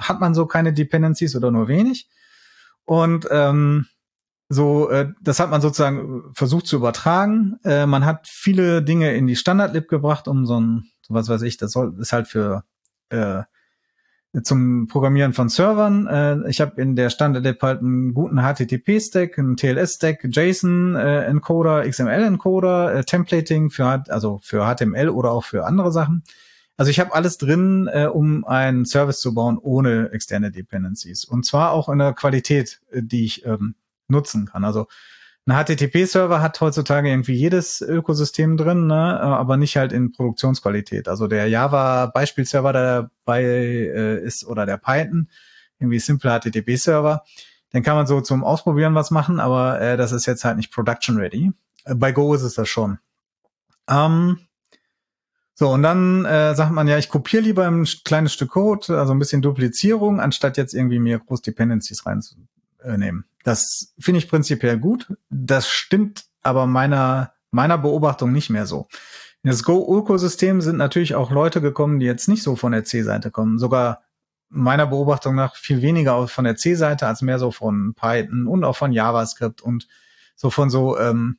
hat 0.00 0.20
man 0.20 0.34
so 0.34 0.46
keine 0.46 0.72
Dependencies 0.72 1.36
oder 1.36 1.50
nur 1.50 1.68
wenig. 1.68 2.08
Und 2.84 3.28
ähm, 3.30 3.86
so, 4.48 4.88
äh, 4.88 5.12
das 5.20 5.40
hat 5.40 5.50
man 5.50 5.60
sozusagen 5.60 6.24
versucht 6.32 6.66
zu 6.66 6.76
übertragen. 6.76 7.58
Äh, 7.64 7.86
man 7.86 8.06
hat 8.06 8.26
viele 8.26 8.82
Dinge 8.82 9.14
in 9.14 9.26
die 9.26 9.36
Standard-Lib 9.36 9.88
gebracht, 9.88 10.26
um 10.26 10.46
so 10.46 10.58
ein, 10.58 10.90
so 11.02 11.14
was 11.14 11.28
weiß 11.28 11.42
ich, 11.42 11.58
das 11.58 11.72
soll, 11.72 11.94
ist 12.00 12.12
halt 12.12 12.28
für 12.28 12.64
äh, 13.10 13.42
zum 14.42 14.88
Programmieren 14.88 15.32
von 15.32 15.48
Servern. 15.48 16.06
Äh, 16.06 16.48
ich 16.48 16.60
habe 16.60 16.80
in 16.80 16.96
der 16.96 17.10
Standard-Lib 17.10 17.62
halt 17.62 17.80
einen 17.80 18.14
guten 18.14 18.38
HTTP-Stack, 18.38 19.38
einen 19.38 19.56
TLS-Stack, 19.56 20.24
JSON-Encoder, 20.24 21.84
äh, 21.84 21.90
XML-Encoder, 21.90 22.94
äh, 22.94 23.04
Templating 23.04 23.70
für 23.70 24.02
also 24.08 24.40
für 24.42 24.64
HTML 24.64 25.10
oder 25.10 25.32
auch 25.32 25.44
für 25.44 25.66
andere 25.66 25.92
Sachen. 25.92 26.22
Also 26.78 26.90
ich 26.90 27.00
habe 27.00 27.12
alles 27.12 27.38
drin, 27.38 27.88
äh, 27.92 28.06
um 28.06 28.44
einen 28.44 28.86
Service 28.86 29.20
zu 29.20 29.34
bauen 29.34 29.58
ohne 29.58 30.10
externe 30.12 30.52
Dependencies. 30.52 31.24
Und 31.24 31.44
zwar 31.44 31.72
auch 31.72 31.88
in 31.88 31.98
der 31.98 32.12
Qualität, 32.12 32.80
äh, 32.90 33.02
die 33.02 33.24
ich 33.24 33.44
ähm, 33.44 33.74
nutzen 34.08 34.46
kann. 34.46 34.64
Also 34.64 34.86
ein 35.46 35.64
HTTP-Server 35.64 36.42
hat 36.42 36.60
heutzutage 36.60 37.08
irgendwie 37.08 37.32
jedes 37.32 37.80
Ökosystem 37.80 38.58
drin, 38.58 38.86
ne? 38.86 39.18
aber 39.20 39.56
nicht 39.56 39.78
halt 39.78 39.92
in 39.92 40.12
Produktionsqualität. 40.12 41.08
Also 41.08 41.26
der 41.26 41.48
Java-Beispielserver, 41.48 42.72
der 42.74 43.10
dabei 43.24 43.44
äh, 43.44 44.22
ist, 44.22 44.46
oder 44.46 44.66
der 44.66 44.76
Python, 44.76 45.30
irgendwie 45.78 46.00
simple 46.00 46.38
HTTP-Server, 46.38 47.24
den 47.72 47.82
kann 47.82 47.96
man 47.96 48.06
so 48.06 48.20
zum 48.20 48.44
Ausprobieren 48.44 48.94
was 48.94 49.10
machen, 49.10 49.40
aber 49.40 49.80
äh, 49.80 49.96
das 49.96 50.12
ist 50.12 50.26
jetzt 50.26 50.44
halt 50.44 50.58
nicht 50.58 50.70
production 50.70 51.16
ready. 51.16 51.52
Äh, 51.84 51.94
bei 51.94 52.12
Go 52.12 52.34
ist 52.34 52.42
es 52.42 52.54
das 52.54 52.68
schon. 52.68 52.98
Ähm, 53.88 54.40
so, 55.54 55.70
und 55.70 55.82
dann 55.82 56.24
äh, 56.24 56.54
sagt 56.54 56.72
man 56.72 56.86
ja, 56.88 56.98
ich 56.98 57.08
kopiere 57.08 57.42
lieber 57.42 57.66
ein 57.66 57.86
kleines 58.04 58.34
Stück 58.34 58.50
Code, 58.50 58.98
also 58.98 59.12
ein 59.12 59.18
bisschen 59.18 59.42
Duplizierung, 59.42 60.20
anstatt 60.20 60.56
jetzt 60.56 60.74
irgendwie 60.74 60.98
mir 60.98 61.18
groß 61.18 61.42
Dependencies 61.42 62.04
rein 62.06 62.22
nehmen. 62.84 63.24
Das 63.44 63.94
finde 63.98 64.18
ich 64.18 64.28
prinzipiell 64.28 64.78
gut. 64.78 65.12
Das 65.30 65.68
stimmt 65.68 66.26
aber 66.42 66.66
meiner, 66.66 67.32
meiner 67.50 67.78
Beobachtung 67.78 68.32
nicht 68.32 68.50
mehr 68.50 68.66
so. 68.66 68.88
In 69.42 69.50
das 69.50 69.62
Go-Ökosystem 69.62 70.60
sind 70.60 70.76
natürlich 70.76 71.14
auch 71.14 71.30
Leute 71.30 71.60
gekommen, 71.60 72.00
die 72.00 72.06
jetzt 72.06 72.28
nicht 72.28 72.42
so 72.42 72.56
von 72.56 72.72
der 72.72 72.84
C-Seite 72.84 73.30
kommen. 73.30 73.58
Sogar 73.58 74.02
meiner 74.48 74.86
Beobachtung 74.86 75.34
nach 75.34 75.56
viel 75.56 75.82
weniger 75.82 76.26
von 76.28 76.44
der 76.44 76.56
C-Seite 76.56 77.06
als 77.06 77.22
mehr 77.22 77.38
so 77.38 77.50
von 77.50 77.94
Python 77.94 78.46
und 78.46 78.64
auch 78.64 78.76
von 78.76 78.92
JavaScript 78.92 79.60
und 79.60 79.86
so 80.34 80.50
von 80.50 80.70
so 80.70 80.98
ähm, 80.98 81.38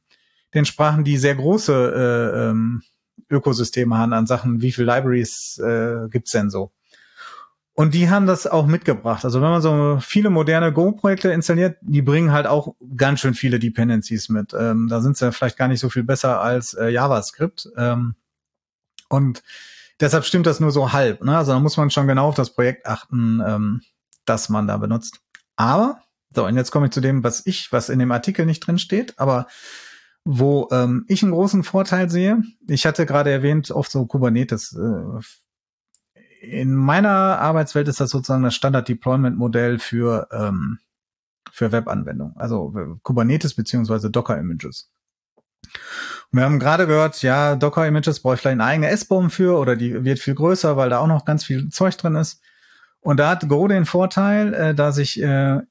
den 0.53 0.65
Sprachen, 0.65 1.03
die 1.03 1.17
sehr 1.17 1.35
große 1.35 1.73
äh, 1.73 2.49
ähm, 2.49 2.81
Ökosysteme 3.29 3.97
haben 3.97 4.13
an 4.13 4.27
Sachen, 4.27 4.61
wie 4.61 4.71
viel 4.71 4.85
Libraries 4.85 5.59
äh, 5.59 6.07
gibt's 6.09 6.31
denn 6.31 6.49
so? 6.49 6.71
Und 7.80 7.93
die 7.93 8.09
haben 8.09 8.27
das 8.27 8.45
auch 8.45 8.67
mitgebracht. 8.67 9.23
Also 9.23 9.41
wenn 9.41 9.51
man 9.51 9.61
so 9.61 9.99
viele 10.01 10.30
moderne 10.30 10.73
Go-Projekte 10.73 11.32
installiert, 11.32 11.77
die 11.80 12.01
bringen 12.01 12.34
halt 12.34 12.45
auch 12.45 12.75
ganz 12.97 13.21
schön 13.21 13.34
viele 13.34 13.57
Dependencies 13.57 14.27
mit. 14.27 14.53
Ähm, 14.53 14.89
da 14.89 14.99
sind 14.99 15.15
sie 15.15 15.32
vielleicht 15.32 15.55
gar 15.55 15.69
nicht 15.69 15.80
so 15.80 15.88
viel 15.88 16.03
besser 16.03 16.41
als 16.41 16.73
äh, 16.73 16.89
JavaScript. 16.89 17.69
Ähm, 17.77 18.15
und 19.07 19.43
deshalb 20.01 20.25
stimmt 20.25 20.45
das 20.45 20.59
nur 20.59 20.71
so 20.71 20.91
halb. 20.91 21.23
Ne? 21.23 21.38
Also 21.38 21.53
da 21.53 21.59
muss 21.61 21.77
man 21.77 21.89
schon 21.89 22.05
genau 22.05 22.27
auf 22.27 22.36
das 22.36 22.53
Projekt 22.53 22.86
achten, 22.86 23.41
ähm, 23.47 23.82
das 24.25 24.49
man 24.49 24.67
da 24.67 24.75
benutzt. 24.75 25.21
Aber, 25.55 26.01
so, 26.36 26.45
und 26.45 26.57
jetzt 26.57 26.71
komme 26.71 26.88
ich 26.88 26.91
zu 26.91 26.99
dem, 26.99 27.23
was 27.23 27.45
ich, 27.45 27.71
was 27.71 27.88
in 27.88 27.99
dem 27.99 28.11
Artikel 28.11 28.45
nicht 28.45 28.59
drin 28.59 28.77
steht, 28.77 29.17
aber 29.17 29.47
wo 30.25 30.67
ähm, 30.73 31.05
ich 31.07 31.23
einen 31.23 31.32
großen 31.32 31.63
Vorteil 31.63 32.09
sehe. 32.09 32.43
Ich 32.67 32.86
hatte 32.86 33.05
gerade 33.05 33.32
erwähnt, 33.32 33.71
oft 33.71 33.89
so 33.89 34.05
Kubernetes. 34.05 34.75
Äh, 34.75 35.21
in 36.41 36.75
meiner 36.75 37.09
Arbeitswelt 37.09 37.87
ist 37.87 37.99
das 37.99 38.09
sozusagen 38.09 38.43
das 38.43 38.55
Standard-Deployment-Modell 38.55 39.79
für, 39.79 40.27
ähm, 40.31 40.79
für 41.51 41.71
Webanwendungen, 41.71 42.35
also 42.37 42.73
Kubernetes 43.03 43.53
beziehungsweise 43.53 44.09
Docker-Images. 44.09 44.89
Wir 46.31 46.43
haben 46.43 46.59
gerade 46.59 46.87
gehört, 46.87 47.21
ja, 47.21 47.55
Docker-Images 47.55 48.21
brauche 48.21 48.35
ich 48.35 48.41
vielleicht 48.41 48.59
eine 48.59 48.65
eigene 48.65 48.89
S-Bomb 48.89 49.31
für 49.31 49.57
oder 49.57 49.75
die 49.75 50.03
wird 50.05 50.19
viel 50.19 50.35
größer, 50.35 50.77
weil 50.77 50.89
da 50.89 50.99
auch 50.99 51.07
noch 51.07 51.25
ganz 51.25 51.43
viel 51.43 51.69
Zeug 51.69 51.97
drin 51.97 52.15
ist. 52.15 52.41
Und 53.01 53.19
da 53.19 53.29
hat 53.29 53.47
Go 53.49 53.67
den 53.67 53.85
Vorteil, 53.85 54.53
äh, 54.53 54.75
dass 54.75 54.97
ich 54.97 55.21
äh, 55.21 55.57
äh 55.57 55.61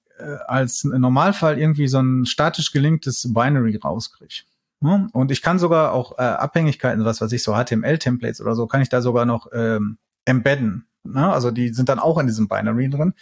als 0.46 0.84
Normalfall 0.84 1.58
irgendwie 1.58 1.88
so 1.88 2.00
ein 2.00 2.26
statisch 2.26 2.72
gelinktes 2.72 3.32
Binary 3.32 3.76
rauskriege. 3.76 4.42
Und 4.80 5.30
ich 5.30 5.42
kann 5.42 5.58
sogar 5.58 5.92
auch 5.92 6.18
äh, 6.18 6.22
Abhängigkeiten, 6.22 7.04
was 7.04 7.20
weiß 7.20 7.32
ich, 7.32 7.42
so 7.42 7.54
HTML-Templates 7.54 8.40
oder 8.40 8.54
so, 8.54 8.66
kann 8.66 8.80
ich 8.80 8.88
da 8.88 9.02
sogar 9.02 9.26
noch 9.26 9.48
ähm, 9.52 9.98
embedden. 10.28 10.86
Ne? 11.02 11.32
Also 11.32 11.50
die 11.50 11.72
sind 11.72 11.88
dann 11.88 11.98
auch 11.98 12.18
in 12.18 12.26
diesem 12.26 12.48
Binary 12.48 12.90
drin. 12.90 13.14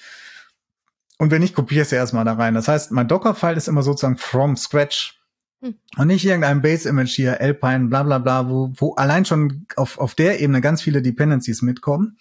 Und 1.19 1.31
wenn 1.31 1.43
ich 1.43 1.55
kopiere 1.55 1.83
es 1.83 1.93
erstmal 1.93 2.25
da 2.25 2.35
rein. 2.35 2.55
Das 2.55 2.69
heißt, 2.69 2.93
mein 2.93 3.09
Docker-File 3.09 3.57
ist 3.57 3.69
immer 3.69 3.83
sozusagen 3.83 4.19
from 4.19 4.57
scratch. 4.57 5.19
Hm. 5.63 5.77
Und 5.97 6.09
nicht 6.09 6.25
irgendein 6.25 6.61
Base-Image 6.61 7.15
hier, 7.15 7.41
Alpine, 7.41 7.87
bla 7.87 8.03
bla 8.03 8.19
bla, 8.19 8.51
wo, 8.51 8.73
wo 8.77 8.95
allein 8.95 9.25
schon 9.25 9.67
auf, 9.77 9.99
auf 9.99 10.15
der 10.15 10.41
Ebene 10.41 10.61
ganz 10.61 10.83
viele 10.83 11.01
Dependencies 11.01 11.63
mitkommen, 11.63 12.19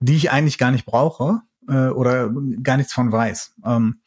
die 0.00 0.16
ich 0.16 0.30
eigentlich 0.30 0.56
gar 0.56 0.70
nicht 0.70 0.86
brauche 0.86 1.42
äh, 1.68 1.88
oder 1.88 2.30
gar 2.62 2.78
nichts 2.78 2.94
von 2.94 3.12
weiß. 3.12 3.56
Ähm, 3.66 4.00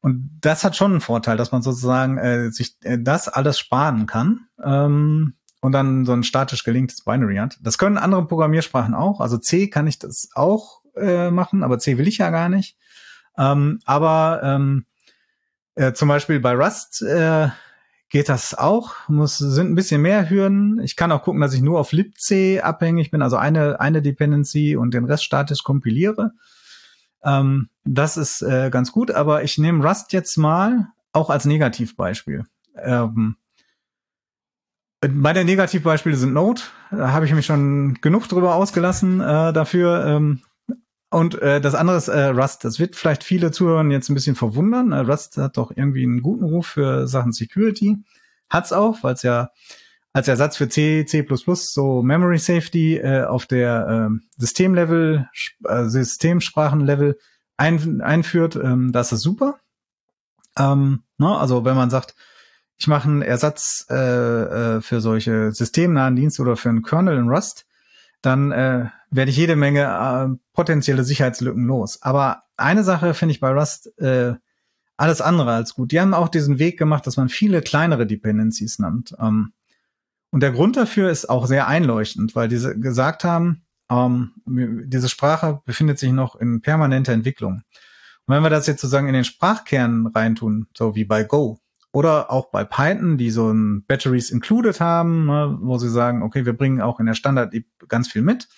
und 0.00 0.38
das 0.40 0.64
hat 0.64 0.76
schon 0.76 0.92
einen 0.92 1.00
Vorteil, 1.00 1.36
dass 1.36 1.52
man 1.52 1.62
sozusagen 1.62 2.18
äh, 2.18 2.50
sich 2.50 2.76
äh, 2.82 2.98
das 2.98 3.28
alles 3.28 3.58
sparen 3.58 4.06
kann. 4.06 4.46
Ähm, 4.62 5.34
und 5.60 5.72
dann 5.72 6.04
so 6.06 6.12
ein 6.12 6.24
statisch 6.24 6.64
gelinktes 6.64 7.02
Binary 7.02 7.36
hat. 7.36 7.58
Das 7.62 7.78
können 7.78 7.98
andere 7.98 8.26
Programmiersprachen 8.26 8.94
auch. 8.94 9.20
Also 9.20 9.38
C 9.38 9.68
kann 9.68 9.86
ich 9.86 9.98
das 9.98 10.30
auch 10.34 10.82
äh, 10.96 11.30
machen, 11.30 11.62
aber 11.62 11.78
C 11.78 11.98
will 11.98 12.08
ich 12.08 12.18
ja 12.18 12.30
gar 12.30 12.48
nicht. 12.48 12.76
Ähm, 13.38 13.80
aber 13.84 14.40
ähm, 14.42 14.86
äh, 15.74 15.92
zum 15.92 16.08
Beispiel 16.08 16.40
bei 16.40 16.54
Rust 16.54 17.02
äh, 17.02 17.48
geht 18.08 18.28
das 18.28 18.54
auch. 18.54 18.94
Muss 19.08 19.38
sind 19.38 19.70
ein 19.70 19.74
bisschen 19.74 20.02
mehr 20.02 20.28
Hürden. 20.28 20.80
Ich 20.82 20.96
kann 20.96 21.12
auch 21.12 21.22
gucken, 21.22 21.40
dass 21.40 21.54
ich 21.54 21.62
nur 21.62 21.78
auf 21.78 21.92
libc 21.92 22.62
abhängig 22.62 23.10
bin, 23.10 23.22
also 23.22 23.36
eine 23.36 23.80
eine 23.80 24.02
Dependency 24.02 24.76
und 24.76 24.94
den 24.94 25.04
Rest 25.04 25.24
statisch 25.24 25.62
kompiliere. 25.62 26.32
Ähm, 27.22 27.68
das 27.84 28.16
ist 28.16 28.42
äh, 28.42 28.70
ganz 28.70 28.92
gut, 28.92 29.10
aber 29.10 29.44
ich 29.44 29.58
nehme 29.58 29.86
Rust 29.86 30.12
jetzt 30.12 30.36
mal 30.36 30.88
auch 31.12 31.30
als 31.30 31.44
Negativbeispiel. 31.44 32.44
Ähm, 32.76 33.36
meine 35.08 35.44
Negativbeispiele 35.44 36.16
sind 36.16 36.34
Node. 36.34 36.62
Da 36.90 37.12
habe 37.12 37.24
ich 37.24 37.32
mich 37.32 37.46
schon 37.46 37.98
genug 38.00 38.28
drüber 38.28 38.54
ausgelassen 38.54 39.20
äh, 39.20 39.52
dafür. 39.52 40.04
Ähm, 40.06 40.42
und 41.10 41.40
äh, 41.42 41.60
das 41.60 41.74
andere 41.74 41.96
ist 41.96 42.08
äh, 42.08 42.26
Rust. 42.26 42.64
Das 42.64 42.78
wird 42.78 42.96
vielleicht 42.96 43.24
viele 43.24 43.50
Zuhörer 43.50 43.84
jetzt 43.90 44.10
ein 44.10 44.14
bisschen 44.14 44.36
verwundern. 44.36 44.92
Äh, 44.92 45.00
Rust 45.00 45.38
hat 45.38 45.56
doch 45.56 45.72
irgendwie 45.74 46.04
einen 46.04 46.22
guten 46.22 46.44
Ruf 46.44 46.68
für 46.68 47.08
Sachen 47.08 47.32
Security. 47.32 47.98
Hat's 48.48 48.72
auch, 48.72 49.02
weil 49.02 49.14
es 49.14 49.22
ja 49.22 49.50
als 50.12 50.28
Ersatz 50.28 50.56
für 50.56 50.68
C, 50.68 51.04
C++ 51.06 51.26
so 51.54 52.02
Memory 52.02 52.38
Safety 52.38 52.96
äh, 52.96 53.24
auf 53.24 53.46
der 53.46 54.10
äh, 54.10 54.18
Systemlevel, 54.36 55.28
äh, 55.64 55.84
Systemsprachenlevel 55.84 57.18
ein, 57.56 58.00
einführt. 58.00 58.56
Ähm, 58.56 58.92
das 58.92 59.12
ist 59.12 59.22
super. 59.22 59.60
Ähm, 60.58 61.04
ne? 61.18 61.36
Also 61.38 61.64
wenn 61.64 61.76
man 61.76 61.90
sagt, 61.90 62.14
ich 62.80 62.86
mache 62.86 63.08
einen 63.08 63.20
Ersatz 63.20 63.86
äh, 63.90 63.94
äh, 63.94 64.80
für 64.80 65.02
solche 65.02 65.52
systemnahen 65.52 66.16
Dienste 66.16 66.40
oder 66.40 66.56
für 66.56 66.70
einen 66.70 66.82
Kernel 66.82 67.18
in 67.18 67.28
Rust, 67.28 67.66
dann 68.22 68.52
äh, 68.52 68.86
werde 69.10 69.30
ich 69.30 69.36
jede 69.36 69.54
Menge 69.54 69.82
äh, 69.82 70.34
potenzielle 70.54 71.04
Sicherheitslücken 71.04 71.66
los. 71.66 72.00
Aber 72.00 72.44
eine 72.56 72.82
Sache 72.82 73.12
finde 73.12 73.34
ich 73.34 73.40
bei 73.40 73.50
Rust 73.50 73.98
äh, 74.00 74.34
alles 74.96 75.20
andere 75.20 75.52
als 75.52 75.74
gut. 75.74 75.92
Die 75.92 76.00
haben 76.00 76.14
auch 76.14 76.30
diesen 76.30 76.58
Weg 76.58 76.78
gemacht, 76.78 77.06
dass 77.06 77.18
man 77.18 77.28
viele 77.28 77.60
kleinere 77.60 78.06
Dependencies 78.06 78.78
nimmt. 78.78 79.14
Ähm, 79.20 79.52
und 80.30 80.42
der 80.42 80.52
Grund 80.52 80.76
dafür 80.76 81.10
ist 81.10 81.28
auch 81.28 81.46
sehr 81.46 81.68
einleuchtend, 81.68 82.34
weil 82.34 82.48
diese 82.48 82.78
gesagt 82.78 83.24
haben, 83.24 83.62
ähm, 83.90 84.32
diese 84.46 85.10
Sprache 85.10 85.60
befindet 85.66 85.98
sich 85.98 86.12
noch 86.12 86.34
in 86.34 86.62
permanenter 86.62 87.12
Entwicklung. 87.12 87.62
Und 88.26 88.34
wenn 88.34 88.42
wir 88.42 88.50
das 88.50 88.66
jetzt 88.66 88.80
sozusagen 88.80 89.08
in 89.08 89.14
den 89.14 89.24
Sprachkern 89.24 90.06
reintun, 90.06 90.66
so 90.74 90.94
wie 90.94 91.04
bei 91.04 91.24
Go, 91.24 91.60
oder 91.92 92.30
auch 92.30 92.50
bei 92.50 92.64
Python, 92.64 93.18
die 93.18 93.30
so 93.30 93.50
ein 93.50 93.84
Batteries 93.86 94.30
included 94.30 94.80
haben, 94.80 95.26
ne, 95.26 95.58
wo 95.60 95.78
sie 95.78 95.90
sagen, 95.90 96.22
okay, 96.22 96.46
wir 96.46 96.56
bringen 96.56 96.80
auch 96.80 97.00
in 97.00 97.06
der 97.06 97.14
Standard 97.14 97.54
ganz 97.88 98.08
viel 98.08 98.22
mit. 98.22 98.48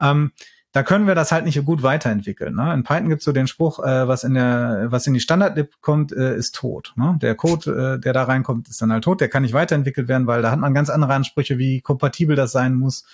Ähm, 0.00 0.32
da 0.72 0.82
können 0.82 1.06
wir 1.06 1.14
das 1.14 1.32
halt 1.32 1.44
nicht 1.44 1.54
so 1.54 1.62
gut 1.62 1.82
weiterentwickeln. 1.82 2.54
Ne? 2.54 2.72
In 2.74 2.84
Python 2.84 3.08
gibt 3.08 3.22
es 3.22 3.24
so 3.24 3.32
den 3.32 3.46
Spruch, 3.46 3.80
äh, 3.80 4.06
was 4.06 4.22
in 4.22 4.34
der, 4.34 4.86
was 4.90 5.06
in 5.06 5.14
die 5.14 5.20
Standard-Lib 5.20 5.80
kommt, 5.80 6.12
äh, 6.12 6.36
ist 6.36 6.54
tot. 6.54 6.92
Ne? 6.94 7.18
Der 7.22 7.34
Code, 7.34 7.96
äh, 7.96 8.00
der 8.00 8.12
da 8.12 8.24
reinkommt, 8.24 8.68
ist 8.68 8.80
dann 8.82 8.92
halt 8.92 9.02
tot. 9.02 9.20
Der 9.20 9.28
kann 9.28 9.42
nicht 9.42 9.54
weiterentwickelt 9.54 10.08
werden, 10.08 10.26
weil 10.26 10.42
da 10.42 10.50
hat 10.50 10.60
man 10.60 10.74
ganz 10.74 10.90
andere 10.90 11.14
Ansprüche, 11.14 11.58
wie 11.58 11.80
kompatibel 11.80 12.36
das 12.36 12.52
sein 12.52 12.74
muss, 12.74 13.06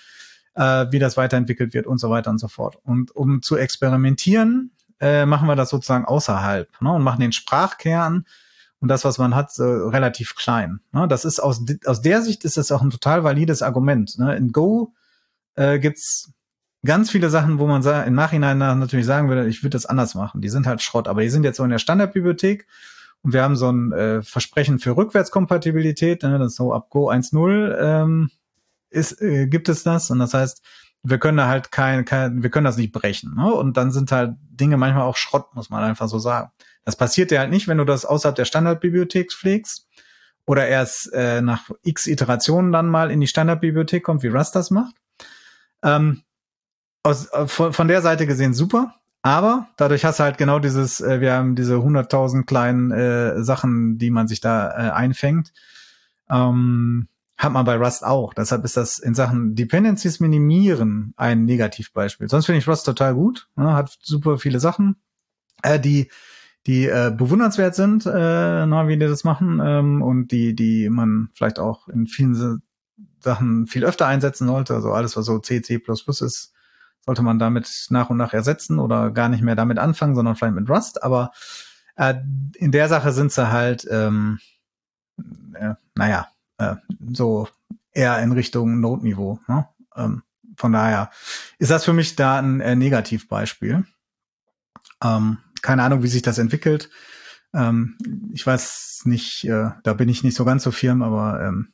äh, 0.55 0.85
wie 0.91 0.99
das 0.99 1.15
weiterentwickelt 1.15 1.73
wird 1.73 1.87
und 1.87 1.97
so 1.97 2.09
weiter 2.09 2.29
und 2.29 2.39
so 2.39 2.49
fort. 2.49 2.77
Und 2.83 3.15
um 3.15 3.41
zu 3.41 3.55
experimentieren, 3.55 4.71
äh, 4.99 5.25
machen 5.25 5.47
wir 5.47 5.55
das 5.55 5.69
sozusagen 5.69 6.05
außerhalb 6.05 6.69
ne? 6.81 6.91
und 6.91 7.03
machen 7.03 7.21
den 7.21 7.31
Sprachkern 7.31 8.25
und 8.79 8.89
das, 8.89 9.05
was 9.05 9.17
man 9.17 9.35
hat, 9.35 9.57
äh, 9.57 9.63
relativ 9.63 10.35
klein. 10.35 10.79
Ne? 10.91 11.07
Das 11.07 11.25
ist 11.25 11.39
aus, 11.39 11.63
aus 11.85 12.01
der 12.01 12.21
Sicht 12.21 12.45
ist 12.45 12.57
das 12.57 12.71
auch 12.71 12.81
ein 12.81 12.89
total 12.89 13.23
valides 13.23 13.61
Argument. 13.61 14.17
Ne? 14.19 14.35
In 14.35 14.51
Go 14.51 14.93
äh, 15.55 15.79
gibt's 15.79 16.31
ganz 16.85 17.09
viele 17.09 17.29
Sachen, 17.29 17.59
wo 17.59 17.67
man 17.67 17.83
im 18.05 18.13
Nachhinein 18.13 18.57
natürlich 18.59 19.05
sagen 19.05 19.27
würde, 19.27 19.47
ich 19.47 19.63
würde 19.63 19.71
das 19.71 19.85
anders 19.85 20.15
machen. 20.15 20.41
Die 20.41 20.49
sind 20.49 20.67
halt 20.67 20.81
Schrott, 20.81 21.07
aber 21.07 21.21
die 21.21 21.29
sind 21.29 21.43
jetzt 21.43 21.57
so 21.57 21.63
in 21.63 21.71
der 21.71 21.79
Standardbibliothek 21.79 22.67
und 23.23 23.33
wir 23.33 23.41
haben 23.41 23.55
so 23.55 23.71
ein 23.71 23.91
äh, 23.91 24.21
Versprechen 24.21 24.77
für 24.79 24.95
Rückwärtskompatibilität, 24.95 26.21
ne? 26.23 26.37
das 26.37 26.55
so 26.55 26.73
ab 26.73 26.89
Go 26.91 27.09
1.0 27.09 27.75
ähm, 27.79 28.29
ist, 28.91 29.19
äh, 29.21 29.47
gibt 29.47 29.67
es 29.67 29.83
das 29.83 30.11
und 30.11 30.19
das 30.19 30.33
heißt, 30.33 30.61
wir 31.05 31.19
können 31.19 31.37
da 31.37 31.47
halt 31.47 31.71
kein, 31.71 32.05
kein 32.05 32.43
wir 32.43 32.49
können 32.49 32.65
das 32.65 32.77
nicht 32.77 32.91
brechen. 32.91 33.35
Ne? 33.35 33.53
Und 33.53 33.77
dann 33.77 33.91
sind 33.91 34.11
halt 34.11 34.35
Dinge 34.49 34.77
manchmal 34.77 35.03
auch 35.03 35.17
Schrott, 35.17 35.55
muss 35.55 35.69
man 35.69 35.83
einfach 35.83 36.07
so 36.07 36.19
sagen. 36.19 36.51
Das 36.83 36.95
passiert 36.95 37.31
ja 37.31 37.39
halt 37.39 37.51
nicht, 37.51 37.67
wenn 37.67 37.77
du 37.77 37.85
das 37.85 38.05
außerhalb 38.05 38.35
der 38.35 38.45
Standardbibliothek 38.45 39.31
pflegst 39.31 39.87
oder 40.45 40.67
erst 40.67 41.11
äh, 41.13 41.41
nach 41.41 41.69
x 41.83 42.07
Iterationen 42.07 42.71
dann 42.71 42.89
mal 42.89 43.11
in 43.11 43.21
die 43.21 43.27
Standardbibliothek 43.27 44.03
kommt, 44.03 44.23
wie 44.23 44.27
Rust 44.27 44.55
das 44.55 44.71
macht. 44.71 44.95
Ähm, 45.83 46.23
aus, 47.03 47.31
äh, 47.31 47.47
von, 47.47 47.73
von 47.73 47.87
der 47.87 48.01
Seite 48.01 48.27
gesehen 48.27 48.53
super, 48.53 48.95
aber 49.21 49.67
dadurch 49.77 50.05
hast 50.05 50.19
du 50.19 50.23
halt 50.23 50.37
genau 50.37 50.59
dieses, 50.59 51.01
äh, 51.01 51.21
wir 51.21 51.33
haben 51.33 51.55
diese 51.55 51.75
100.000 51.75 52.45
kleinen 52.45 52.91
äh, 52.91 53.43
Sachen, 53.43 53.97
die 53.97 54.11
man 54.11 54.27
sich 54.27 54.41
da 54.41 54.69
äh, 54.69 54.91
einfängt. 54.91 55.53
Ähm, 56.29 57.07
hat 57.37 57.51
man 57.51 57.65
bei 57.65 57.75
Rust 57.75 58.03
auch. 58.05 58.33
Deshalb 58.33 58.63
ist 58.63 58.77
das 58.77 58.97
in 58.97 59.13
Sachen 59.13 59.55
Dependencies 59.55 60.19
minimieren 60.19 61.13
ein 61.17 61.45
Negativbeispiel. 61.45 62.29
Sonst 62.29 62.45
finde 62.45 62.59
ich 62.59 62.67
Rust 62.67 62.85
total 62.85 63.13
gut. 63.13 63.47
Ne? 63.55 63.73
Hat 63.73 63.97
super 64.01 64.37
viele 64.37 64.59
Sachen, 64.59 64.95
äh, 65.63 65.79
die 65.79 66.09
die 66.67 66.87
äh, 66.87 67.13
bewundernswert 67.15 67.75
sind, 67.75 68.07
äh, 68.07 68.65
na, 68.65 68.87
wie 68.87 68.97
die 68.97 69.05
das 69.05 69.23
machen 69.23 69.61
ähm, 69.63 70.01
und 70.01 70.31
die, 70.31 70.55
die 70.55 70.89
man 70.89 71.29
vielleicht 71.35 71.59
auch 71.59 71.87
in 71.87 72.07
vielen 72.07 72.63
Sachen 73.19 73.67
viel 73.67 73.85
öfter 73.85 74.07
einsetzen 74.07 74.47
sollte. 74.47 74.73
Also 74.73 74.91
alles, 74.91 75.15
was 75.15 75.25
so 75.25 75.37
C, 75.37 75.61
C++ 75.61 75.75
ist, 75.75 76.53
sollte 77.05 77.21
man 77.21 77.37
damit 77.37 77.87
nach 77.89 78.09
und 78.09 78.17
nach 78.17 78.33
ersetzen 78.33 78.79
oder 78.79 79.11
gar 79.11 79.29
nicht 79.29 79.43
mehr 79.43 79.55
damit 79.55 79.77
anfangen, 79.77 80.15
sondern 80.15 80.35
vielleicht 80.35 80.55
mit 80.55 80.69
Rust. 80.69 81.03
Aber 81.03 81.31
Äh, 81.95 82.15
in 82.55 82.71
der 82.71 82.89
Sache 82.89 83.11
sind 83.11 83.31
sie 83.31 83.51
halt, 83.51 83.87
ähm, 83.89 84.39
äh, 85.53 85.75
naja, 85.95 86.27
äh, 86.57 86.75
so 87.11 87.47
eher 87.91 88.19
in 88.19 88.31
Richtung 88.31 88.79
Notniveau. 88.81 89.39
Ne? 89.47 89.67
Ähm, 89.95 90.23
von 90.57 90.71
daher 90.71 91.11
ist 91.57 91.71
das 91.71 91.85
für 91.85 91.93
mich 91.93 92.15
da 92.15 92.39
ein 92.39 92.61
äh, 92.61 92.75
Negativbeispiel. 92.75 93.85
Ähm, 95.03 95.37
keine 95.61 95.83
Ahnung, 95.83 96.03
wie 96.03 96.07
sich 96.07 96.21
das 96.21 96.37
entwickelt. 96.37 96.89
Ähm, 97.53 97.97
ich 98.33 98.45
weiß 98.45 99.03
nicht, 99.05 99.45
äh, 99.45 99.71
da 99.83 99.93
bin 99.93 100.09
ich 100.09 100.23
nicht 100.23 100.35
so 100.35 100.45
ganz 100.45 100.63
so 100.63 100.71
firm, 100.71 101.01
aber, 101.01 101.41
ähm, 101.41 101.73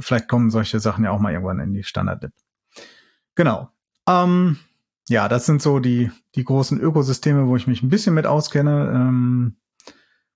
vielleicht 0.00 0.28
kommen 0.28 0.50
solche 0.50 0.80
Sachen 0.80 1.04
ja 1.04 1.10
auch 1.10 1.18
mal 1.18 1.32
irgendwann 1.32 1.60
in 1.60 1.72
die 1.72 1.82
Standard-Lib. 1.82 2.32
Genau. 3.34 3.70
Ähm, 4.06 4.58
ja, 5.08 5.28
das 5.28 5.46
sind 5.46 5.62
so 5.62 5.78
die, 5.78 6.10
die 6.34 6.44
großen 6.44 6.78
Ökosysteme, 6.78 7.46
wo 7.46 7.56
ich 7.56 7.66
mich 7.66 7.82
ein 7.82 7.88
bisschen 7.88 8.14
mit 8.14 8.26
auskenne. 8.26 8.92
Ähm, 8.94 9.56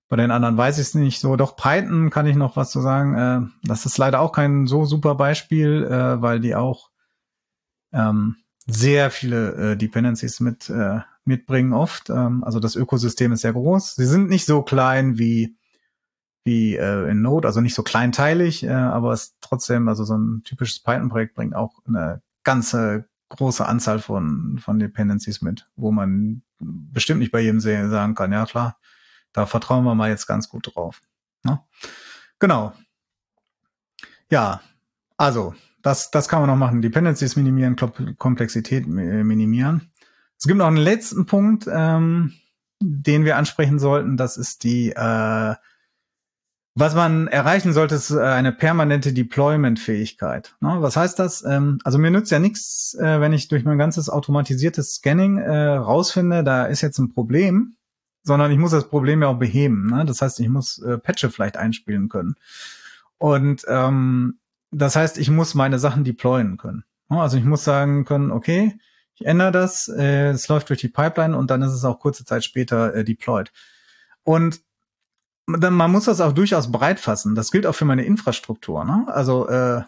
bei 0.09 0.15
den 0.15 0.31
anderen 0.31 0.57
weiß 0.57 0.77
ich 0.77 0.87
es 0.87 0.95
nicht 0.95 1.19
so. 1.19 1.35
Doch 1.35 1.55
Python 1.55 2.09
kann 2.09 2.25
ich 2.27 2.35
noch 2.35 2.55
was 2.55 2.71
zu 2.71 2.81
sagen. 2.81 3.15
Äh, 3.15 3.67
das 3.67 3.85
ist 3.85 3.97
leider 3.97 4.21
auch 4.21 4.31
kein 4.31 4.67
so 4.67 4.85
super 4.85 5.15
Beispiel, 5.15 5.83
äh, 5.83 6.21
weil 6.21 6.39
die 6.39 6.55
auch 6.55 6.89
ähm, 7.91 8.37
sehr 8.65 9.11
viele 9.11 9.73
äh, 9.73 9.77
Dependencies 9.77 10.39
mit 10.39 10.69
äh, 10.69 10.99
mitbringen 11.25 11.73
oft. 11.73 12.09
Ähm, 12.09 12.43
also 12.43 12.59
das 12.59 12.75
Ökosystem 12.75 13.33
ist 13.33 13.41
sehr 13.41 13.53
groß. 13.53 13.95
Sie 13.95 14.05
sind 14.05 14.29
nicht 14.29 14.45
so 14.45 14.61
klein 14.61 15.17
wie 15.17 15.57
wie 16.45 16.77
äh, 16.77 17.11
in 17.11 17.21
Node, 17.21 17.45
also 17.45 17.59
nicht 17.59 17.75
so 17.75 17.83
kleinteilig, 17.83 18.63
äh, 18.63 18.69
aber 18.69 19.11
es 19.11 19.35
trotzdem, 19.41 19.89
also 19.89 20.05
so 20.05 20.17
ein 20.17 20.43
typisches 20.45 20.79
Python-Projekt 20.79 21.35
bringt 21.35 21.53
auch 21.53 21.73
eine 21.85 22.21
ganze 22.45 23.09
große 23.27 23.65
Anzahl 23.65 23.99
von 23.99 24.57
von 24.57 24.79
Dependencies 24.79 25.41
mit, 25.41 25.67
wo 25.75 25.91
man 25.91 26.43
bestimmt 26.59 27.19
nicht 27.19 27.33
bei 27.33 27.41
jedem 27.41 27.59
sagen 27.59 28.15
kann, 28.15 28.31
ja 28.31 28.45
klar, 28.45 28.77
da 29.37 29.45
vertrauen 29.45 29.83
wir 29.83 29.93
mal 29.93 30.09
jetzt 30.09 30.25
ganz 30.25 30.49
gut 30.49 30.75
drauf. 30.75 31.01
Ne? 31.43 31.61
Genau. 32.39 32.73
Ja, 34.31 34.61
also 35.15 35.53
das, 35.83 36.09
das 36.09 36.27
kann 36.27 36.41
man 36.41 36.49
noch 36.49 36.57
machen. 36.57 36.81
Dependencies 36.81 37.35
minimieren, 37.35 37.75
Komplexität 38.17 38.87
minimieren. 38.87 39.91
Es 40.39 40.45
gibt 40.47 40.57
noch 40.57 40.67
einen 40.67 40.77
letzten 40.77 41.27
Punkt, 41.27 41.67
ähm, 41.71 42.33
den 42.81 43.25
wir 43.25 43.37
ansprechen 43.37 43.77
sollten. 43.77 44.17
Das 44.17 44.37
ist 44.37 44.63
die, 44.63 44.89
äh, 44.89 45.55
was 46.73 46.95
man 46.95 47.27
erreichen 47.27 47.73
sollte, 47.73 47.95
ist 47.95 48.09
äh, 48.11 48.19
eine 48.19 48.51
permanente 48.51 49.13
Deployment-Fähigkeit. 49.13 50.55
Ne? 50.61 50.77
Was 50.79 50.97
heißt 50.97 51.19
das? 51.19 51.43
Ähm, 51.45 51.79
also 51.83 51.99
mir 51.99 52.11
nützt 52.11 52.31
ja 52.31 52.39
nichts, 52.39 52.95
äh, 52.99 53.21
wenn 53.21 53.33
ich 53.33 53.47
durch 53.47 53.65
mein 53.65 53.77
ganzes 53.77 54.09
automatisiertes 54.09 54.95
Scanning 54.95 55.37
äh, 55.37 55.69
rausfinde, 55.75 56.43
da 56.43 56.65
ist 56.65 56.81
jetzt 56.81 56.97
ein 56.97 57.13
Problem, 57.13 57.76
sondern 58.27 58.51
ich 58.51 58.57
muss 58.57 58.71
das 58.71 58.89
Problem 58.89 59.21
ja 59.21 59.29
auch 59.29 59.39
beheben. 59.39 59.87
Ne? 59.87 60.05
Das 60.05 60.21
heißt, 60.21 60.39
ich 60.39 60.49
muss 60.49 60.79
äh, 60.79 60.97
Patche 60.97 61.31
vielleicht 61.31 61.57
einspielen 61.57 62.09
können. 62.09 62.35
Und 63.17 63.65
ähm, 63.67 64.37
das 64.69 64.95
heißt, 64.95 65.17
ich 65.17 65.31
muss 65.31 65.55
meine 65.55 65.79
Sachen 65.79 66.03
deployen 66.03 66.57
können. 66.57 66.83
Ne? 67.09 67.19
Also 67.19 67.37
ich 67.37 67.45
muss 67.45 67.63
sagen 67.63 68.05
können, 68.05 68.31
okay, 68.31 68.77
ich 69.15 69.25
ändere 69.25 69.51
das, 69.51 69.87
äh, 69.87 70.27
es 70.29 70.47
läuft 70.47 70.69
durch 70.69 70.81
die 70.81 70.89
Pipeline 70.89 71.35
und 71.35 71.49
dann 71.49 71.63
ist 71.63 71.73
es 71.73 71.85
auch 71.85 71.99
kurze 71.99 72.25
Zeit 72.25 72.43
später 72.43 72.93
äh, 72.93 73.03
deployed. 73.03 73.51
Und 74.23 74.61
dann, 75.47 75.73
man 75.73 75.91
muss 75.91 76.05
das 76.05 76.19
auch 76.19 76.33
durchaus 76.33 76.71
breit 76.71 76.99
fassen. 76.99 77.33
Das 77.33 77.51
gilt 77.51 77.65
auch 77.65 77.75
für 77.75 77.85
meine 77.85 78.03
Infrastruktur. 78.03 78.83
Ne? 78.83 79.05
Also 79.07 79.47
äh, 79.47 79.83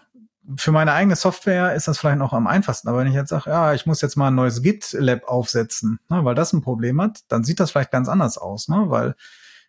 für 0.56 0.72
meine 0.72 0.94
eigene 0.94 1.16
Software 1.16 1.76
ist 1.76 1.88
das 1.88 2.00
vielleicht 2.00 2.18
noch 2.18 2.34
am 2.34 2.48
einfachsten. 2.48 2.88
Aber 2.88 3.00
wenn 3.00 3.08
ich 3.08 3.14
jetzt 3.14 3.30
sage, 3.30 3.50
ja, 3.50 3.74
ich 3.74 3.86
muss 3.86 4.02
jetzt 4.02 4.16
mal 4.16 4.28
ein 4.28 4.36
neues 4.36 4.62
GitLab 4.62 5.28
aufsetzen, 5.28 6.00
ne, 6.10 6.24
weil 6.24 6.36
das 6.36 6.54
ein 6.54 6.62
Problem 6.62 7.02
hat, 7.02 7.20
dann 7.28 7.44
sieht 7.44 7.60
das 7.60 7.72
vielleicht 7.72 7.92
ganz 7.92 8.08
anders 8.08 8.38
aus, 8.38 8.68
ne? 8.68 8.86
weil 8.88 9.16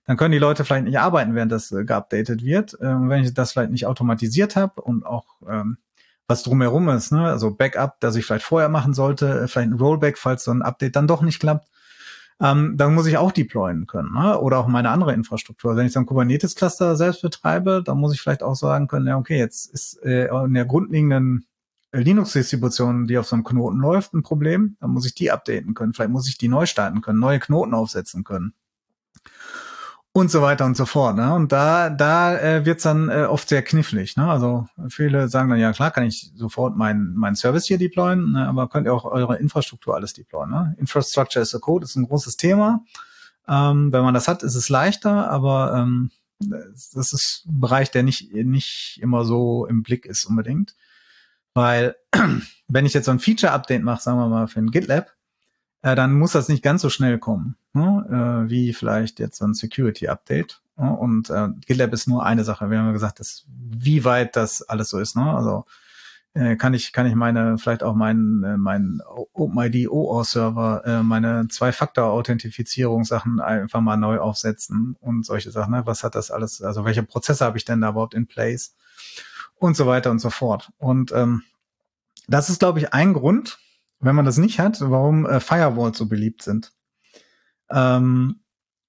dann 0.07 0.17
können 0.17 0.33
die 0.33 0.39
Leute 0.39 0.65
vielleicht 0.65 0.85
nicht 0.85 0.99
arbeiten, 0.99 1.35
während 1.35 1.53
das 1.53 1.71
äh, 1.73 1.85
geupdatet 1.85 2.43
wird. 2.43 2.77
Ähm, 2.81 3.09
wenn 3.09 3.23
ich 3.23 3.35
das 3.35 3.53
vielleicht 3.53 3.71
nicht 3.71 3.87
automatisiert 3.87 4.57
habe 4.57 4.81
und 4.81 5.05
auch 5.05 5.27
ähm, 5.49 5.79
was 6.27 6.43
drumherum 6.43 6.89
ist, 6.89 7.13
ne? 7.13 7.27
also 7.27 7.55
Backup, 7.55 8.01
das 8.01 8.17
ich 8.17 8.25
vielleicht 8.25 8.45
vorher 8.45 8.69
machen 8.69 8.95
sollte, 8.95 9.43
äh, 9.43 9.49
vielleicht 9.49 9.71
ein 9.71 9.79
Rollback, 9.79 10.19
falls 10.19 10.45
so 10.45 10.51
ein 10.51 10.63
Update 10.63 10.97
dann 10.97 11.09
doch 11.09 11.23
nicht 11.23 11.41
klappt, 11.41 11.69
ähm, 12.41 12.77
dann 12.77 12.95
muss 12.95 13.07
ich 13.07 13.19
auch 13.19 13.33
deployen 13.33 13.87
können. 13.87 14.13
Ne? 14.15 14.39
Oder 14.39 14.59
auch 14.59 14.67
meine 14.67 14.91
andere 14.91 15.13
Infrastruktur. 15.13 15.77
Wenn 15.77 15.87
ich 15.87 15.93
so 15.93 16.01
ein 16.01 16.07
Kubernetes-Cluster 16.07 16.97
selbst 16.97 17.23
betreibe, 17.23 17.83
dann 17.85 17.99
muss 17.99 18.15
ich 18.15 18.21
vielleicht 18.21 18.43
auch 18.43 18.55
sagen 18.55 18.89
können, 18.89 19.07
ja, 19.07 19.19
okay, 19.19 19.39
jetzt 19.39 19.67
ist 19.73 20.03
äh, 20.03 20.29
in 20.45 20.55
der 20.55 20.65
grundlegenden 20.65 21.47
Linux-Distribution, 21.93 23.07
die 23.07 23.19
auf 23.19 23.27
so 23.27 23.37
einem 23.37 23.45
Knoten 23.45 23.79
läuft, 23.79 24.15
ein 24.15 24.23
Problem. 24.23 24.77
Dann 24.81 24.91
muss 24.91 25.07
ich 25.07 25.15
die 25.15 25.31
updaten 25.31 25.75
können. 25.75 25.93
Vielleicht 25.93 26.11
muss 26.11 26.29
ich 26.29 26.39
die 26.39 26.49
neu 26.49 26.67
starten 26.67 27.01
können, 27.01 27.19
neue 27.19 27.41
Knoten 27.41 27.75
aufsetzen 27.75 28.25
können 28.25 28.55
und 30.13 30.31
so 30.31 30.43
weiter 30.43 30.67
und 30.67 30.77
so 30.77 30.87
fort. 30.87 31.17
Ne? 31.17 31.33
Und 31.33 31.53
da, 31.53 31.89
da 31.89 32.37
äh, 32.37 32.65
wird's 32.67 32.83
dann 32.83 33.09
äh, 33.09 33.27
oft 33.29 33.49
sehr 33.49 33.63
knifflig. 33.63 34.17
Ne? 34.17 34.29
Also 34.29 34.67
viele 34.89 35.29
sagen 35.29 35.51
dann, 35.51 35.61
ja 35.61 35.73
klar, 35.73 35.93
kann 35.93 36.05
ich 36.05 36.33
sofort 36.35 36.77
meinen 36.77 37.15
mein 37.15 37.37
Service 37.37 37.67
hier 37.67 37.79
deployen, 37.79 38.33
ne? 38.33 38.49
aber 38.49 38.69
könnt 38.69 38.87
ihr 38.87 38.95
auch 38.95 39.05
eure 39.05 39.39
Infrastruktur 39.39 39.95
alles 39.95 40.13
deployen. 40.13 40.51
Ne? 40.51 40.75
Infrastructure 40.79 41.41
as 41.41 41.55
a 41.55 41.59
Code 41.59 41.85
ist 41.85 41.97
ein 41.97 42.07
großes 42.07 42.37
Thema. 42.37 42.85
Ähm, 43.49 43.93
wenn 43.93 44.03
man 44.03 44.15
das 44.15 44.27
hat, 44.27 44.43
ist 44.43 44.57
es 44.57 44.69
leichter, 44.69 45.31
aber 45.31 45.75
ähm, 45.77 46.11
das 46.41 47.13
ist 47.13 47.45
ein 47.47 47.61
Bereich, 47.61 47.91
der 47.91 48.03
nicht, 48.03 48.33
nicht 48.33 48.99
immer 49.03 49.25
so 49.25 49.67
im 49.67 49.83
Blick 49.83 50.07
ist 50.07 50.25
unbedingt. 50.25 50.75
Weil 51.55 51.97
wenn 52.69 52.87
ich 52.87 52.95
jetzt 52.95 53.07
so 53.07 53.13
ein 53.13 53.21
Feature-Update 53.21 53.83
mache, 53.83 54.03
sagen 54.03 54.19
wir 54.19 54.29
mal 54.29 54.49
für 54.49 54.61
ein 54.61 54.71
GitLab, 54.71 55.13
äh, 55.83 55.95
dann 55.95 56.19
muss 56.19 56.33
das 56.33 56.49
nicht 56.49 56.63
ganz 56.63 56.83
so 56.83 56.91
schnell 56.91 57.19
kommen, 57.19 57.57
ne? 57.73 58.45
äh, 58.47 58.51
wie 58.51 58.73
vielleicht 58.73 59.19
jetzt 59.19 59.41
ein 59.43 59.55
Security-Update. 59.55 60.61
Ne? 60.77 60.91
Und 60.97 61.31
äh, 61.31 61.49
GitLab 61.67 61.93
ist 61.93 62.07
nur 62.07 62.25
eine 62.25 62.45
Sache. 62.45 62.71
Wir 62.71 62.79
haben 62.79 62.87
ja 62.87 62.93
gesagt, 62.93 63.21
dass, 63.21 63.47
wie 63.49 64.05
weit 64.05 64.37
das 64.37 64.63
alles 64.63 64.89
so 64.89 64.99
ist. 64.99 65.17
Ne? 65.17 65.23
Also 65.23 65.65
äh, 66.35 66.57
kann 66.57 66.75
ich 66.75 66.93
kann 66.93 67.07
ich 67.07 67.15
meine 67.15 67.59
vielleicht 67.59 67.83
auch 67.83 67.95
meinen 67.95 68.45
äh, 68.45 68.57
meinen 68.57 69.01
OpenID 69.33 69.89
OAuth 69.89 70.27
Server 70.27 70.83
äh, 70.85 71.03
meine 71.03 71.49
Zwei-Faktor-Authentifizierung 71.49 73.05
Sachen 73.05 73.41
einfach 73.41 73.81
mal 73.81 73.97
neu 73.97 74.21
aufsetzen 74.21 74.97
und 75.01 75.27
solche 75.27 75.51
Sachen. 75.51 75.73
Ne? 75.73 75.87
Was 75.87 76.05
hat 76.05 76.15
das 76.15 76.31
alles? 76.31 76.63
Also 76.63 76.85
welche 76.85 77.03
Prozesse 77.03 77.45
habe 77.45 77.59
ich 77.59 77.65
denn 77.65 77.81
da 77.81 77.91
überhaupt 77.91 78.15
in 78.15 78.27
place 78.27 78.77
und 79.57 79.77
so 79.77 79.87
weiter 79.87 80.11
und 80.11 80.21
so 80.21 80.31
fort. 80.31 80.71
Und 80.79 81.11
ähm, 81.13 81.43
das 82.29 82.49
ist 82.49 82.61
glaube 82.61 82.79
ich 82.79 82.95
ein 82.95 83.13
Grund, 83.13 83.59
wenn 84.01 84.17
man 84.17 84.25
das 84.25 84.39
nicht 84.39 84.59
hat, 84.59 84.81
warum 84.81 85.27
äh, 85.27 85.41
Firewalls 85.41 85.99
so 85.99 86.09
beliebt 86.09 86.43
sind. 86.43 86.73
Ähm, 87.71 88.41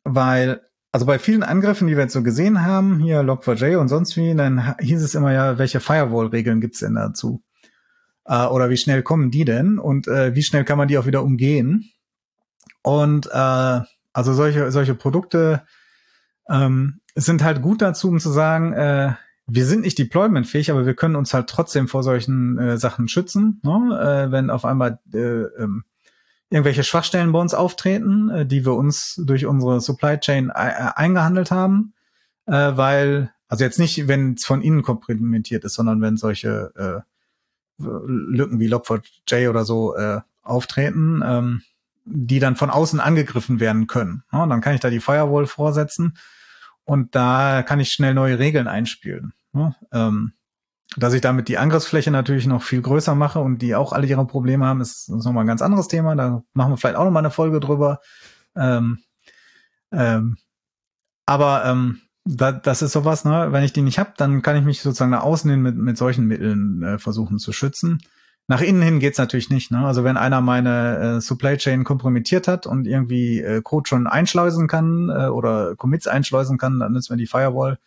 weil, 0.03 0.61
also 0.91 1.05
bei 1.05 1.19
vielen 1.19 1.43
Angriffen, 1.43 1.87
die 1.87 1.95
wir 1.95 2.03
jetzt 2.03 2.13
so 2.13 2.23
gesehen 2.23 2.65
haben, 2.65 2.99
hier 2.99 3.21
Log4j 3.21 3.77
und 3.77 3.89
sonst 3.89 4.15
wie, 4.17 4.33
dann 4.35 4.75
hieß 4.79 5.03
es 5.03 5.15
immer 5.15 5.31
ja, 5.31 5.57
welche 5.57 5.79
Firewall-Regeln 5.79 6.61
gibt's 6.61 6.79
denn 6.79 6.95
dazu? 6.95 7.43
Äh, 8.25 8.45
oder 8.45 8.69
wie 8.69 8.77
schnell 8.77 9.03
kommen 9.03 9.31
die 9.31 9.45
denn? 9.45 9.77
Und 9.79 10.07
äh, 10.07 10.33
wie 10.35 10.43
schnell 10.43 10.63
kann 10.63 10.77
man 10.77 10.87
die 10.87 10.97
auch 10.97 11.05
wieder 11.05 11.23
umgehen? 11.23 11.91
Und 12.81 13.27
äh, 13.27 13.81
also 14.13 14.33
solche, 14.33 14.71
solche 14.71 14.95
Produkte 14.95 15.63
ähm, 16.49 17.01
sind 17.15 17.43
halt 17.43 17.61
gut 17.61 17.81
dazu, 17.81 18.09
um 18.09 18.19
zu 18.19 18.31
sagen, 18.31 18.73
äh, 18.73 19.13
wir 19.47 19.65
sind 19.65 19.81
nicht 19.81 19.97
deploymentfähig, 19.97 20.71
aber 20.71 20.85
wir 20.85 20.95
können 20.95 21.15
uns 21.15 21.33
halt 21.33 21.49
trotzdem 21.49 21.87
vor 21.87 22.03
solchen 22.03 22.57
äh, 22.57 22.77
Sachen 22.77 23.07
schützen, 23.07 23.59
ne? 23.63 24.27
äh, 24.27 24.31
wenn 24.31 24.49
auf 24.49 24.65
einmal 24.65 24.99
äh, 25.13 25.17
ähm, 25.17 25.83
irgendwelche 26.49 26.83
Schwachstellen 26.83 27.31
bei 27.31 27.39
uns 27.39 27.53
auftreten, 27.53 28.29
äh, 28.29 28.45
die 28.45 28.65
wir 28.65 28.75
uns 28.75 29.21
durch 29.25 29.45
unsere 29.45 29.81
Supply 29.81 30.19
Chain 30.19 30.49
e 30.49 30.51
eingehandelt 30.51 31.51
haben, 31.51 31.93
äh, 32.45 32.53
weil 32.53 33.31
also 33.47 33.65
jetzt 33.65 33.79
nicht, 33.79 34.07
wenn 34.07 34.35
es 34.35 34.45
von 34.45 34.61
innen 34.61 34.81
komprimiert 34.81 35.65
ist, 35.65 35.73
sondern 35.73 35.99
wenn 36.01 36.15
solche 36.15 36.71
äh, 36.75 37.83
Lücken 37.83 38.59
wie 38.59 38.71
Log4j 38.71 39.49
oder 39.49 39.65
so 39.65 39.93
äh, 39.95 40.21
auftreten, 40.41 41.21
ähm, 41.25 41.61
die 42.05 42.39
dann 42.39 42.55
von 42.55 42.69
außen 42.69 43.01
angegriffen 43.01 43.59
werden 43.59 43.87
können. 43.87 44.23
Ne? 44.31 44.45
Dann 44.47 44.61
kann 44.61 44.73
ich 44.73 44.79
da 44.79 44.89
die 44.89 45.01
Firewall 45.01 45.47
vorsetzen 45.47 46.17
und 46.85 47.15
da 47.15 47.63
kann 47.63 47.79
ich 47.79 47.89
schnell 47.89 48.13
neue 48.13 48.39
Regeln 48.39 48.67
einspielen. 48.67 49.33
Ne? 49.53 49.75
Ähm, 49.91 50.33
dass 50.97 51.13
ich 51.13 51.21
damit 51.21 51.47
die 51.47 51.57
Angriffsfläche 51.57 52.11
natürlich 52.11 52.47
noch 52.47 52.63
viel 52.63 52.81
größer 52.81 53.15
mache 53.15 53.39
und 53.39 53.59
die 53.59 53.75
auch 53.75 53.93
alle 53.93 54.07
ihre 54.07 54.27
Probleme 54.27 54.65
haben, 54.65 54.81
ist, 54.81 55.09
ist 55.09 55.25
nochmal 55.25 55.45
ein 55.45 55.47
ganz 55.47 55.61
anderes 55.61 55.87
Thema. 55.87 56.15
Da 56.15 56.43
machen 56.53 56.73
wir 56.73 56.77
vielleicht 56.77 56.97
auch 56.97 57.05
nochmal 57.05 57.21
eine 57.21 57.31
Folge 57.31 57.59
drüber. 57.59 57.99
Ähm, 58.55 58.99
ähm, 59.93 60.37
aber 61.25 61.63
ähm, 61.65 62.01
da, 62.25 62.51
das 62.51 62.81
ist 62.81 62.91
sowas, 62.91 63.23
ne? 63.23 63.47
wenn 63.51 63.63
ich 63.63 63.73
die 63.73 63.81
nicht 63.81 63.99
habe, 63.99 64.13
dann 64.17 64.41
kann 64.41 64.57
ich 64.57 64.63
mich 64.63 64.81
sozusagen 64.81 65.11
nach 65.11 65.23
außen 65.23 65.49
hin 65.49 65.61
mit, 65.61 65.77
mit 65.77 65.97
solchen 65.97 66.25
Mitteln 66.27 66.83
äh, 66.83 66.99
versuchen 66.99 67.39
zu 67.39 67.53
schützen. 67.53 68.01
Nach 68.47 68.61
innen 68.61 68.81
hin 68.81 68.99
geht's 68.99 69.17
natürlich 69.17 69.49
nicht. 69.49 69.71
Ne? 69.71 69.85
Also 69.85 70.03
wenn 70.03 70.17
einer 70.17 70.41
meine 70.41 70.97
äh, 70.97 71.21
Supply 71.21 71.57
Chain 71.57 71.83
kompromittiert 71.83 72.47
hat 72.47 72.67
und 72.67 72.85
irgendwie 72.85 73.39
äh, 73.39 73.61
Code 73.61 73.87
schon 73.87 74.07
einschleusen 74.07 74.67
kann 74.67 75.09
äh, 75.09 75.27
oder 75.27 75.75
Commits 75.75 76.07
einschleusen 76.07 76.57
kann, 76.57 76.79
dann 76.79 76.91
nützt 76.91 77.09
mir 77.09 77.17
die 77.17 77.27
Firewall 77.27 77.79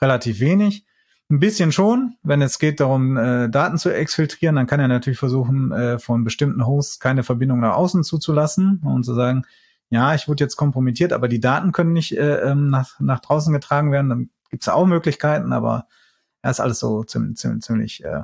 relativ 0.00 0.40
wenig. 0.40 0.84
Ein 1.28 1.40
bisschen 1.40 1.72
schon, 1.72 2.16
wenn 2.22 2.40
es 2.40 2.58
geht 2.58 2.78
darum, 2.78 3.16
äh, 3.16 3.48
Daten 3.48 3.78
zu 3.78 3.90
exfiltrieren, 3.90 4.54
dann 4.54 4.66
kann 4.66 4.78
er 4.78 4.86
natürlich 4.86 5.18
versuchen, 5.18 5.72
äh, 5.72 5.98
von 5.98 6.22
bestimmten 6.22 6.66
Hosts 6.66 7.00
keine 7.00 7.24
Verbindung 7.24 7.60
nach 7.60 7.74
außen 7.74 8.04
zuzulassen 8.04 8.80
und 8.84 9.04
zu 9.04 9.14
sagen, 9.14 9.44
ja, 9.88 10.14
ich 10.14 10.28
wurde 10.28 10.44
jetzt 10.44 10.56
kompromittiert, 10.56 11.12
aber 11.12 11.28
die 11.28 11.40
Daten 11.40 11.72
können 11.72 11.92
nicht 11.92 12.16
äh, 12.16 12.40
ähm, 12.42 12.68
nach, 12.68 13.00
nach 13.00 13.20
draußen 13.20 13.52
getragen 13.52 13.92
werden, 13.92 14.08
dann 14.08 14.30
gibt's 14.50 14.68
auch 14.68 14.86
Möglichkeiten, 14.86 15.52
aber 15.52 15.86
ja, 16.44 16.50
ist 16.50 16.60
alles 16.60 16.78
so 16.78 17.02
ziemlich, 17.02 17.38
ziemlich, 17.38 17.64
ziemlich 17.64 18.04
äh, 18.04 18.22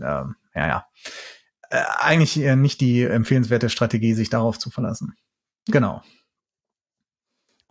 ja, 0.00 0.34
ja. 0.54 0.86
Äh, 1.70 1.82
eigentlich 1.98 2.38
äh, 2.38 2.56
nicht 2.56 2.80
die 2.80 3.02
empfehlenswerte 3.02 3.68
Strategie, 3.68 4.14
sich 4.14 4.30
darauf 4.30 4.58
zu 4.58 4.70
verlassen. 4.70 5.14
Genau. 5.66 6.02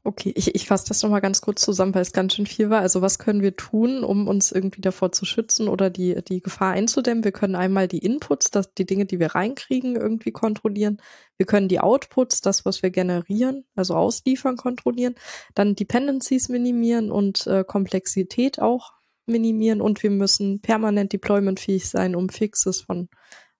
Okay, 0.05 0.33
ich, 0.35 0.53
ich 0.53 0.67
fasse 0.67 0.89
das 0.89 1.01
nochmal 1.01 1.21
ganz 1.21 1.39
kurz 1.39 1.61
zusammen, 1.61 1.95
weil 1.95 2.01
es 2.01 2.11
ganz 2.11 2.33
schön 2.33 2.45
viel 2.45 2.69
war. 2.69 2.81
Also 2.81 3.01
was 3.01 3.19
können 3.19 3.41
wir 3.41 3.55
tun, 3.55 4.03
um 4.03 4.27
uns 4.27 4.51
irgendwie 4.51 4.81
davor 4.81 5.13
zu 5.13 5.23
schützen 5.23 5.69
oder 5.69 5.89
die, 5.89 6.21
die 6.27 6.41
Gefahr 6.41 6.73
einzudämmen? 6.73 7.23
Wir 7.23 7.31
können 7.31 7.55
einmal 7.55 7.87
die 7.87 7.99
Inputs, 7.99 8.51
das, 8.51 8.73
die 8.73 8.85
Dinge, 8.85 9.05
die 9.05 9.21
wir 9.21 9.33
reinkriegen, 9.33 9.95
irgendwie 9.95 10.33
kontrollieren. 10.33 10.97
Wir 11.37 11.45
können 11.45 11.69
die 11.69 11.79
Outputs, 11.79 12.41
das, 12.41 12.65
was 12.65 12.83
wir 12.83 12.89
generieren, 12.89 13.63
also 13.75 13.95
ausliefern, 13.95 14.57
kontrollieren. 14.57 15.15
Dann 15.55 15.73
Dependencies 15.73 16.49
minimieren 16.49 17.09
und 17.09 17.47
äh, 17.47 17.63
Komplexität 17.63 18.59
auch 18.61 18.91
minimieren. 19.25 19.81
Und 19.81 20.03
wir 20.03 20.11
müssen 20.11 20.61
permanent 20.61 21.13
deploymentfähig 21.13 21.89
sein, 21.89 22.15
um 22.15 22.29
Fixes 22.29 22.81
von 22.81 23.09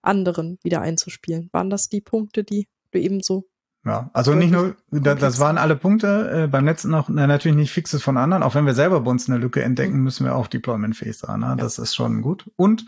anderen 0.02 0.58
wieder 0.62 0.80
einzuspielen. 0.80 1.48
Waren 1.52 1.70
das 1.70 1.88
die 1.88 2.00
Punkte, 2.00 2.44
die 2.44 2.68
du 2.90 3.00
eben 3.00 3.20
so 3.20 3.46
ja, 3.86 4.08
also 4.14 4.34
nicht 4.34 4.50
nur, 4.50 4.76
da, 4.90 5.14
das 5.14 5.38
waren 5.40 5.58
alle 5.58 5.76
Punkte, 5.76 6.44
äh, 6.44 6.46
beim 6.46 6.64
letzten 6.64 6.88
noch 6.88 7.10
na, 7.10 7.26
natürlich 7.26 7.56
nicht 7.56 7.70
Fixes 7.70 8.02
von 8.02 8.16
anderen, 8.16 8.42
auch 8.42 8.54
wenn 8.54 8.64
wir 8.64 8.72
selber 8.72 9.02
bei 9.02 9.10
uns 9.10 9.28
eine 9.28 9.38
Lücke 9.38 9.62
entdecken, 9.62 9.98
mhm. 9.98 10.04
müssen 10.04 10.24
wir 10.24 10.34
auch 10.34 10.46
deployment-fähig 10.46 11.18
sein. 11.18 11.40
Ne? 11.40 11.46
Ja. 11.48 11.54
Das 11.54 11.78
ist 11.78 11.94
schon 11.94 12.22
gut. 12.22 12.50
Und 12.56 12.86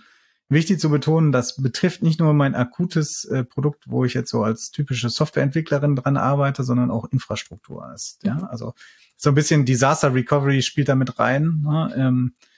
wichtig 0.49 0.81
zu 0.81 0.89
betonen, 0.89 1.33
das 1.33 1.57
betrifft 1.57 2.03
nicht 2.03 2.19
nur 2.19 2.33
mein 2.33 2.55
akutes 2.55 3.27
äh, 3.27 3.45
Produkt, 3.45 3.85
wo 3.89 4.07
ich 4.07 4.15
jetzt 4.15 4.31
so 4.31 4.43
als 4.43 4.71
typische 4.71 5.11
Softwareentwicklerin 5.11 5.97
dran 5.97 6.17
arbeite, 6.17 6.65
sondern 6.65 6.91
auch 6.91 7.05
Infrastruktur 7.11 7.93
ist. 7.95 8.25
Mhm. 8.25 8.29
Ja, 8.31 8.37
also 8.47 8.73
so 9.19 9.31
ein 9.31 9.35
bisschen 9.35 9.67
Disaster 9.67 10.15
Recovery 10.15 10.63
spielt 10.63 10.89
da 10.89 10.95
mit 10.95 11.19
rein. 11.19 11.63
Ne? 11.63 11.95
Ähm, 11.95 12.33
äh, 12.41 12.56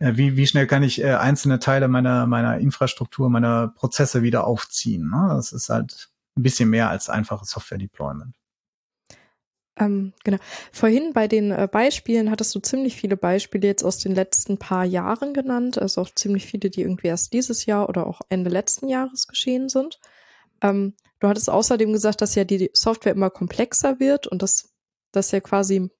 wie, 0.00 0.36
wie 0.36 0.46
schnell 0.46 0.66
kann 0.66 0.82
ich 0.82 1.02
äh, 1.02 1.14
einzelne 1.14 1.58
Teile 1.58 1.86
meiner, 1.86 2.26
meiner 2.26 2.58
Infrastruktur, 2.58 3.28
meiner 3.28 3.68
Prozesse 3.68 4.22
wieder 4.22 4.46
aufziehen? 4.46 5.10
Ne? 5.10 5.28
Das 5.30 5.52
ist 5.52 5.68
halt 5.68 6.10
ein 6.36 6.42
bisschen 6.42 6.70
mehr 6.70 6.88
als 6.88 7.10
einfaches 7.10 7.50
Software-Deployment. 7.50 8.34
Ähm, 9.78 10.12
genau. 10.24 10.38
Vorhin 10.72 11.12
bei 11.12 11.28
den 11.28 11.50
äh, 11.50 11.68
Beispielen 11.70 12.30
hattest 12.30 12.54
du 12.54 12.60
ziemlich 12.60 12.96
viele 12.96 13.16
Beispiele 13.16 13.66
jetzt 13.66 13.84
aus 13.84 13.98
den 13.98 14.14
letzten 14.14 14.58
paar 14.58 14.84
Jahren 14.84 15.32
genannt, 15.32 15.78
also 15.78 16.02
auch 16.02 16.10
ziemlich 16.14 16.46
viele, 16.46 16.70
die 16.70 16.82
irgendwie 16.82 17.08
erst 17.08 17.32
dieses 17.32 17.66
Jahr 17.66 17.88
oder 17.88 18.06
auch 18.06 18.20
Ende 18.28 18.50
letzten 18.50 18.88
Jahres 18.88 19.26
geschehen 19.26 19.68
sind. 19.68 20.00
Ähm, 20.62 20.94
du 21.18 21.28
hattest 21.28 21.48
außerdem 21.48 21.92
gesagt, 21.92 22.20
dass 22.20 22.34
ja 22.34 22.44
die 22.44 22.70
Software 22.74 23.12
immer 23.12 23.30
komplexer 23.30 24.00
wird 24.00 24.26
und 24.26 24.42
dass 24.42 24.70
das 25.12 25.30
ja 25.30 25.40
quasi 25.40 25.90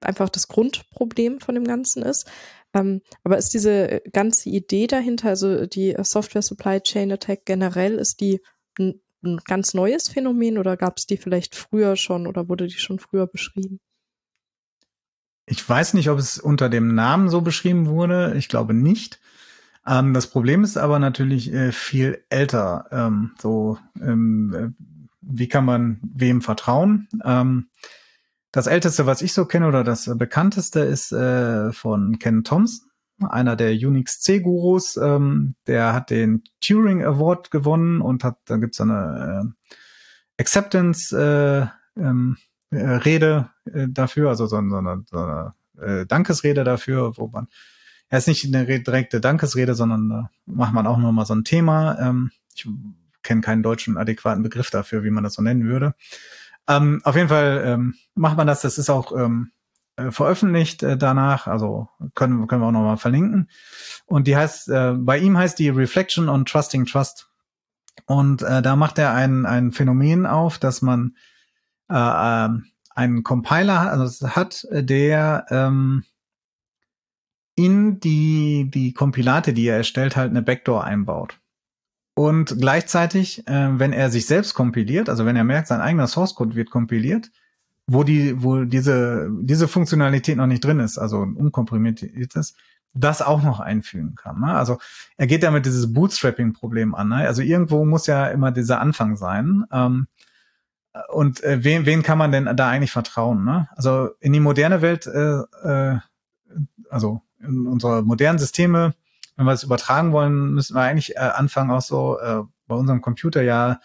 einfach 0.00 0.28
das 0.28 0.48
Grundproblem 0.48 1.40
von 1.40 1.54
dem 1.54 1.64
Ganzen 1.64 2.02
ist. 2.02 2.30
Ähm, 2.74 3.00
aber 3.24 3.38
ist 3.38 3.54
diese 3.54 4.02
ganze 4.12 4.48
Idee 4.50 4.86
dahinter, 4.86 5.30
also 5.30 5.66
die 5.66 5.96
Software 6.02 6.42
Supply 6.42 6.80
Chain 6.80 7.12
Attack 7.12 7.44
generell, 7.44 7.94
ist 7.94 8.20
die 8.20 8.40
ein 8.78 9.00
ganz 9.46 9.74
neues 9.74 10.08
Phänomen 10.08 10.58
oder 10.58 10.76
gab 10.76 10.98
es 10.98 11.06
die 11.06 11.16
vielleicht 11.16 11.54
früher 11.54 11.96
schon 11.96 12.26
oder 12.26 12.48
wurde 12.48 12.66
die 12.66 12.78
schon 12.78 12.98
früher 12.98 13.26
beschrieben? 13.26 13.80
Ich 15.46 15.66
weiß 15.68 15.94
nicht, 15.94 16.10
ob 16.10 16.18
es 16.18 16.38
unter 16.38 16.68
dem 16.68 16.94
Namen 16.94 17.28
so 17.28 17.40
beschrieben 17.40 17.86
wurde. 17.86 18.34
Ich 18.36 18.48
glaube 18.48 18.74
nicht. 18.74 19.20
Ähm, 19.86 20.12
das 20.12 20.26
Problem 20.28 20.64
ist 20.64 20.76
aber 20.76 20.98
natürlich 20.98 21.52
äh, 21.52 21.72
viel 21.72 22.24
älter. 22.28 22.86
Ähm, 22.90 23.34
so, 23.40 23.78
ähm, 24.00 24.54
äh, 24.54 24.84
wie 25.20 25.48
kann 25.48 25.64
man 25.64 26.00
wem 26.02 26.42
vertrauen? 26.42 27.08
Das 28.56 28.68
älteste, 28.68 29.04
was 29.04 29.20
ich 29.20 29.34
so 29.34 29.44
kenne 29.44 29.68
oder 29.68 29.84
das 29.84 30.10
bekannteste 30.16 30.80
ist 30.80 31.12
äh, 31.12 31.74
von 31.74 32.18
Ken 32.18 32.42
Thompson 32.42 32.88
einer 33.28 33.54
der 33.54 33.72
Unix 33.72 34.20
C-Gurus, 34.20 34.96
ähm, 34.96 35.56
der 35.66 35.92
hat 35.92 36.08
den 36.08 36.42
Turing 36.66 37.04
Award 37.04 37.50
gewonnen 37.50 38.00
und 38.00 38.24
hat, 38.24 38.38
da 38.46 38.56
gibt's 38.56 38.80
eine 38.80 39.52
äh, 40.38 40.40
Acceptance 40.40 41.14
äh, 41.14 42.00
ähm, 42.00 42.38
äh, 42.70 42.78
Rede 42.78 43.50
äh, 43.66 43.88
dafür, 43.90 44.30
also 44.30 44.46
so, 44.46 44.56
so 44.56 44.76
eine, 44.76 45.04
so 45.10 45.18
eine 45.18 45.54
äh, 45.78 46.06
Dankesrede 46.06 46.64
dafür, 46.64 47.18
wo 47.18 47.28
man, 47.28 47.48
er 48.08 48.20
ist 48.20 48.28
nicht 48.28 48.46
eine 48.46 48.64
direkte 48.64 49.20
Dankesrede, 49.20 49.74
sondern 49.74 50.10
äh, 50.10 50.50
macht 50.50 50.72
man 50.72 50.86
auch 50.86 50.96
nochmal 50.96 51.26
so 51.26 51.34
ein 51.34 51.44
Thema. 51.44 51.98
Ähm, 52.00 52.30
ich 52.54 52.66
kenne 53.22 53.42
keinen 53.42 53.62
deutschen 53.62 53.98
adäquaten 53.98 54.42
Begriff 54.42 54.70
dafür, 54.70 55.04
wie 55.04 55.10
man 55.10 55.24
das 55.24 55.34
so 55.34 55.42
nennen 55.42 55.66
würde. 55.66 55.94
Ähm, 56.68 57.00
auf 57.04 57.16
jeden 57.16 57.28
Fall 57.28 57.62
ähm, 57.64 57.94
macht 58.14 58.36
man 58.36 58.46
das, 58.46 58.62
das 58.62 58.78
ist 58.78 58.90
auch 58.90 59.12
ähm, 59.12 59.52
äh, 59.96 60.10
veröffentlicht 60.10 60.82
äh, 60.82 60.96
danach, 60.96 61.46
also 61.46 61.88
können, 62.14 62.46
können 62.46 62.62
wir 62.62 62.68
auch 62.68 62.72
nochmal 62.72 62.96
verlinken. 62.96 63.48
Und 64.04 64.26
die 64.26 64.36
heißt, 64.36 64.68
äh, 64.68 64.94
bei 64.96 65.18
ihm 65.18 65.38
heißt 65.38 65.58
die 65.58 65.70
Reflection 65.70 66.28
on 66.28 66.44
Trusting 66.44 66.86
Trust. 66.86 67.30
Und 68.06 68.42
äh, 68.42 68.62
da 68.62 68.76
macht 68.76 68.98
er 68.98 69.14
ein, 69.14 69.46
ein 69.46 69.72
Phänomen 69.72 70.26
auf, 70.26 70.58
dass 70.58 70.82
man 70.82 71.16
äh, 71.90 71.94
äh, 71.94 72.48
einen 72.94 73.22
Compiler 73.22 73.90
also 73.90 74.30
hat, 74.30 74.66
der 74.70 75.46
ähm, 75.50 76.04
in 77.54 78.00
die, 78.00 78.70
die 78.70 78.92
Kompilate, 78.92 79.54
die 79.54 79.66
er 79.66 79.78
erstellt, 79.78 80.16
halt 80.16 80.30
eine 80.30 80.42
Backdoor 80.42 80.84
einbaut. 80.84 81.40
Und 82.18 82.58
gleichzeitig, 82.58 83.46
äh, 83.46 83.78
wenn 83.78 83.92
er 83.92 84.10
sich 84.10 84.24
selbst 84.24 84.54
kompiliert, 84.54 85.10
also 85.10 85.26
wenn 85.26 85.36
er 85.36 85.44
merkt, 85.44 85.68
sein 85.68 85.82
eigener 85.82 86.06
Source 86.06 86.34
Code 86.34 86.54
wird 86.54 86.70
kompiliert, 86.70 87.30
wo 87.86 88.04
die, 88.04 88.42
wo 88.42 88.64
diese, 88.64 89.28
diese 89.42 89.68
Funktionalität 89.68 90.38
noch 90.38 90.46
nicht 90.46 90.64
drin 90.64 90.80
ist, 90.80 90.96
also 90.96 91.18
unkomprimiertes, 91.18 92.54
das 92.94 93.20
auch 93.20 93.42
noch 93.42 93.60
einfügen 93.60 94.14
kann. 94.14 94.40
Ne? 94.40 94.54
Also 94.54 94.78
er 95.18 95.26
geht 95.26 95.42
damit 95.42 95.66
dieses 95.66 95.92
Bootstrapping-Problem 95.92 96.94
an. 96.94 97.10
Ne? 97.10 97.16
Also 97.28 97.42
irgendwo 97.42 97.84
muss 97.84 98.06
ja 98.06 98.28
immer 98.28 98.50
dieser 98.50 98.80
Anfang 98.80 99.16
sein. 99.16 99.64
Ähm, 99.70 100.06
und 101.08 101.44
äh, 101.44 101.62
wen, 101.64 101.84
wen 101.84 102.02
kann 102.02 102.16
man 102.16 102.32
denn 102.32 102.48
da 102.56 102.70
eigentlich 102.70 102.92
vertrauen? 102.92 103.44
Ne? 103.44 103.68
Also 103.76 104.08
in 104.20 104.32
die 104.32 104.40
moderne 104.40 104.80
Welt, 104.80 105.06
äh, 105.06 105.40
äh, 105.68 105.98
also 106.88 107.20
in 107.40 107.66
unsere 107.66 108.02
modernen 108.02 108.38
Systeme, 108.38 108.94
wenn 109.36 109.46
wir 109.46 109.52
es 109.52 109.62
übertragen 109.62 110.12
wollen, 110.12 110.52
müssen 110.52 110.74
wir 110.74 110.82
eigentlich 110.82 111.16
äh, 111.16 111.20
anfangen 111.20 111.70
auch 111.70 111.82
so 111.82 112.18
äh, 112.18 112.42
bei 112.66 112.74
unserem 112.74 113.00
Computer 113.00 113.42
ja 113.42 113.80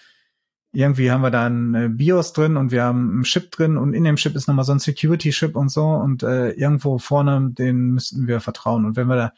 irgendwie 0.73 1.11
haben 1.11 1.21
wir 1.21 1.31
da 1.31 1.47
ein 1.47 1.97
BIOS 1.97 2.33
drin 2.33 2.55
und 2.55 2.71
wir 2.71 2.83
haben 2.83 3.11
einen 3.11 3.23
Chip 3.23 3.51
drin 3.51 3.77
und 3.77 3.93
in 3.93 4.05
dem 4.05 4.15
Chip 4.15 4.35
ist 4.35 4.47
nochmal 4.47 4.63
so 4.63 4.71
ein 4.71 4.79
Security-Chip 4.79 5.55
und 5.55 5.69
so 5.69 5.85
und 5.85 6.23
äh, 6.23 6.51
irgendwo 6.51 6.97
vorne, 6.97 7.49
den 7.51 7.91
müssten 7.91 8.27
wir 8.27 8.39
vertrauen. 8.39 8.85
Und 8.85 8.95
wenn 8.95 9.07
wir 9.07 9.17
da 9.17 9.33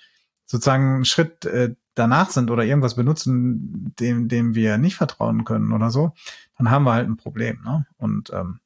sozusagen 0.45 0.95
einen 0.95 1.05
Schritt 1.05 1.45
äh, 1.45 1.75
danach 1.95 2.29
sind 2.29 2.51
oder 2.51 2.63
irgendwas 2.63 2.95
benutzen, 2.95 3.93
dem, 3.99 4.27
dem 4.27 4.53
wir 4.53 4.77
nicht 4.77 4.95
vertrauen 4.95 5.43
können 5.43 5.71
oder 5.73 5.89
so, 5.89 6.13
dann 6.57 6.69
haben 6.69 6.83
wir 6.83 6.93
halt 6.93 7.07
ein 7.07 7.17
Problem. 7.17 7.61
Ne? 7.63 7.87
Und 7.97 8.31
ähm, 8.31 8.59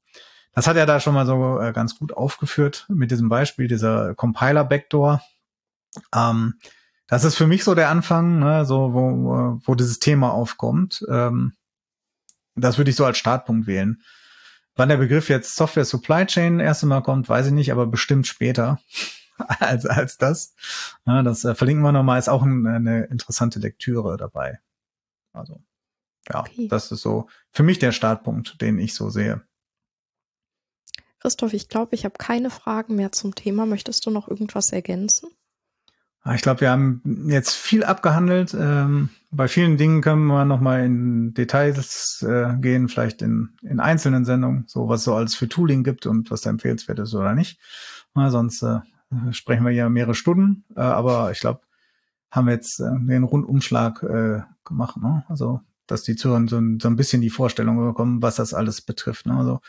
das 0.54 0.68
hat 0.68 0.76
er 0.76 0.86
da 0.86 1.00
schon 1.00 1.14
mal 1.14 1.26
so 1.26 1.60
äh, 1.60 1.72
ganz 1.72 1.98
gut 1.98 2.14
aufgeführt 2.14 2.86
mit 2.90 3.12
diesem 3.12 3.30
Beispiel, 3.30 3.68
dieser 3.68 4.14
Compiler-Backdoor. 4.16 5.22
Ähm, 6.14 6.56
das 7.08 7.24
ist 7.24 7.36
für 7.36 7.48
mich 7.48 7.64
so 7.64 7.74
der 7.74 7.90
Anfang, 7.90 8.40
ne, 8.40 8.66
so 8.66 8.94
wo, 8.94 9.60
wo 9.64 9.76
dieses 9.76 10.00
Thema 10.00 10.32
aufkommt. 10.34 11.06
Ähm, 11.10 11.54
das 12.56 12.78
würde 12.78 12.90
ich 12.92 12.98
so 12.98 13.06
als 13.06 13.18
Startpunkt 13.18 13.68
wählen. 13.68 14.02
Wann 14.76 14.90
der 14.90 14.98
Begriff 14.98 15.30
jetzt 15.30 15.56
Software 15.56 15.86
Supply 15.86 16.26
Chain 16.26 16.60
erst 16.60 16.84
einmal 16.84 17.02
kommt, 17.02 17.30
weiß 17.30 17.48
ich 17.48 17.54
nicht, 17.54 17.72
aber 17.72 17.88
bestimmt 17.88 18.28
später 18.28 18.80
als, 19.38 19.86
als 19.86 20.18
das. 20.18 20.54
Ja, 21.06 21.24
das 21.24 21.46
äh, 21.46 21.56
verlinken 21.56 21.84
wir 21.84 21.92
nochmal, 21.92 22.20
ist 22.20 22.30
auch 22.30 22.44
ein, 22.44 22.68
eine 22.68 23.06
interessante 23.06 23.60
Lektüre 23.60 24.18
dabei. 24.18 24.60
Also, 25.34 25.62
ja, 26.30 26.42
okay. 26.42 26.68
das 26.68 26.92
ist 26.92 27.02
so 27.02 27.30
für 27.52 27.64
mich 27.64 27.80
der 27.80 27.92
Startpunkt, 27.92 28.62
den 28.62 28.80
ich 28.80 28.94
so 28.94 29.10
sehe. 29.10 29.42
Christoph, 31.20 31.54
ich 31.54 31.70
glaube, 31.70 31.96
ich 31.96 32.06
habe 32.06 32.16
keine 32.18 32.50
Fragen 32.50 32.96
mehr 32.96 33.12
zum 33.12 33.34
Thema. 33.34 33.66
Möchtest 33.66 34.06
du 34.06 34.12
noch 34.12 34.28
irgendwas 34.28 34.72
ergänzen? 34.72 35.30
Ah, 36.22 36.36
ich 36.36 36.42
glaube, 36.42 36.62
wir 36.62 36.72
haben 36.72 37.02
jetzt 37.30 37.56
viel 37.56 37.84
abgehandelt. 37.84 38.56
Ähm, 38.60 39.10
bei 39.32 39.48
vielen 39.48 39.78
Dingen 39.78 40.02
können 40.02 40.26
wir 40.28 40.46
noch 40.46 40.60
mal 40.60 40.84
in 40.84 41.34
Details 41.34 42.26
äh, 42.28 42.56
gehen, 42.60 42.90
vielleicht 42.90 43.22
in, 43.22 43.50
in 43.62 43.80
einzelnen 43.80 44.26
Sendungen, 44.26 44.66
so 44.68 44.90
was 44.90 45.04
so 45.04 45.16
alles 45.16 45.36
für 45.36 45.48
Tooling 45.48 45.84
gibt 45.84 46.06
und 46.06 46.30
was 46.32 46.42
da 46.42 46.50
empfehlenswert 46.50 47.00
ist 47.00 47.14
oder 47.14 47.34
nicht. 47.34 47.60
Na, 48.14 48.30
sonst 48.30 48.62
äh, 48.64 48.80
sprechen 49.32 49.66
wir 49.66 49.72
ja 49.72 49.90
mehrere 49.90 50.16
Stunden. 50.16 50.66
Äh, 50.76 50.82
aber 50.82 51.32
ich 51.32 51.40
glaube, 51.40 51.62
haben 52.32 52.48
wir 52.48 52.54
jetzt 52.54 52.80
äh, 52.80 52.90
den 53.00 53.24
Rundumschlag 53.24 54.04
äh, 54.04 54.42
gemacht. 54.66 54.98
Ne? 54.98 55.24
Also, 55.28 55.62
dass 55.88 56.04
die 56.04 56.16
Zuhörer 56.16 56.46
so, 56.48 56.58
ein 56.58 56.96
bisschen 56.96 57.22
die 57.22 57.30
Vorstellung 57.30 57.78
bekommen, 57.78 58.22
was 58.22 58.36
das 58.36 58.54
alles 58.54 58.82
betrifft. 58.82 59.26
Ne? 59.26 59.38
Also 59.38 59.60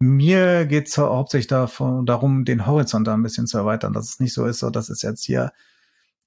mir 0.00 0.66
geht 0.66 0.88
es 0.88 0.98
hauptsächlich 0.98 1.48
davon, 1.48 2.06
darum, 2.06 2.44
den 2.44 2.66
Horizont 2.66 3.06
da 3.06 3.14
ein 3.14 3.22
bisschen 3.22 3.46
zu 3.46 3.58
erweitern, 3.58 3.92
dass 3.92 4.10
es 4.10 4.20
nicht 4.20 4.34
so 4.34 4.44
ist, 4.46 4.60
so 4.60 4.70
dass 4.70 4.90
es 4.90 5.02
jetzt 5.02 5.24
hier 5.24 5.52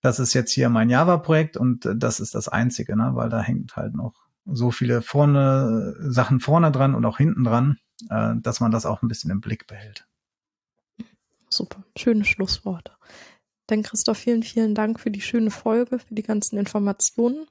das 0.02 0.20
ist 0.20 0.34
jetzt 0.34 0.52
hier 0.52 0.70
mein 0.70 0.90
Java-Projekt 0.90 1.58
und 1.58 1.86
äh, 1.86 1.96
das 1.96 2.20
ist 2.20 2.36
das 2.36 2.48
einzige, 2.48 2.96
ne? 2.96 3.12
weil 3.14 3.30
da 3.30 3.42
hängt 3.42 3.76
halt 3.76 3.96
noch 3.96 4.14
so 4.46 4.72
viele 4.72 5.02
vorne 5.02 5.96
Sachen 6.00 6.40
vorne 6.40 6.72
dran 6.72 6.96
und 6.96 7.06
auch 7.06 7.18
hinten 7.18 7.44
dran, 7.44 7.78
äh, 8.10 8.34
dass 8.38 8.60
man 8.60 8.72
das 8.72 8.86
auch 8.86 9.02
ein 9.02 9.08
bisschen 9.08 9.32
im 9.32 9.42
Blick 9.42 9.68
behält. 9.68 10.08
Super, 11.50 11.84
schöne 11.98 12.26
Schlussworte. 12.26 12.94
Dann 13.68 13.84
Christoph, 13.84 14.18
vielen, 14.18 14.44
vielen 14.44 14.76
Dank 14.76 15.00
für 15.00 15.12
die 15.12 15.22
schöne 15.22 15.52
Folge, 15.52 16.00
für 16.00 16.14
die 16.14 16.24
ganzen 16.24 16.58
Informationen. 16.58 17.46